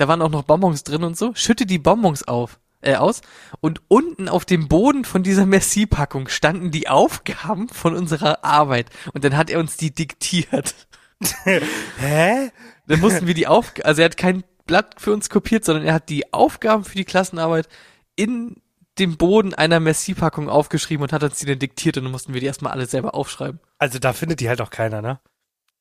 Da 0.00 0.08
waren 0.08 0.22
auch 0.22 0.30
noch 0.30 0.44
Bonbons 0.44 0.82
drin 0.82 1.04
und 1.04 1.18
so, 1.18 1.34
schüttet 1.34 1.68
die 1.68 1.78
Bonbons 1.78 2.26
auf, 2.26 2.58
äh, 2.80 2.94
aus. 2.94 3.20
Und 3.60 3.82
unten 3.88 4.30
auf 4.30 4.46
dem 4.46 4.66
Boden 4.66 5.04
von 5.04 5.22
dieser 5.22 5.44
Merci-Packung 5.44 6.28
standen 6.28 6.70
die 6.70 6.88
Aufgaben 6.88 7.68
von 7.68 7.94
unserer 7.94 8.42
Arbeit. 8.42 8.88
Und 9.12 9.24
dann 9.24 9.36
hat 9.36 9.50
er 9.50 9.60
uns 9.60 9.76
die 9.76 9.94
diktiert. 9.94 10.74
Hä? 11.44 12.50
Dann 12.86 13.00
mussten 13.00 13.26
wir 13.26 13.34
die 13.34 13.46
Aufgaben, 13.46 13.86
also 13.86 14.00
er 14.00 14.06
hat 14.06 14.16
kein 14.16 14.42
Blatt 14.64 14.94
für 14.96 15.12
uns 15.12 15.28
kopiert, 15.28 15.66
sondern 15.66 15.84
er 15.84 15.92
hat 15.92 16.08
die 16.08 16.32
Aufgaben 16.32 16.84
für 16.84 16.96
die 16.96 17.04
Klassenarbeit 17.04 17.68
in 18.16 18.56
dem 18.98 19.18
Boden 19.18 19.52
einer 19.52 19.80
Merci-Packung 19.80 20.48
aufgeschrieben 20.48 21.02
und 21.02 21.12
hat 21.12 21.22
uns 21.22 21.40
die 21.40 21.46
dann 21.46 21.58
diktiert 21.58 21.98
und 21.98 22.04
dann 22.04 22.12
mussten 22.12 22.32
wir 22.32 22.40
die 22.40 22.46
erstmal 22.46 22.72
alle 22.72 22.86
selber 22.86 23.14
aufschreiben. 23.14 23.60
Also 23.76 23.98
da 23.98 24.14
findet 24.14 24.40
die 24.40 24.48
halt 24.48 24.62
auch 24.62 24.70
keiner, 24.70 25.02
ne? 25.02 25.20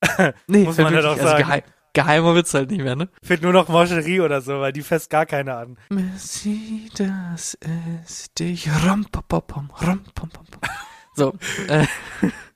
nee, 0.47 0.65
muss 0.65 0.77
man 0.77 0.93
halt 0.93 1.05
auch 1.05 1.11
also 1.11 1.23
sagen. 1.23 1.43
Geheim, 1.43 1.61
geheimer 1.93 2.35
Witz 2.35 2.53
halt 2.53 2.71
nicht 2.71 2.83
mehr, 2.83 2.95
ne? 2.95 3.09
Fehlt 3.23 3.41
nur 3.41 3.53
noch 3.53 3.67
Moscherie 3.67 4.21
oder 4.21 4.41
so, 4.41 4.59
weil 4.59 4.73
die 4.73 4.81
fest 4.81 5.09
gar 5.09 5.25
keine 5.25 5.55
an. 5.55 5.77
Messi, 5.89 6.89
das 6.95 7.57
ist 8.05 8.39
dich. 8.39 8.69
Ram, 8.69 9.05
pam, 9.05 9.23
pam, 9.27 9.41
pam, 9.45 9.71
ram, 9.75 10.03
pam, 10.15 10.29
pam, 10.29 10.45
pam. 10.45 10.69
So, 11.15 11.33
äh, 11.67 11.85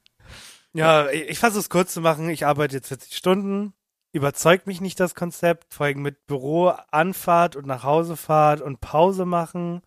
Ja, 0.74 1.10
ich, 1.10 1.30
ich 1.30 1.40
versuche 1.40 1.62
es 1.62 1.70
kurz 1.70 1.94
zu 1.94 2.02
machen. 2.02 2.30
Ich 2.30 2.46
arbeite 2.46 2.76
jetzt 2.76 2.88
40 2.88 3.16
Stunden. 3.16 3.74
Überzeugt 4.12 4.68
mich 4.68 4.82
nicht 4.82 5.00
das 5.00 5.16
Konzept. 5.16 5.74
Vor 5.74 5.86
allem 5.86 6.02
mit 6.02 6.26
Büro, 6.26 6.70
Anfahrt 6.92 7.56
und 7.56 7.68
Nachhausefahrt 7.68 8.62
und 8.62 8.82
Pause 8.82 9.26
machen. 9.26 9.82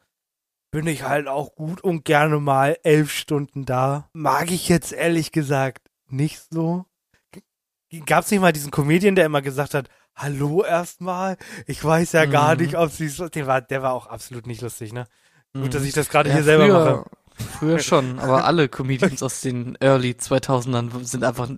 Bin 0.70 0.86
ich 0.86 1.02
halt 1.02 1.28
auch 1.28 1.54
gut 1.54 1.80
und 1.80 2.04
gerne 2.04 2.38
mal 2.38 2.76
elf 2.82 3.12
Stunden 3.12 3.64
da. 3.64 4.08
Mag 4.12 4.50
ich 4.50 4.68
jetzt 4.68 4.92
ehrlich 4.92 5.32
gesagt 5.32 5.90
nicht 6.08 6.40
so. 6.50 6.86
Gab 8.04 8.24
es 8.24 8.30
nicht 8.30 8.40
mal 8.40 8.52
diesen 8.52 8.70
Comedian, 8.70 9.14
der 9.14 9.26
immer 9.26 9.42
gesagt 9.42 9.74
hat, 9.74 9.88
hallo 10.16 10.64
erstmal? 10.64 11.36
Ich 11.66 11.82
weiß 11.84 12.12
ja 12.12 12.24
gar 12.26 12.54
Mhm. 12.54 12.62
nicht, 12.62 12.76
ob 12.76 12.90
sie 12.90 13.08
so. 13.08 13.28
Der 13.28 13.46
war, 13.46 13.60
der 13.60 13.82
war 13.82 13.92
auch 13.92 14.06
absolut 14.06 14.46
nicht 14.46 14.60
lustig, 14.60 14.92
ne? 14.92 15.06
Gut, 15.52 15.64
Mhm. 15.66 15.70
dass 15.70 15.84
ich 15.84 15.92
das 15.94 16.08
gerade 16.08 16.28
ja, 16.28 16.34
hier 16.36 16.44
selber 16.44 16.64
früher, 16.64 16.84
mache. 16.96 17.04
Früher 17.58 17.78
schon, 17.80 18.18
aber 18.18 18.44
alle 18.44 18.68
Comedians 18.68 19.22
aus 19.22 19.40
den 19.42 19.76
Early 19.80 20.12
2000ern 20.12 21.04
sind 21.04 21.22
einfach 21.22 21.48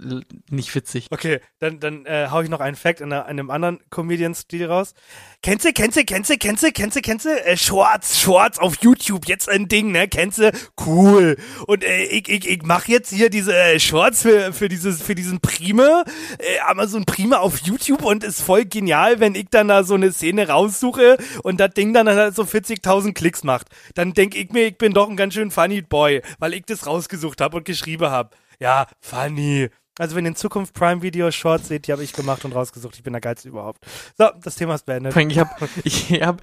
nicht 0.50 0.74
witzig. 0.74 1.06
Okay, 1.10 1.40
dann, 1.60 1.78
dann 1.78 2.04
äh, 2.06 2.28
hau 2.30 2.40
ich 2.40 2.48
noch 2.48 2.60
einen 2.60 2.76
Fact 2.76 3.00
in, 3.00 3.08
in 3.08 3.12
einem 3.12 3.50
anderen 3.50 3.78
Comedian-Stil 3.90 4.66
raus. 4.66 4.94
Kennst 5.40 5.64
du, 5.64 5.72
kennst 5.72 5.96
du, 5.96 6.04
kennst 6.04 6.30
du, 6.30 6.36
kennst 6.36 6.64
du, 6.64 6.72
kennst 6.72 6.96
du, 6.96 7.00
kennst 7.00 7.24
du? 7.26 7.30
Äh, 7.30 7.56
Shorts, 7.56 8.20
Shorts 8.20 8.58
auf 8.58 8.78
YouTube, 8.82 9.26
jetzt 9.28 9.48
ein 9.48 9.68
Ding, 9.68 9.92
ne? 9.92 10.08
Kennst 10.08 10.38
du? 10.38 10.50
Cool. 10.84 11.36
Und 11.68 11.84
äh, 11.84 12.04
ich, 12.06 12.28
ich, 12.28 12.48
ich 12.48 12.62
mach 12.64 12.88
jetzt 12.88 13.12
hier 13.12 13.30
diese 13.30 13.56
äh, 13.56 13.78
Shorts 13.78 14.22
für, 14.22 14.52
für, 14.52 14.68
dieses, 14.68 15.00
für 15.00 15.14
diesen 15.14 15.38
Prime, 15.38 16.04
äh, 16.38 16.58
Amazon 16.66 17.04
Prime 17.04 17.38
auf 17.38 17.58
YouTube 17.58 18.04
und 18.04 18.24
ist 18.24 18.42
voll 18.42 18.64
genial, 18.64 19.20
wenn 19.20 19.36
ich 19.36 19.46
dann 19.50 19.68
da 19.68 19.84
so 19.84 19.94
eine 19.94 20.10
Szene 20.10 20.48
raussuche 20.48 21.18
und 21.44 21.60
das 21.60 21.72
Ding 21.72 21.94
dann 21.94 22.08
halt 22.08 22.34
so 22.34 22.42
40.000 22.42 23.14
Klicks 23.14 23.44
macht. 23.44 23.68
Dann 23.94 24.14
denk 24.14 24.34
ich 24.34 24.50
mir, 24.50 24.66
ich 24.66 24.76
bin 24.76 24.92
doch 24.92 25.08
ein 25.08 25.16
ganz 25.16 25.34
schön 25.34 25.52
funny 25.68 25.82
Boy, 25.82 26.22
weil 26.38 26.54
ich 26.54 26.64
das 26.66 26.86
rausgesucht 26.86 27.40
habe 27.40 27.58
und 27.58 27.64
geschrieben 27.64 28.10
habe. 28.10 28.30
Ja, 28.58 28.86
funny. 29.00 29.68
Also 29.98 30.16
wenn 30.16 30.24
ihr 30.24 30.30
in 30.30 30.36
Zukunft 30.36 30.74
Prime 30.74 31.02
Video 31.02 31.30
Shorts 31.30 31.68
seht, 31.68 31.86
die 31.86 31.92
habe 31.92 32.04
ich 32.04 32.12
gemacht 32.12 32.44
und 32.44 32.54
rausgesucht. 32.54 32.96
Ich 32.96 33.02
bin 33.02 33.12
der 33.12 33.20
geilste 33.20 33.48
überhaupt. 33.48 33.84
So, 34.16 34.30
das 34.42 34.54
Thema 34.54 34.74
ist 34.76 34.86
beendet. 34.86 35.16
Ich 35.16 35.38
hab, 35.38 35.60
ich 35.84 36.12
hab, 36.22 36.40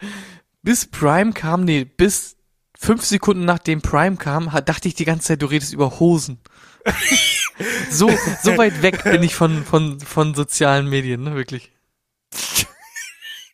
bis 0.61 0.85
Prime 0.85 1.33
kam, 1.33 1.63
nee, 1.63 1.85
bis 1.85 2.35
fünf 2.77 3.03
Sekunden 3.05 3.45
nachdem 3.45 3.81
Prime 3.81 4.17
kam, 4.17 4.51
dachte 4.65 4.87
ich 4.87 4.93
die 4.93 5.05
ganze 5.05 5.27
Zeit, 5.27 5.41
du 5.41 5.45
redest 5.47 5.73
über 5.73 5.99
Hosen. 5.99 6.39
so, 7.89 8.11
so 8.43 8.57
weit 8.57 8.81
weg 8.81 9.03
bin 9.03 9.23
ich 9.23 9.35
von, 9.35 9.63
von, 9.63 9.99
von 9.99 10.35
sozialen 10.35 10.89
Medien, 10.89 11.23
ne, 11.23 11.35
wirklich. 11.35 11.71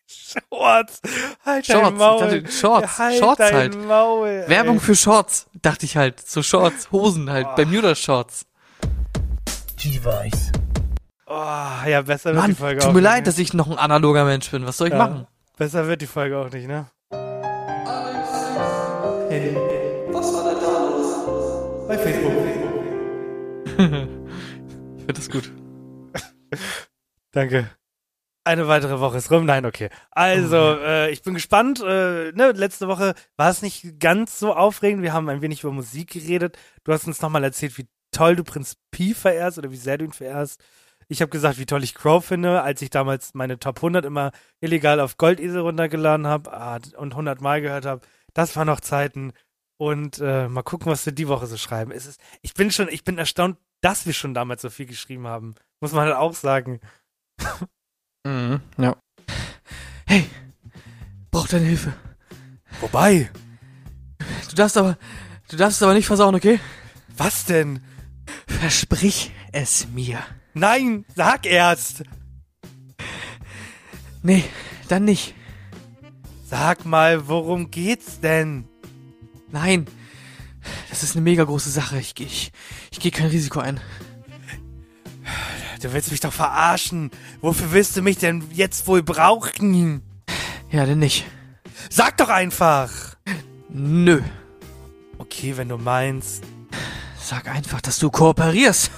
Shorts. 0.07 1.01
Halt 1.43 1.65
Shorts, 1.65 1.89
dein 1.89 1.97
Maul. 1.97 2.23
ich 2.33 2.43
dachte, 2.43 2.51
Shorts, 2.51 2.97
halt 2.99 3.19
Shorts 3.19 3.37
dein 3.37 3.53
halt. 3.53 3.87
Maul. 3.87 4.43
Werbung 4.47 4.79
für 4.79 4.95
Shorts, 4.95 5.47
dachte 5.61 5.85
ich 5.85 5.97
halt. 5.97 6.19
So 6.19 6.43
Shorts, 6.43 6.91
Hosen 6.91 7.29
halt, 7.31 7.55
Bermuda 7.55 7.95
Shorts. 7.95 8.45
G-Weiß. 9.77 10.51
Oh, 11.25 11.33
ja, 11.87 12.01
besser 12.03 12.31
wird 12.31 12.35
Mann, 12.41 12.51
die 12.51 12.55
Folge 12.55 12.79
tut 12.81 12.89
auch 12.89 12.93
mir 12.93 12.99
nicht, 13.01 13.09
leid, 13.09 13.17
ne? 13.19 13.23
dass 13.23 13.39
ich 13.39 13.53
noch 13.53 13.71
ein 13.71 13.77
analoger 13.77 14.25
Mensch 14.25 14.51
bin. 14.51 14.67
Was 14.67 14.77
soll 14.77 14.87
ich 14.89 14.93
Ja. 14.93 14.99
machen? 14.99 15.27
Besser 15.57 15.87
wird 15.87 16.01
die 16.01 16.07
Folge 16.07 16.37
auch 16.37 16.51
nicht, 16.51 16.67
ne? 16.67 16.87
Was 20.11 20.33
war 20.33 20.43
denn 20.51 20.61
da 20.61 20.71
los? 20.89 21.87
Bei 21.87 21.97
Facebook. 21.97 22.31
Ich 25.01 25.05
finde 25.07 25.13
das 25.13 25.29
gut. 25.31 25.51
Danke. 27.31 27.69
Eine 28.43 28.67
weitere 28.67 28.99
Woche 28.99 29.17
ist 29.17 29.29
rum. 29.29 29.45
Nein, 29.45 29.65
okay. 29.65 29.89
Also, 30.09 30.57
äh, 30.57 31.11
ich 31.11 31.21
bin 31.21 31.35
gespannt. 31.35 31.79
Äh, 31.79 32.31
ne, 32.31 32.51
letzte 32.55 32.87
Woche 32.87 33.13
war 33.37 33.51
es 33.51 33.61
nicht 33.61 33.99
ganz 33.99 34.39
so 34.39 34.55
aufregend. 34.55 35.03
Wir 35.03 35.13
haben 35.13 35.29
ein 35.29 35.41
wenig 35.41 35.61
über 35.63 35.71
Musik 35.71 36.11
geredet. 36.11 36.57
Du 36.83 36.91
hast 36.91 37.05
uns 37.05 37.21
nochmal 37.21 37.43
erzählt, 37.43 37.77
wie 37.77 37.87
toll 38.11 38.35
du 38.35 38.43
Prinz 38.43 38.77
Pi 38.89 39.13
verehrst 39.13 39.59
oder 39.59 39.71
wie 39.71 39.77
sehr 39.77 39.99
du 39.99 40.05
ihn 40.05 40.13
verehrst. 40.13 40.59
Ich 41.07 41.21
habe 41.21 41.29
gesagt, 41.29 41.59
wie 41.59 41.65
toll 41.65 41.83
ich 41.83 41.93
Crow 41.93 42.23
finde, 42.23 42.63
als 42.63 42.81
ich 42.81 42.89
damals 42.89 43.33
meine 43.35 43.59
Top 43.59 43.77
100 43.77 44.05
immer 44.05 44.31
illegal 44.59 44.99
auf 44.99 45.17
Goldesel 45.17 45.61
runtergeladen 45.61 46.25
habe 46.25 46.51
ah, 46.53 46.79
und 46.97 47.11
100 47.11 47.41
Mal 47.41 47.61
gehört 47.61 47.85
habe. 47.85 48.01
Das 48.33 48.55
waren 48.55 48.67
noch 48.67 48.79
Zeiten. 48.79 49.33
Und 49.77 50.19
äh, 50.19 50.47
mal 50.47 50.63
gucken, 50.63 50.91
was 50.91 51.05
wir 51.05 51.13
die 51.13 51.27
Woche 51.27 51.47
so 51.47 51.57
schreiben. 51.57 51.91
Es 51.91 52.05
ist, 52.05 52.19
ich 52.41 52.53
bin 52.53 52.71
schon, 52.71 52.87
ich 52.89 53.03
bin 53.03 53.17
erstaunt, 53.17 53.57
dass 53.81 54.05
wir 54.05 54.13
schon 54.13 54.33
damals 54.33 54.61
so 54.61 54.69
viel 54.69 54.85
geschrieben 54.85 55.27
haben. 55.27 55.55
Muss 55.79 55.91
man 55.91 56.05
halt 56.05 56.15
auch 56.15 56.33
sagen. 56.33 56.79
Mhm, 58.23 58.61
ja. 58.77 58.95
Hey, 60.05 60.25
brauch 61.31 61.47
deine 61.47 61.65
Hilfe. 61.65 61.93
Wobei, 62.79 63.29
Du 64.51 64.55
darfst 64.55 64.75
aber, 64.77 64.97
du 65.49 65.55
darfst 65.55 65.77
es 65.77 65.83
aber 65.83 65.93
nicht 65.93 66.07
versauen, 66.07 66.35
okay? 66.35 66.59
was 67.17 67.45
denn? 67.45 67.79
Versprich 68.47 69.31
es 69.53 69.87
mir. 69.93 70.19
Nein, 70.53 71.05
sag 71.15 71.45
erst. 71.45 72.03
Nee, 74.23 74.43
dann 74.89 75.05
nicht. 75.05 75.35
Sag 76.45 76.83
mal, 76.85 77.27
worum 77.29 77.71
geht's 77.71 78.19
denn? 78.19 78.65
Nein. 79.51 79.87
Das 80.89 81.01
ist 81.03 81.15
eine 81.15 81.21
mega 81.23 81.43
große 81.45 81.69
Sache. 81.69 81.97
Ich, 81.99 82.19
ich, 82.19 82.51
ich 82.91 82.99
gehe 82.99 83.11
kein 83.11 83.27
Risiko 83.27 83.61
ein. 83.61 83.79
Du 85.81 85.91
willst 85.93 86.11
mich 86.11 86.19
doch 86.19 86.31
verarschen. 86.31 87.09
Wofür 87.41 87.71
willst 87.71 87.97
du 87.97 88.03
mich 88.03 88.17
denn 88.19 88.43
jetzt 88.53 88.85
wohl 88.85 89.01
brauchen? 89.01 90.03
Ja, 90.69 90.85
denn 90.85 90.99
nicht. 90.99 91.25
Sag 91.89 92.17
doch 92.17 92.29
einfach. 92.29 92.91
Nö. 93.67 94.21
Okay, 95.17 95.57
wenn 95.57 95.69
du 95.69 95.77
meinst. 95.77 96.43
Sag 97.19 97.47
einfach, 97.47 97.81
dass 97.81 97.97
du 97.97 98.11
kooperierst. 98.11 98.91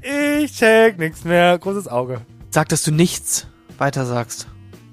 Ich 0.00 0.56
check 0.56 0.98
nix 0.98 1.24
mehr. 1.24 1.58
Großes 1.58 1.88
Auge. 1.88 2.22
Sag, 2.50 2.68
dass 2.70 2.82
du 2.82 2.90
nichts 2.90 3.46
weiter 3.78 4.06
sagst. 4.06 4.46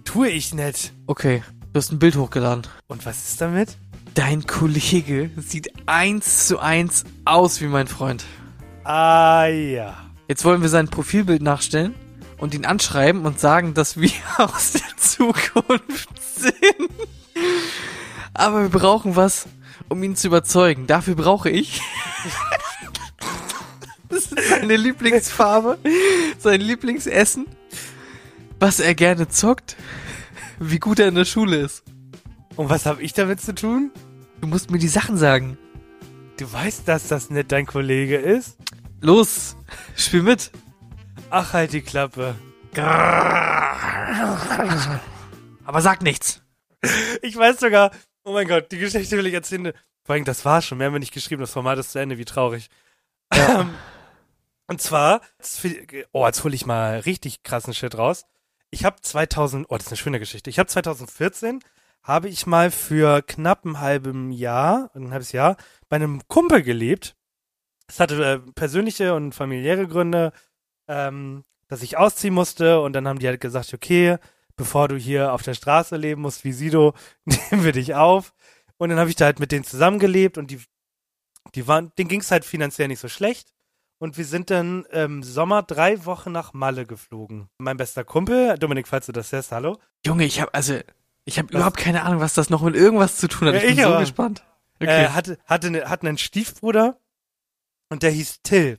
Tue 0.04 0.30
ich 0.30 0.54
nicht. 0.54 0.94
Okay, 1.08 1.44
du 1.72 1.78
hast 1.78 1.92
ein 1.92 2.00
Bild 2.00 2.18
hochgeladen. 2.18 2.68
Und 2.88 3.06
was 3.06 3.30
ist 3.30 3.40
damit? 3.40 3.78
Dein 4.14 4.46
Kollege 4.46 5.30
sieht 5.38 5.72
eins 5.86 6.48
zu 6.48 6.60
eins 6.60 7.06
aus 7.24 7.62
wie 7.62 7.68
mein 7.68 7.88
Freund. 7.88 8.26
Ah 8.84 9.46
ja. 9.48 10.11
Jetzt 10.32 10.46
wollen 10.46 10.62
wir 10.62 10.70
sein 10.70 10.88
Profilbild 10.88 11.42
nachstellen 11.42 11.94
und 12.38 12.54
ihn 12.54 12.64
anschreiben 12.64 13.26
und 13.26 13.38
sagen, 13.38 13.74
dass 13.74 14.00
wir 14.00 14.12
aus 14.38 14.72
der 14.72 14.96
Zukunft 14.96 16.10
sind. 16.38 16.90
Aber 18.34 18.62
wir 18.62 18.70
brauchen 18.70 19.18
was, 19.18 19.50
um 19.90 20.02
ihn 20.02 20.16
zu 20.16 20.28
überzeugen. 20.28 20.88
Dafür 20.88 21.16
brauche 21.16 21.50
ich 21.50 21.82
seine 24.10 24.78
Lieblingsfarbe, 24.78 25.78
sein 26.40 26.62
Lieblingsessen, 26.62 27.48
was 28.58 28.80
er 28.80 28.96
gerne 28.96 29.28
zockt, 29.28 29.76
wie 30.62 30.80
gut 30.80 31.00
er 31.00 31.10
in 31.10 31.16
der 31.16 31.26
Schule 31.26 31.58
ist. 31.58 31.84
Und 32.56 32.70
was 32.70 32.86
habe 32.86 33.04
ich 33.04 33.12
damit 33.12 33.42
zu 33.42 33.54
tun? 33.54 33.92
Du 34.40 34.48
musst 34.48 34.72
mir 34.72 34.80
die 34.80 34.88
Sachen 34.88 35.18
sagen. 35.18 35.58
Du 36.38 36.50
weißt, 36.50 36.88
dass 36.88 37.10
das 37.10 37.32
nicht 37.32 37.52
dein 37.52 37.66
Kollege 37.66 38.16
ist? 38.16 38.56
Los, 39.02 39.58
spiel 39.96 40.24
mit. 40.24 40.52
Ach, 41.30 41.54
halt 41.54 41.74
die 41.74 41.82
Klappe. 41.82 42.36
Aber 45.66 45.82
sag 45.82 46.02
nichts. 46.02 46.42
Ich 47.22 47.36
weiß 47.36 47.60
sogar, 47.60 47.92
oh 48.24 48.34
mein 48.34 48.48
Gott, 48.48 48.72
die 48.72 48.78
Geschichte 48.78 49.18
will 49.18 49.28
ich 49.28 49.34
erzählen. 49.34 49.74
Vor 50.04 50.16
allem, 50.16 50.26
das 50.26 50.46
war 50.46 50.62
schon, 50.62 50.78
mehr 50.78 50.88
haben 50.88 50.94
wir 50.94 51.00
nicht 51.00 51.14
geschrieben, 51.14 51.42
das 51.42 51.52
Format 51.52 51.78
ist 51.78 51.92
zu 51.92 52.00
Ende, 52.00 52.18
wie 52.18 52.26
traurig. 52.26 52.70
Ähm, 53.34 53.70
und 54.68 54.82
zwar, 54.82 55.22
oh, 56.12 56.26
jetzt 56.26 56.44
hole 56.44 56.56
ich 56.56 56.66
mal 56.66 57.00
richtig 57.00 57.44
krassen 57.44 57.74
Shit 57.74 57.98
raus. 57.98 58.26
Ich 58.72 58.86
habe 58.86 59.02
2000, 59.02 59.68
oh, 59.70 59.76
das 59.76 59.88
ist 59.88 59.92
eine 59.92 59.98
schöne 59.98 60.20
Geschichte. 60.20 60.50
Ich 60.50 60.60
habe 60.60 60.68
2014, 60.68 61.60
habe 62.04 62.30
ich 62.30 62.48
mal 62.48 62.72
für 62.72 63.22
knapp 63.22 63.66
ein 63.66 63.80
halbes 63.80 64.16
Jahr, 64.32 64.90
ein 64.96 65.12
halbes 65.12 65.34
Jahr, 65.34 65.58
bei 65.90 65.98
einem 65.98 66.28
Kumpel 66.28 66.62
gelebt. 66.62 67.16
Es 67.92 68.00
hatte 68.00 68.24
äh, 68.24 68.40
persönliche 68.56 69.14
und 69.14 69.36
familiäre 69.36 69.86
Gründe, 69.86 70.32
ähm, 70.88 71.44
dass 71.68 71.84
ich 71.84 71.98
ausziehen 71.98 72.34
musste 72.34 72.80
und 72.80 72.94
dann 72.94 73.06
haben 73.06 73.20
die 73.20 73.28
halt 73.28 73.42
gesagt, 73.42 73.74
okay, 73.74 74.18
bevor 74.56 74.88
du 74.88 74.96
hier 74.96 75.34
auf 75.34 75.42
der 75.42 75.56
Straße 75.56 75.98
leben 75.98 76.22
musst 76.22 76.46
wie 76.46 76.54
Sido, 76.54 76.94
nehmen 77.26 77.66
wir 77.66 77.74
dich 77.74 77.94
auf. 77.96 78.34
Und 78.78 78.90
dann 78.90 78.98
habe 79.00 79.10
ich 79.10 79.18
da 79.18 79.26
halt 79.26 79.42
mit 79.42 79.52
denen 79.52 79.66
zusammengelebt 79.66 80.38
und 80.38 80.52
die, 80.52 80.62
die 81.54 81.68
waren, 81.68 81.92
denen 81.98 82.08
ging 82.08 82.22
es 82.22 82.32
halt 82.32 82.46
finanziell 82.46 82.88
nicht 82.88 83.02
so 83.02 83.10
schlecht. 83.10 83.54
Und 83.98 84.18
wir 84.18 84.26
sind 84.26 84.50
dann 84.52 84.86
im 84.86 85.22
Sommer 85.22 85.62
drei 85.62 86.06
Wochen 86.06 86.32
nach 86.32 86.54
Malle 86.54 86.86
geflogen. 86.86 87.50
Mein 87.58 87.76
bester 87.76 88.06
Kumpel, 88.06 88.58
Dominik, 88.58 88.88
falls 88.88 89.06
du 89.06 89.12
das 89.12 89.34
hörst, 89.34 89.52
hallo. 89.52 89.78
Junge, 90.06 90.24
ich 90.24 90.40
habe 90.40 90.54
also, 90.54 90.80
ich 91.26 91.38
habe 91.38 91.54
überhaupt 91.54 91.78
keine 91.78 92.04
Ahnung, 92.04 92.22
was 92.22 92.34
das 92.36 92.50
noch 92.50 92.62
mit 92.62 92.76
irgendwas 92.76 93.18
zu 93.18 93.28
tun 93.28 93.50
hat. 93.50 93.56
Ja, 93.56 93.60
Ich 93.60 93.68
bin 93.68 93.78
ich 93.78 93.84
so 93.84 93.90
aber. 93.90 94.00
gespannt. 94.00 94.44
Okay. 94.80 95.04
Äh, 95.04 95.10
hatte, 95.10 95.38
hatte, 95.46 95.72
ne, 95.72 95.90
hatten 95.90 96.08
einen 96.08 96.18
Stiefbruder 96.18 96.98
und 97.92 98.04
der 98.04 98.12
hieß 98.12 98.42
Till. 98.42 98.78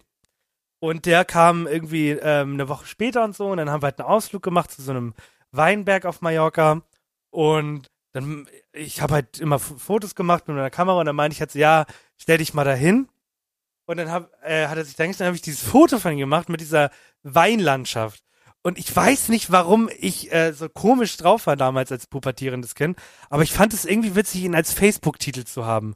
Und 0.81 1.05
der 1.07 1.25
kam 1.25 1.67
irgendwie 1.67 2.11
ähm, 2.11 2.55
eine 2.55 2.69
Woche 2.69 2.87
später 2.87 3.23
und 3.23 3.37
so. 3.37 3.49
Und 3.49 3.59
dann 3.59 3.71
haben 3.71 3.83
wir 3.83 3.89
halt 3.89 4.01
einen 4.01 4.09
Ausflug 4.09 4.43
gemacht 4.43 4.73
zu 4.73 4.83
so 4.83 4.91
einem 4.91 5.15
Weinberg 5.53 6.07
auf 6.07 6.23
Mallorca. 6.23 6.83
Und 7.31 7.91
dann, 8.13 8.49
ich 8.73 9.03
habe 9.03 9.15
halt 9.15 9.39
immer 9.39 9.59
Fotos 9.59 10.15
gemacht 10.15 10.49
mit 10.49 10.57
meiner 10.57 10.71
Kamera 10.71 10.99
und 10.99 11.07
dann 11.07 11.15
meinte 11.15 11.35
ich 11.35 11.41
halt 11.41 11.53
so, 11.53 11.59
ja, 11.59 11.85
stell 12.17 12.39
dich 12.39 12.55
mal 12.55 12.65
dahin. 12.65 13.09
Und 13.85 13.99
dann 13.99 14.11
hab, 14.11 14.33
äh, 14.43 14.67
hat 14.69 14.79
er 14.79 14.85
sich 14.85 14.97
dann 14.97 15.15
habe 15.15 15.37
ich 15.37 15.43
dieses 15.43 15.63
Foto 15.63 15.99
von 15.99 16.13
ihm 16.13 16.19
gemacht 16.19 16.49
mit 16.49 16.63
dieser 16.63 16.91
Weinlandschaft. 17.23 18.25
Und 18.63 18.79
ich 18.79 18.95
weiß 18.95 19.29
nicht, 19.29 19.53
warum 19.53 19.91
ich 19.99 20.33
äh, 20.33 20.53
so 20.53 20.69
komisch 20.69 21.17
drauf 21.19 21.47
war 21.47 21.57
damals 21.57 21.93
als 21.93 22.07
pubertierendes 22.07 22.75
Kind, 22.75 22.99
aber 23.29 23.43
ich 23.43 23.53
fand 23.53 23.75
es 23.75 23.85
irgendwie 23.85 24.15
witzig, 24.15 24.45
ihn 24.45 24.55
als 24.55 24.73
Facebook-Titel 24.73 25.45
zu 25.45 25.67
haben. 25.67 25.95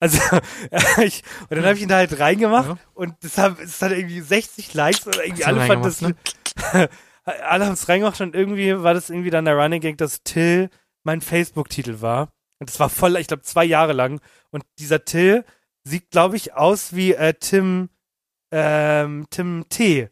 Also, 0.00 0.18
ich, 1.02 1.22
und 1.48 1.52
dann 1.56 1.64
habe 1.64 1.74
ich 1.74 1.82
ihn 1.82 1.88
da 1.88 1.96
halt 1.96 2.18
reingemacht 2.18 2.68
Ja. 2.68 2.78
und 2.94 3.14
das 3.22 3.38
hat, 3.38 3.58
es 3.60 3.80
hat 3.80 3.92
irgendwie 3.92 4.20
60 4.20 4.74
Likes 4.74 5.06
oder 5.06 5.24
irgendwie 5.24 5.44
alle 5.44 5.66
fanden 5.66 5.84
das, 5.84 6.02
reingemacht, 6.02 6.36
alle 7.24 7.66
haben 7.66 7.72
es 7.72 7.88
reingemacht 7.88 8.20
und 8.20 8.34
irgendwie 8.34 8.82
war 8.82 8.92
das 8.94 9.08
irgendwie 9.10 9.30
dann 9.30 9.44
der 9.46 9.54
Running 9.56 9.80
Gag, 9.80 9.96
dass 9.98 10.22
Till 10.22 10.68
mein 11.04 11.20
Facebook-Titel 11.20 12.00
war. 12.00 12.32
Und 12.60 12.70
das 12.70 12.80
war 12.80 12.88
voll, 12.88 13.16
ich 13.16 13.26
glaube, 13.28 13.42
zwei 13.42 13.64
Jahre 13.64 13.92
lang. 13.92 14.20
Und 14.50 14.64
dieser 14.78 15.04
Till 15.04 15.44
sieht, 15.84 16.10
glaube 16.10 16.36
ich, 16.36 16.54
aus 16.54 16.94
wie 16.94 17.12
äh, 17.12 17.34
Tim, 17.34 17.90
ähm, 18.52 19.26
Tim 19.30 19.66
T. 19.68 20.08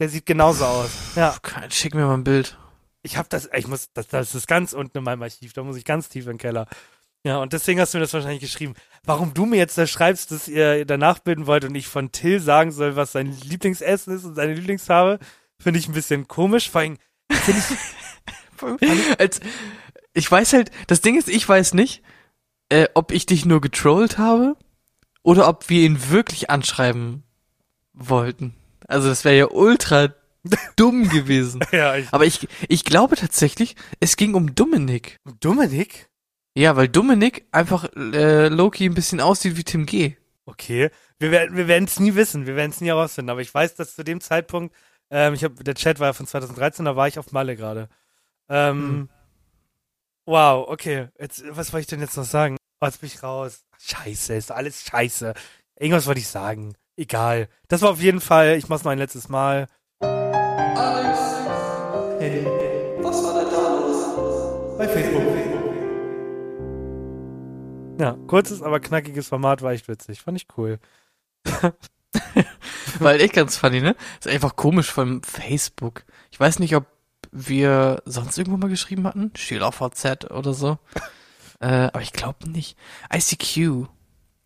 Der 0.00 0.08
sieht 0.08 0.26
genauso 0.26 0.64
aus. 0.64 0.90
Ja, 1.16 1.36
Schick 1.70 1.94
mir 1.94 2.06
mal 2.06 2.14
ein 2.14 2.24
Bild. 2.24 2.56
ich 3.02 3.16
habe 3.16 3.28
das, 3.28 3.48
ich 3.54 3.66
muss, 3.68 3.92
das, 3.92 4.08
das 4.08 4.34
ist 4.34 4.46
ganz 4.48 4.72
unten 4.72 4.98
in 4.98 5.04
meinem 5.04 5.22
Archiv, 5.22 5.52
da 5.52 5.62
muss 5.62 5.76
ich 5.76 5.84
ganz 5.84 6.08
tief 6.08 6.24
in 6.26 6.32
den 6.32 6.38
Keller. 6.38 6.66
Ja, 7.24 7.38
und 7.38 7.52
deswegen 7.52 7.80
hast 7.80 7.94
du 7.94 7.98
mir 7.98 8.04
das 8.04 8.12
wahrscheinlich 8.12 8.40
geschrieben. 8.40 8.74
Warum 9.04 9.34
du 9.34 9.44
mir 9.44 9.56
jetzt 9.56 9.76
da 9.76 9.86
schreibst, 9.86 10.30
dass 10.30 10.48
ihr 10.48 10.84
danach 10.84 11.18
bilden 11.18 11.46
wollt 11.46 11.64
und 11.64 11.74
ich 11.74 11.86
von 11.86 12.12
Till 12.12 12.40
sagen 12.40 12.70
soll, 12.70 12.96
was 12.96 13.12
sein 13.12 13.36
Lieblingsessen 13.42 14.14
ist 14.14 14.24
und 14.24 14.34
seine 14.34 14.54
Lieblingsfarbe, 14.54 15.18
finde 15.58 15.78
ich 15.80 15.88
ein 15.88 15.94
bisschen 15.94 16.28
komisch. 16.28 16.70
Vor 16.70 16.82
allem 16.82 16.98
ich, 17.30 17.38
Als, 19.18 19.40
ich 20.14 20.30
weiß 20.30 20.52
halt, 20.52 20.70
das 20.86 21.00
Ding 21.00 21.16
ist, 21.18 21.28
ich 21.28 21.48
weiß 21.48 21.74
nicht, 21.74 22.02
äh, 22.68 22.88
ob 22.94 23.12
ich 23.12 23.26
dich 23.26 23.44
nur 23.44 23.60
getrollt 23.60 24.18
habe 24.18 24.56
oder 25.22 25.48
ob 25.48 25.68
wir 25.68 25.82
ihn 25.82 26.10
wirklich 26.10 26.50
anschreiben 26.50 27.22
wollten. 27.92 28.54
Also 28.86 29.08
das 29.08 29.24
wäre 29.24 29.36
ja 29.36 29.46
ultra 29.50 30.14
dumm 30.76 31.08
gewesen. 31.08 31.60
ja, 31.72 31.96
ich, 31.96 32.08
Aber 32.12 32.26
ich, 32.26 32.48
ich 32.68 32.84
glaube 32.84 33.16
tatsächlich, 33.16 33.76
es 34.00 34.16
ging 34.16 34.34
um 34.34 34.54
Dominik. 34.54 35.18
Dominik? 35.40 36.08
Ja, 36.58 36.74
weil 36.74 36.88
Dominik 36.88 37.46
einfach 37.52 37.88
äh, 37.94 38.48
Loki 38.48 38.86
ein 38.86 38.94
bisschen 38.94 39.20
aussieht 39.20 39.56
wie 39.56 39.62
Tim 39.62 39.86
G. 39.86 40.16
Okay, 40.44 40.90
wir 41.20 41.30
werden 41.30 41.56
wir 41.56 41.68
werden 41.68 41.84
es 41.84 42.00
nie 42.00 42.16
wissen, 42.16 42.48
wir 42.48 42.56
werden 42.56 42.72
es 42.72 42.80
nie 42.80 42.88
herausfinden, 42.88 43.30
aber 43.30 43.42
ich 43.42 43.54
weiß, 43.54 43.76
dass 43.76 43.94
zu 43.94 44.02
dem 44.02 44.20
Zeitpunkt, 44.20 44.74
ähm, 45.08 45.34
ich 45.34 45.44
habe 45.44 45.62
der 45.62 45.76
Chat 45.76 46.00
war 46.00 46.08
ja 46.08 46.12
von 46.14 46.26
2013, 46.26 46.84
da 46.84 46.96
war 46.96 47.06
ich 47.06 47.16
auf 47.16 47.30
Malle 47.30 47.54
gerade. 47.54 47.88
Ähm, 48.48 48.76
Hm. 48.76 49.08
Wow, 50.26 50.68
okay, 50.68 51.06
jetzt 51.16 51.44
was 51.50 51.72
wollte 51.72 51.82
ich 51.82 51.86
denn 51.86 52.00
jetzt 52.00 52.16
noch 52.16 52.24
sagen? 52.24 52.56
Oh, 52.80 52.86
jetzt 52.86 53.00
bin 53.00 53.06
ich 53.06 53.22
raus. 53.22 53.64
Scheiße, 53.78 54.34
ist 54.34 54.50
alles 54.50 54.82
scheiße. 54.82 55.34
Irgendwas 55.78 56.08
wollte 56.08 56.18
ich 56.18 56.26
sagen. 56.26 56.74
Egal. 56.96 57.46
Das 57.68 57.82
war 57.82 57.90
auf 57.90 58.02
jeden 58.02 58.20
Fall, 58.20 58.56
ich 58.56 58.68
mach's 58.68 58.82
noch 58.82 58.90
ein 58.90 58.98
letztes 58.98 59.28
Mal. 59.28 59.68
Bei 64.76 64.88
Facebook. 64.88 65.47
Ja, 67.98 68.16
kurzes, 68.28 68.62
aber 68.62 68.80
knackiges 68.80 69.28
Format 69.28 69.62
war 69.62 69.72
echt 69.72 69.88
witzig. 69.88 70.20
Fand 70.22 70.36
ich 70.40 70.46
cool. 70.56 70.78
Weil 73.00 73.20
echt 73.20 73.34
ganz 73.34 73.56
funny, 73.56 73.80
ne? 73.80 73.96
Ist 74.18 74.28
einfach 74.28 74.56
komisch 74.56 74.90
von 74.90 75.22
Facebook. 75.22 76.04
Ich 76.30 76.38
weiß 76.40 76.58
nicht, 76.58 76.74
ob 76.74 76.86
wir 77.30 78.02
sonst 78.06 78.38
irgendwo 78.38 78.56
mal 78.56 78.70
geschrieben 78.70 79.06
hatten. 79.06 79.32
Steht 79.36 79.62
auf 79.62 79.76
VZ 79.76 80.30
oder 80.30 80.54
so. 80.54 80.78
äh, 81.60 81.66
aber 81.66 82.00
ich 82.02 82.12
glaube 82.12 82.48
nicht. 82.50 82.76
ICQ 83.12 83.86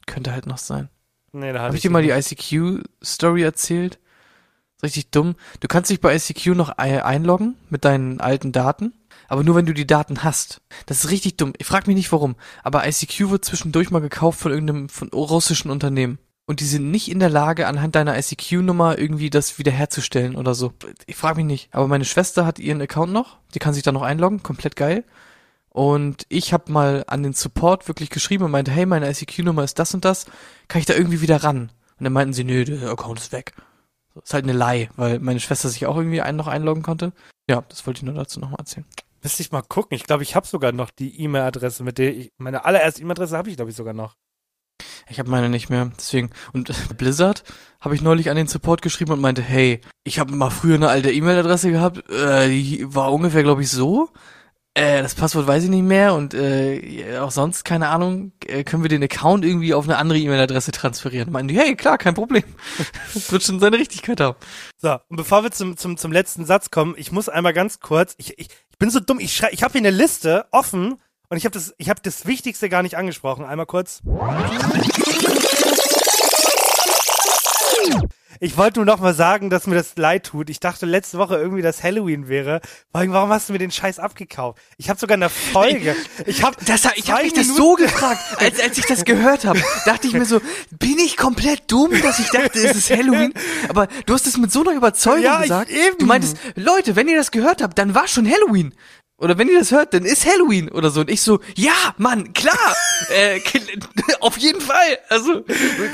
könnte 0.07 0.33
halt 0.33 0.47
noch 0.47 0.59
sein. 0.59 0.89
Nee, 1.33 1.53
da 1.53 1.61
Habe 1.61 1.77
ich 1.77 1.83
dir 1.83 1.91
mal 1.91 2.03
die 2.03 2.11
ICQ-Story 2.11 3.43
erzählt? 3.43 3.99
Ist 4.77 4.83
richtig 4.83 5.11
dumm. 5.11 5.37
Du 5.61 5.69
kannst 5.69 5.91
dich 5.91 6.01
bei 6.01 6.15
ICQ 6.15 6.49
noch 6.49 6.77
ei- 6.79 7.05
einloggen 7.05 7.57
mit 7.71 7.85
deinen 7.85 8.21
alten 8.21 8.53
Daten, 8.53 8.93
aber 9.33 9.45
nur 9.45 9.55
wenn 9.55 9.65
du 9.65 9.73
die 9.73 9.87
Daten 9.87 10.25
hast. 10.25 10.61
Das 10.85 11.03
ist 11.03 11.11
richtig 11.11 11.39
dumm. 11.39 11.55
Ich 11.57 11.67
frag 11.67 11.87
mich 11.87 11.97
nicht 11.97 12.13
warum, 12.13 12.37
aber 12.63 12.87
ICQ 12.87 13.31
wird 13.31 13.47
zwischendurch 13.47 13.91
mal 13.91 14.03
gekauft 14.03 14.39
von 14.39 14.53
irgendeinem 14.53 14.91
von 14.91 15.09
russischen 15.09 15.71
Unternehmen. 15.71 16.19
Und 16.45 16.61
die 16.61 16.67
sind 16.67 16.91
nicht 16.91 17.11
in 17.11 17.19
der 17.19 17.31
Lage, 17.31 17.67
anhand 17.67 17.95
deiner 17.95 18.19
ICQ-Nummer 18.19 18.99
irgendwie 18.99 19.31
das 19.31 19.59
wiederherzustellen 19.59 20.37
oder 20.37 20.55
so. 20.55 20.75
Ich 21.07 21.17
frage 21.17 21.37
mich 21.37 21.47
nicht. 21.47 21.75
Aber 21.75 21.89
meine 21.89 22.05
Schwester 22.05 22.45
hat 22.45 22.59
ihren 22.59 22.83
Account 22.83 23.11
noch. 23.11 23.39
Die 23.55 23.59
kann 23.59 23.73
sich 23.73 23.83
da 23.83 23.91
noch 23.91 24.03
einloggen. 24.03 24.43
Komplett 24.43 24.77
geil. 24.77 25.03
Und 25.71 26.27
ich 26.29 26.53
habe 26.53 26.71
mal 26.71 27.03
an 27.07 27.23
den 27.23 27.33
Support 27.33 27.89
wirklich 27.89 28.11
geschrieben 28.11 28.45
und 28.45 28.51
meinte, 28.51 28.71
hey, 28.71 28.85
meine 28.85 29.09
ICQ-Nummer 29.09 29.65
ist 29.65 29.79
das 29.79 29.95
und 29.95 30.05
das. 30.05 30.27
Kann 30.69 30.81
ich 30.81 30.87
da 30.87 30.93
irgendwie 30.93 31.23
wieder 31.23 31.43
ran? 31.43 31.73
Und 31.99 32.05
dann 32.05 32.13
meinten 32.13 32.35
sie, 32.35 32.45
nö, 32.45 32.67
der 32.67 32.91
Account 32.91 33.19
ist 33.19 33.33
weg. 33.33 33.55
Ist 34.23 34.35
halt 34.35 34.45
eine 34.45 34.53
Lie, 34.53 34.91
weil 34.97 35.21
meine 35.21 35.41
Schwester 35.41 35.71
sich 35.71 35.87
auch 35.87 35.97
irgendwie 35.97 36.21
einen 36.21 36.37
noch 36.37 36.49
einloggen 36.49 36.83
konnte. 36.83 37.15
Ja, 37.49 37.65
das 37.71 37.87
wollte 37.87 38.01
ich 38.01 38.03
nur 38.03 38.15
dazu 38.15 38.39
nochmal 38.39 38.61
erzählen. 38.61 38.85
Müsste 39.23 39.43
ich 39.43 39.53
mal 39.53 39.63
gucken. 39.63 39.95
Ich 39.95 40.05
glaube, 40.05 40.23
ich 40.23 40.35
habe 40.35 40.47
sogar 40.47 40.73
noch 40.73 40.91
die 40.91 41.21
E-Mail-Adresse, 41.21 41.85
mit 41.85 41.99
der 41.99 42.17
ich, 42.17 42.33
meine 42.39 42.65
allererste 42.65 43.03
E-Mail-Adresse 43.03 43.37
habe 43.37 43.51
ich, 43.51 43.57
glaube 43.57 43.71
ich, 43.71 43.77
sogar 43.77 43.95
noch. 43.95 44.17
Ich 45.09 45.19
habe 45.19 45.31
meine 45.31 45.49
nicht 45.49 45.71
mehr, 45.71 45.93
deswegen. 45.97 46.31
Und 46.53 46.73
Blizzard 46.99 47.45
habe 47.81 47.95
ich 47.95 48.03
neulich 48.03 48.31
an 48.31 48.37
den 48.37 48.49
Support 48.49 48.83
geschrieben 48.83 49.13
und 49.13 49.21
meinte, 49.21 49.43
hey, 49.43 49.81
ich 50.05 50.19
habe 50.19 50.35
mal 50.35 50.51
früher 50.51 50.75
eine 50.75 50.89
alte 50.89 51.13
E-Mail-Adresse 51.13 51.71
gehabt, 51.71 52.09
äh, 52.11 52.49
die 52.49 52.95
war 52.95 53.13
ungefähr, 53.13 53.43
glaube 53.43 53.63
ich, 53.63 53.71
so. 53.71 54.09
Äh, 54.75 55.03
das 55.03 55.15
Passwort 55.15 55.47
weiß 55.47 55.65
ich 55.65 55.71
nicht 55.71 55.83
mehr 55.83 56.15
und 56.15 56.33
äh, 56.33 57.19
auch 57.19 57.31
sonst, 57.31 57.63
keine 57.65 57.89
Ahnung, 57.89 58.33
äh, 58.47 58.65
können 58.65 58.83
wir 58.83 58.89
den 58.89 59.03
Account 59.03 59.45
irgendwie 59.45 59.75
auf 59.75 59.85
eine 59.85 59.99
andere 59.99 60.19
E-Mail-Adresse 60.19 60.73
transferieren. 60.73 61.31
Meinen 61.31 61.49
die, 61.49 61.59
hey, 61.59 61.77
klar, 61.77 61.99
kein 61.99 62.15
Problem. 62.15 62.45
Das 63.13 63.31
wird 63.33 63.43
schon 63.43 63.61
seine 63.61 63.77
Richtigkeit 63.77 64.19
haben. 64.21 64.39
So, 64.79 64.97
und 65.09 65.17
bevor 65.17 65.43
wir 65.43 65.51
zum, 65.51 65.77
zum, 65.77 65.99
zum 65.99 66.11
letzten 66.11 66.47
Satz 66.47 66.71
kommen, 66.71 66.95
ich 66.97 67.13
muss 67.13 67.29
einmal 67.29 67.53
ganz 67.53 67.81
kurz, 67.81 68.15
ich, 68.17 68.39
ich, 68.39 68.49
ich 68.71 68.72
bin 68.83 68.91
so 68.91 68.99
dumm, 68.99 69.21
ich 69.21 69.41
ich 69.53 69.63
habe 69.63 69.73
hier 69.75 69.81
eine 69.81 69.91
Liste 69.91 70.45
offen 70.51 71.01
und 71.29 71.37
ich 71.37 71.45
habe 71.45 71.53
das, 71.53 71.73
ich 71.79 71.89
habe 71.89 72.01
das 72.03 72.27
Wichtigste 72.27 72.69
gar 72.69 72.83
nicht 72.83 72.97
angesprochen. 72.97 73.45
Einmal 73.45 73.67
kurz. 73.67 74.03
Ich 78.45 78.57
wollte 78.57 78.81
nur 78.81 78.87
noch 78.87 78.99
mal 78.99 79.15
sagen, 79.15 79.51
dass 79.51 79.69
mir 79.69 79.77
das 79.77 79.95
leid 79.95 80.25
tut. 80.27 80.51
Ich 80.51 80.59
dachte 80.59 80.85
letzte 80.85 81.17
Woche 81.17 81.37
irgendwie, 81.37 81.63
dass 81.63 81.85
Halloween 81.85 82.27
wäre. 82.27 82.61
Vor 82.91 83.01
allem, 83.01 83.13
warum 83.13 83.31
hast 83.31 83.49
du 83.49 83.53
mir 83.53 83.61
den 83.61 83.71
Scheiß 83.71 84.01
abgekauft? 84.01 84.59
Ich 84.79 84.91
habe 84.91 84.99
sogar 84.99 85.15
eine 85.15 85.29
Folge. 85.31 85.95
Ich 86.27 86.43
habe 86.43 86.57
Das, 86.67 86.83
ich 86.97 87.09
habe 87.13 87.23
mich 87.23 87.35
das 87.35 87.47
so 87.47 87.75
gefragt, 87.77 88.19
als, 88.39 88.59
als 88.59 88.77
ich 88.79 88.87
das 88.87 89.05
gehört 89.05 89.45
habe, 89.45 89.63
dachte 89.85 90.09
ich 90.09 90.15
mir 90.15 90.25
so, 90.25 90.41
bin 90.73 90.99
ich 90.99 91.17
komplett 91.17 91.71
dumm, 91.71 91.93
dass 92.03 92.19
ich 92.19 92.31
dachte, 92.31 92.59
es 92.59 92.77
ist 92.77 92.91
Halloween? 92.91 93.33
Aber 93.69 93.87
du 94.07 94.13
hast 94.13 94.27
es 94.27 94.37
mit 94.37 94.51
so 94.51 94.63
einer 94.63 94.73
Überzeugung 94.73 95.23
Ja, 95.23 95.37
ich- 95.37 95.43
gesagt. 95.43 95.71
eben. 95.71 95.99
Du 95.99 96.07
meintest, 96.07 96.37
Leute, 96.57 96.97
wenn 96.97 97.07
ihr 97.07 97.17
das 97.17 97.31
gehört 97.31 97.63
habt, 97.63 97.79
dann 97.79 97.95
war 97.95 98.09
schon 98.09 98.29
Halloween. 98.29 98.75
Oder 99.19 99.39
wenn 99.39 99.49
ihr 99.49 99.61
das 99.61 99.71
hört, 99.71 99.95
dann 99.95 100.05
ist 100.05 100.27
Halloween 100.27 100.69
oder 100.69 100.91
so. 100.91 101.03
Und 101.03 101.11
ich 101.11 101.23
so, 101.23 101.39
ja, 101.55 101.95
Mann, 101.97 102.33
klar, 102.33 102.75
äh, 103.15 103.39
auf 104.21 104.37
jeden 104.37 104.61
Fall. 104.61 104.99
Also, 105.11 105.45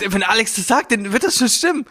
wenn 0.07 0.23
Alex 0.23 0.55
das 0.55 0.67
sagt, 0.67 0.93
dann 0.93 1.13
wird 1.13 1.25
das 1.25 1.37
schon 1.37 1.51
stimmen. 1.51 1.85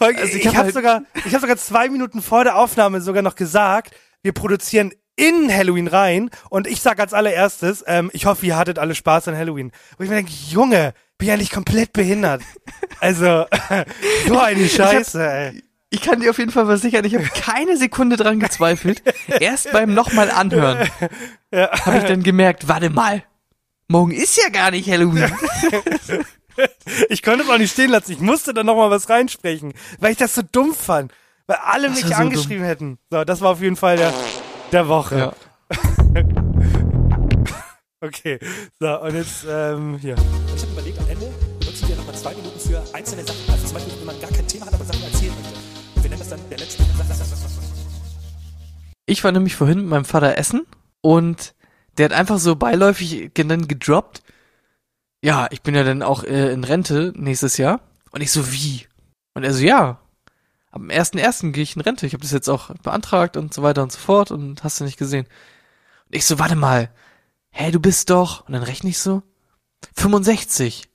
Also 0.00 0.22
ich 0.22 0.34
ich 0.34 0.40
ich 0.40 0.46
hab 0.48 0.54
habe 0.54 0.64
halt- 0.66 0.74
sogar, 0.74 1.02
ich 1.14 1.32
habe 1.32 1.40
sogar 1.40 1.56
zwei 1.56 1.88
Minuten 1.88 2.20
vor 2.22 2.44
der 2.44 2.56
Aufnahme 2.56 3.00
sogar 3.00 3.22
noch 3.22 3.36
gesagt, 3.36 3.94
wir 4.22 4.32
produzieren 4.32 4.92
in 5.16 5.52
Halloween 5.52 5.86
rein 5.86 6.30
und 6.50 6.66
ich 6.66 6.80
sag 6.82 6.98
als 6.98 7.12
allererstes, 7.14 7.84
ähm, 7.86 8.10
ich 8.12 8.26
hoffe, 8.26 8.44
ihr 8.46 8.56
hattet 8.56 8.78
alle 8.80 8.94
Spaß 8.96 9.28
an 9.28 9.36
Halloween. 9.36 9.70
Wo 9.96 10.02
ich 10.04 10.10
mir 10.10 10.16
denke, 10.16 10.32
Junge, 10.50 10.92
bin 11.18 11.28
ja 11.28 11.36
nicht 11.36 11.52
komplett 11.52 11.92
behindert. 11.92 12.42
Also, 13.00 13.46
so 14.26 14.38
eine 14.38 14.68
Scheiße, 14.68 15.24
ey. 15.30 15.62
Ich 15.90 16.00
kann 16.02 16.18
dir 16.18 16.30
auf 16.30 16.38
jeden 16.38 16.50
Fall 16.50 16.66
versichern, 16.66 17.04
ich 17.04 17.14
habe 17.14 17.24
keine 17.26 17.76
Sekunde 17.76 18.16
dran 18.16 18.40
gezweifelt. 18.40 19.04
Erst 19.38 19.70
beim 19.70 19.94
nochmal 19.94 20.28
anhören 20.32 20.88
habe 21.52 21.98
ich 21.98 22.04
dann 22.04 22.24
gemerkt, 22.24 22.66
warte 22.66 22.90
mal, 22.90 23.22
morgen 23.86 24.10
ist 24.10 24.36
ja 24.36 24.48
gar 24.48 24.72
nicht 24.72 24.90
Halloween. 24.90 25.30
Ich 27.08 27.22
konnte 27.22 27.44
es 27.44 27.50
auch 27.50 27.58
nicht 27.58 27.72
stehen 27.72 27.90
lassen. 27.90 28.12
Ich 28.12 28.20
musste 28.20 28.54
da 28.54 28.62
noch 28.64 28.76
mal 28.76 28.90
was 28.90 29.08
reinsprechen, 29.08 29.72
weil 29.98 30.12
ich 30.12 30.18
das 30.18 30.34
so 30.34 30.42
dumm 30.50 30.74
fand. 30.74 31.12
Weil 31.46 31.58
alle 31.64 31.88
Das 31.88 31.96
mich 31.96 32.06
so 32.06 32.14
angeschrieben 32.14 32.64
hätten. 32.64 32.98
So, 33.10 33.24
das 33.24 33.40
war 33.40 33.50
auf 33.52 33.60
jeden 33.60 33.76
Fall 33.76 33.96
der, 33.96 34.12
der 34.72 34.88
Woche. 34.88 35.18
Ja. 35.18 35.32
Okay, 38.00 38.38
so, 38.78 39.00
und 39.00 39.14
jetzt, 39.14 39.46
ähm, 39.48 39.96
hier. 39.98 40.14
Ich 40.54 40.62
habe 40.62 40.72
überlegt, 40.72 40.98
am 40.98 41.08
Ende 41.08 41.26
benutzen 41.58 41.88
wir 41.88 41.96
nochmal 41.96 42.14
zwei 42.14 42.34
Minuten 42.34 42.60
für 42.60 42.82
einzelne 42.92 43.24
Sachen. 43.24 43.40
Also 43.50 43.64
zum 43.66 43.74
Beispiel, 43.74 43.94
wenn 43.98 44.06
man 44.06 44.20
gar 44.20 44.30
kein 44.30 44.46
Thema 44.46 44.66
hat, 44.66 44.74
aber 44.74 44.84
Sachen 44.84 45.02
erzählen 45.04 45.32
möchte. 45.40 45.58
Und 45.96 46.02
wir 46.02 46.10
nennen 46.10 46.18
das 46.20 46.28
dann 46.28 46.40
der 46.50 46.58
letzte. 46.58 46.82
Ich 49.06 49.24
war 49.24 49.32
nämlich 49.32 49.56
vorhin 49.56 49.78
mit 49.78 49.86
meinem 49.86 50.04
Vater 50.04 50.36
essen 50.36 50.66
und 51.00 51.54
der 51.96 52.06
hat 52.06 52.12
einfach 52.12 52.38
so 52.38 52.56
beiläufig 52.56 53.32
ge- 53.32 53.46
dann 53.46 53.68
gedroppt. 53.68 54.22
Ja, 55.24 55.48
ich 55.50 55.62
bin 55.62 55.74
ja 55.74 55.84
dann 55.84 56.02
auch 56.02 56.22
äh, 56.22 56.52
in 56.52 56.64
Rente 56.64 57.14
nächstes 57.16 57.56
Jahr. 57.56 57.80
Und 58.10 58.20
ich 58.20 58.30
so, 58.30 58.52
wie? 58.52 58.86
Und 59.32 59.42
er 59.42 59.54
so, 59.54 59.64
ja. 59.64 59.98
am 60.70 60.88
1.1. 60.88 61.52
gehe 61.52 61.62
ich 61.62 61.76
in 61.76 61.80
Rente. 61.80 62.04
Ich 62.04 62.12
habe 62.12 62.20
das 62.20 62.30
jetzt 62.30 62.50
auch 62.50 62.68
beantragt 62.82 63.38
und 63.38 63.54
so 63.54 63.62
weiter 63.62 63.82
und 63.82 63.90
so 63.90 63.98
fort 63.98 64.30
und 64.30 64.62
hast 64.62 64.80
du 64.80 64.84
nicht 64.84 64.98
gesehen. 64.98 65.24
Und 65.24 66.14
ich 66.14 66.26
so, 66.26 66.38
warte 66.38 66.56
mal, 66.56 66.90
hä, 67.52 67.70
du 67.70 67.80
bist 67.80 68.10
doch, 68.10 68.46
und 68.46 68.52
dann 68.52 68.62
rechne 68.62 68.90
ich 68.90 68.98
so, 68.98 69.22
65. 69.96 70.90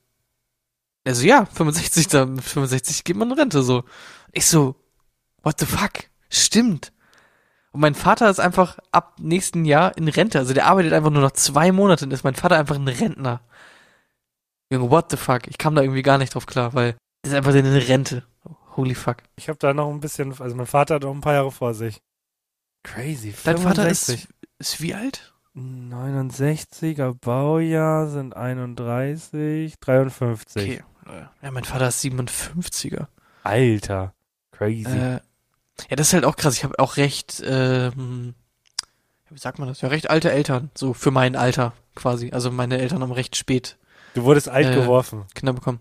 Also 1.07 1.25
ja, 1.25 1.47
65, 1.47 2.07
da, 2.09 2.27
mit 2.27 2.43
65 2.43 3.03
geht 3.05 3.15
man 3.15 3.32
in 3.32 3.39
Rente, 3.39 3.63
so. 3.63 3.84
Ich 4.32 4.45
so, 4.45 4.75
what 5.41 5.59
the 5.59 5.65
fuck? 5.65 6.03
Stimmt. 6.30 6.93
Und 7.71 7.82
mein 7.82 7.95
Vater 7.95 8.30
ist 8.30 8.39
einfach 8.39 8.77
ab 8.91 9.15
nächsten 9.19 9.65
Jahr 9.65 9.97
in 9.97 10.07
Rente. 10.07 10.38
Also 10.38 10.53
der 10.53 10.67
arbeitet 10.67 10.93
einfach 10.93 11.09
nur 11.09 11.23
noch 11.23 11.32
zwei 11.32 11.71
Monate 11.71 12.05
und 12.05 12.11
ist 12.11 12.23
mein 12.23 12.36
Vater 12.36 12.57
einfach 12.57 12.75
ein 12.75 12.88
Rentner. 12.88 13.41
Junge, 14.72 14.89
what 14.91 15.09
the 15.09 15.17
fuck? 15.17 15.47
Ich 15.47 15.57
kam 15.57 15.76
da 15.76 15.82
irgendwie 15.82 16.03
gar 16.03 16.17
nicht 16.17 16.34
drauf 16.34 16.45
klar, 16.45 16.74
weil 16.74 16.95
das 17.24 17.32
ist 17.32 17.38
einfach 17.38 17.53
eine 17.53 17.88
Rente. 17.88 18.24
Holy 18.76 18.95
fuck. 18.95 19.17
Ich 19.36 19.49
habe 19.49 19.59
da 19.59 19.74
noch 19.74 19.89
ein 19.89 19.99
bisschen, 19.99 20.34
also 20.39 20.55
mein 20.55 20.67
Vater 20.67 20.95
hat 20.95 21.03
noch 21.03 21.13
ein 21.13 21.22
paar 21.22 21.34
Jahre 21.34 21.51
vor 21.51 21.74
sich. 21.74 22.01
Crazy. 22.84 23.34
Dein 23.43 23.57
Vater 23.57 23.89
ist, 23.89 24.05
65. 24.05 24.30
ist 24.59 24.82
wie 24.82 24.93
alt? 24.93 25.34
69er 25.57 27.13
Baujahr 27.13 28.07
sind 28.07 28.36
31, 28.36 29.80
53. 29.80 30.63
Okay. 30.63 30.84
Ja, 31.41 31.51
mein 31.51 31.63
Vater 31.63 31.88
ist 31.88 32.03
57er. 32.03 33.07
Alter. 33.43 34.13
Crazy. 34.51 34.86
Äh, 34.86 35.20
ja, 35.89 35.95
das 35.95 36.07
ist 36.07 36.13
halt 36.13 36.26
auch 36.26 36.36
krass. 36.36 36.55
Ich 36.55 36.63
habe 36.63 36.78
auch 36.78 36.97
recht, 36.97 37.41
ähm, 37.45 38.36
wie 39.30 39.39
sagt 39.39 39.59
man 39.59 39.67
das? 39.67 39.82
Ja, 39.82 39.89
recht 39.89 40.09
alte 40.09 40.32
Eltern, 40.32 40.70
so 40.76 40.93
für 40.93 41.11
mein 41.11 41.36
Alter 41.36 41.74
quasi. 41.95 42.32
Also 42.32 42.51
meine 42.51 42.78
Eltern 42.78 43.01
haben 43.01 43.11
recht 43.11 43.36
spät 43.36 43.78
du 44.20 44.26
wurdest 44.26 44.49
alt 44.49 44.67
äh, 44.67 44.76
geworfen. 44.76 45.26
Kinder 45.34 45.53
bekommen. 45.53 45.80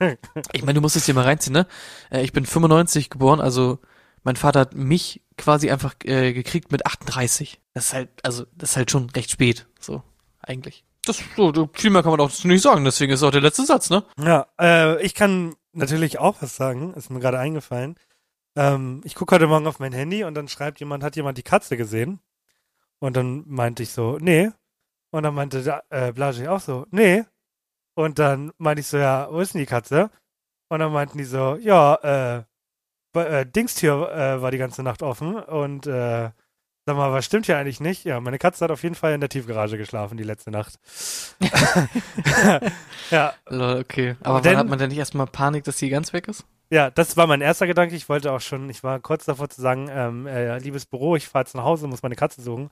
ich 0.52 0.62
meine, 0.62 0.74
du 0.74 0.80
musst 0.80 0.96
es 0.96 1.06
dir 1.06 1.14
mal 1.14 1.24
reinziehen, 1.24 1.52
ne? 1.52 1.66
Äh, 2.10 2.22
ich 2.22 2.32
bin 2.32 2.46
95 2.46 3.10
geboren, 3.10 3.40
also 3.40 3.78
mein 4.22 4.36
Vater 4.36 4.60
hat 4.60 4.74
mich 4.74 5.22
quasi 5.36 5.70
einfach 5.70 5.94
äh, 6.04 6.32
gekriegt 6.32 6.72
mit 6.72 6.86
38. 6.86 7.60
Das 7.74 7.86
ist 7.86 7.94
halt, 7.94 8.08
also 8.22 8.44
das 8.54 8.70
ist 8.70 8.76
halt 8.76 8.90
schon 8.90 9.10
recht 9.10 9.30
spät, 9.30 9.66
so 9.78 10.02
eigentlich. 10.40 10.84
Das 11.04 11.22
so, 11.36 11.68
viel 11.74 11.90
mehr 11.90 12.02
kann 12.02 12.12
man 12.12 12.20
auch 12.20 12.44
nicht 12.44 12.62
sagen. 12.62 12.84
Deswegen 12.84 13.12
ist 13.12 13.22
auch 13.22 13.30
der 13.30 13.42
letzte 13.42 13.66
Satz, 13.66 13.90
ne? 13.90 14.04
Ja, 14.18 14.46
äh, 14.58 15.02
ich 15.02 15.14
kann 15.14 15.54
natürlich 15.72 16.18
auch 16.18 16.40
was 16.40 16.56
sagen, 16.56 16.94
ist 16.94 17.10
mir 17.10 17.20
gerade 17.20 17.38
eingefallen. 17.38 17.96
Ähm, 18.56 19.02
ich 19.04 19.14
gucke 19.14 19.34
heute 19.34 19.46
Morgen 19.46 19.66
auf 19.66 19.80
mein 19.80 19.92
Handy 19.92 20.24
und 20.24 20.34
dann 20.34 20.48
schreibt 20.48 20.80
jemand, 20.80 21.04
hat 21.04 21.16
jemand 21.16 21.36
die 21.36 21.42
Katze 21.42 21.76
gesehen? 21.76 22.20
Und 23.00 23.16
dann 23.16 23.44
meinte 23.46 23.82
ich 23.82 23.90
so, 23.90 24.18
nee. 24.18 24.50
Und 25.10 25.24
dann 25.24 25.34
meinte 25.34 25.82
äh, 25.90 26.12
Blasi 26.12 26.48
auch 26.48 26.60
so, 26.60 26.86
nee. 26.90 27.24
Und 27.94 28.18
dann 28.18 28.52
meinte 28.58 28.80
ich 28.80 28.86
so, 28.86 28.98
ja, 28.98 29.28
wo 29.30 29.40
ist 29.40 29.54
denn 29.54 29.60
die 29.60 29.66
Katze? 29.66 30.10
Und 30.68 30.80
dann 30.80 30.92
meinten 30.92 31.18
die 31.18 31.24
so, 31.24 31.56
ja, 31.56 31.94
äh, 33.14 33.18
äh 33.20 33.46
Dingstür 33.46 34.10
äh, 34.12 34.42
war 34.42 34.50
die 34.50 34.58
ganze 34.58 34.82
Nacht 34.82 35.02
offen 35.02 35.36
und 35.36 35.86
äh, 35.86 36.30
sag 36.86 36.96
mal, 36.96 37.12
was 37.12 37.24
stimmt 37.24 37.46
hier 37.46 37.56
eigentlich 37.56 37.80
nicht? 37.80 38.04
Ja, 38.04 38.20
meine 38.20 38.38
Katze 38.38 38.64
hat 38.64 38.70
auf 38.70 38.82
jeden 38.82 38.94
Fall 38.94 39.14
in 39.14 39.20
der 39.20 39.28
Tiefgarage 39.28 39.78
geschlafen 39.78 40.16
die 40.16 40.24
letzte 40.24 40.50
Nacht. 40.50 40.78
ja, 43.10 43.34
Lol, 43.48 43.80
Okay. 43.80 44.16
Aber 44.22 44.44
wann 44.44 44.56
hat 44.56 44.68
man 44.68 44.78
denn 44.78 44.88
nicht 44.88 44.98
erstmal 44.98 45.26
Panik, 45.26 45.64
dass 45.64 45.78
sie 45.78 45.88
ganz 45.88 46.12
weg 46.12 46.28
ist? 46.28 46.44
Ja, 46.70 46.90
das 46.90 47.16
war 47.16 47.26
mein 47.26 47.40
erster 47.40 47.66
Gedanke. 47.66 47.94
Ich 47.94 48.08
wollte 48.08 48.32
auch 48.32 48.40
schon, 48.40 48.68
ich 48.70 48.82
war 48.82 48.98
kurz 49.00 49.26
davor 49.26 49.48
zu 49.48 49.60
sagen, 49.60 49.88
ähm, 49.90 50.26
äh, 50.26 50.58
liebes 50.58 50.86
Büro, 50.86 51.14
ich 51.14 51.28
fahre 51.28 51.44
jetzt 51.44 51.54
nach 51.54 51.64
Hause, 51.64 51.86
muss 51.86 52.02
meine 52.02 52.16
Katze 52.16 52.42
suchen. 52.42 52.70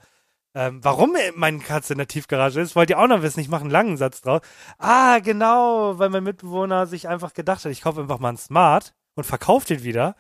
Ähm, 0.55 0.85
warum 0.85 1.17
meine 1.35 1.61
Katze 1.61 1.95
in 1.95 1.99
der 1.99 2.09
Tiefgarage 2.09 2.61
ist, 2.61 2.77
wollt 2.77 2.91
ihr 2.91 2.99
auch 2.99 3.07
noch 3.07 3.23
wissen. 3.23 3.41
Ich 3.41 3.49
mache 3.49 3.63
einen 3.63 3.71
langen 3.71 3.97
Satz 3.97 4.21
draus. 4.21 4.43
Ah, 4.79 5.19
genau, 5.21 5.99
weil 5.99 6.11
mein 6.11 6.25
Mitbewohner 6.25 6.87
sich 6.87 7.09
einfach 7.09 7.33
gedacht 7.33 7.65
hat, 7.65 7.73
ich 7.73 7.81
kaufe 7.81 8.03
einfach 8.03 8.19
mal 8.19 8.29
einen 8.29 8.39
Smart 8.39 8.93
und 9.15 9.25
verkaufe 9.25 9.67
den 9.67 9.83
wieder. 9.83 10.15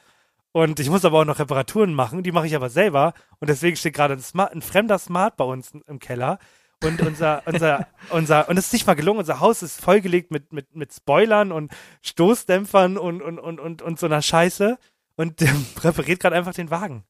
Und 0.52 0.80
ich 0.80 0.90
muss 0.90 1.04
aber 1.04 1.20
auch 1.20 1.24
noch 1.24 1.38
Reparaturen 1.38 1.94
machen, 1.94 2.22
die 2.22 2.32
mache 2.32 2.46
ich 2.46 2.54
aber 2.54 2.70
selber. 2.70 3.14
Und 3.40 3.48
deswegen 3.48 3.76
steht 3.76 3.94
gerade 3.94 4.14
ein, 4.14 4.20
Smart, 4.20 4.52
ein 4.52 4.62
fremder 4.62 4.98
Smart 4.98 5.36
bei 5.36 5.44
uns 5.44 5.72
im 5.86 5.98
Keller. 5.98 6.38
Und 6.82 7.00
unser, 7.00 7.42
unser, 7.46 7.86
unser, 8.10 8.48
und 8.48 8.58
es 8.58 8.66
ist 8.66 8.72
nicht 8.72 8.86
mal 8.86 8.94
gelungen, 8.94 9.20
unser 9.20 9.40
Haus 9.40 9.62
ist 9.62 9.80
vollgelegt 9.80 10.30
mit, 10.30 10.52
mit, 10.52 10.74
mit 10.74 10.92
Spoilern 10.92 11.52
und 11.52 11.72
Stoßdämpfern 12.02 12.98
und, 12.98 13.22
und, 13.22 13.38
und, 13.38 13.60
und, 13.60 13.82
und 13.82 13.98
so 13.98 14.06
einer 14.06 14.22
Scheiße. 14.22 14.78
Und 15.16 15.40
der 15.40 15.52
repariert 15.82 16.20
gerade 16.20 16.36
einfach 16.36 16.54
den 16.54 16.70
Wagen. 16.70 17.04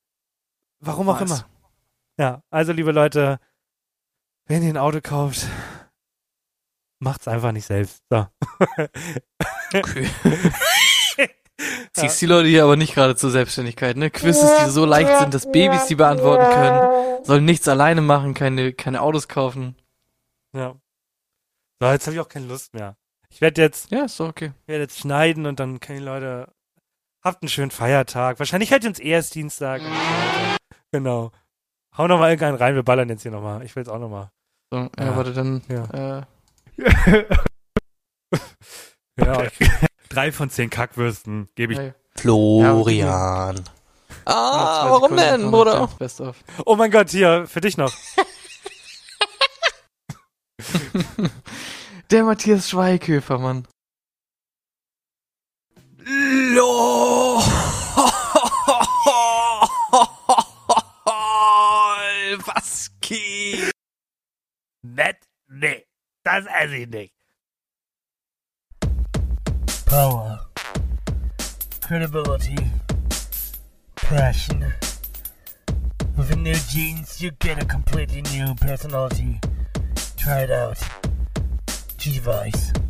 Warum 0.80 1.08
auch 1.08 1.20
Nice. 1.20 1.30
immer. 1.30 1.46
Ja, 2.18 2.42
also 2.50 2.72
liebe 2.72 2.92
Leute, 2.92 3.38
wenn 4.46 4.62
ihr 4.62 4.70
ein 4.70 4.76
Auto 4.76 5.00
kauft, 5.02 5.46
macht's 6.98 7.28
einfach 7.28 7.52
nicht 7.52 7.66
selbst. 7.66 8.02
So. 8.10 8.26
Okay. 9.74 10.08
Ziehst 11.92 12.20
die 12.20 12.26
Leute 12.26 12.48
hier 12.48 12.64
aber 12.64 12.76
nicht 12.76 12.94
gerade 12.94 13.14
zur 13.16 13.30
Selbstständigkeit, 13.30 13.96
ne? 13.96 14.10
Quizzes, 14.10 14.50
die 14.64 14.70
so 14.70 14.84
leicht 14.84 15.16
sind, 15.18 15.32
dass 15.32 15.50
Babys 15.50 15.86
die 15.86 15.94
beantworten 15.94 16.50
können, 16.52 17.24
sollen 17.24 17.44
nichts 17.44 17.68
alleine 17.68 18.00
machen, 18.00 18.34
keine, 18.34 18.72
keine 18.72 19.00
Autos 19.00 19.28
kaufen. 19.28 19.76
Ja. 20.54 20.74
So, 21.80 21.86
jetzt 21.88 22.06
habe 22.06 22.14
ich 22.14 22.20
auch 22.20 22.28
keine 22.28 22.46
Lust 22.46 22.74
mehr. 22.74 22.96
Ich 23.30 23.40
werde 23.40 23.62
jetzt, 23.62 23.90
Ja, 23.90 24.04
ist 24.04 24.18
doch 24.20 24.28
okay. 24.28 24.52
werde 24.66 24.82
jetzt 24.82 24.98
schneiden 24.98 25.46
und 25.46 25.60
dann 25.60 25.80
können 25.80 26.00
die 26.00 26.04
Leute. 26.04 26.52
Habt 27.22 27.42
einen 27.42 27.48
schönen 27.48 27.70
Feiertag. 27.70 28.38
Wahrscheinlich 28.40 28.72
hört 28.72 28.82
ihr 28.82 28.90
uns 28.90 28.98
erst 28.98 29.34
Dienstag. 29.36 29.80
Genau. 30.90 31.30
Hau 31.96 32.06
noch 32.06 32.18
mal 32.18 32.30
irgendeinen 32.30 32.56
rein, 32.56 32.74
wir 32.74 32.82
ballern 32.82 33.08
jetzt 33.10 33.22
hier 33.22 33.30
noch 33.30 33.42
mal. 33.42 33.62
Ich 33.64 33.74
will 33.76 33.82
jetzt 33.82 33.90
auch 33.90 33.98
noch 33.98 34.08
mal. 34.08 34.30
So, 34.70 34.78
ja, 34.98 35.04
Ja. 35.04 35.16
warte, 35.16 35.32
dann, 35.34 35.62
Ja. 35.68 35.84
äh, 36.18 36.22
Ja, 39.16 39.46
krieg 39.50 39.70
drei 40.08 40.32
von 40.32 40.48
zehn 40.48 40.70
Kackwürsten 40.70 41.48
gebe 41.54 41.74
ich. 41.74 41.78
hey. 41.78 41.92
Florian. 42.16 43.62
Ah, 44.24 44.84
Ah, 44.84 44.90
warum 44.90 45.16
denn, 45.16 45.50
Bruder? 45.50 45.88
Best 45.98 46.20
of. 46.22 46.36
Oh 46.64 46.76
mein 46.76 46.90
Gott, 46.90 47.10
hier, 47.10 47.46
für 47.46 47.60
dich 47.60 47.76
noch. 47.76 47.92
Der 52.10 52.24
Matthias 52.24 52.68
Schweighöfer, 52.70 53.38
Mann. 53.38 53.66
LOL, 56.04 57.42
Nett? 64.94 65.16
Nee, 65.48 65.86
esse 66.24 66.76
ich 66.76 66.88
nicht. 66.88 67.14
Power. 69.86 70.38
Credibility. 71.80 72.56
Passion. 73.96 74.74
With 76.16 76.28
the 76.28 76.36
new 76.36 76.54
jeans, 76.68 77.22
you 77.22 77.30
get 77.38 77.62
a 77.62 77.64
completely 77.64 78.20
new 78.34 78.54
personality. 78.56 79.40
Try 80.18 80.42
it 80.42 80.50
out. 80.50 80.78
G-Vice. 81.96 82.81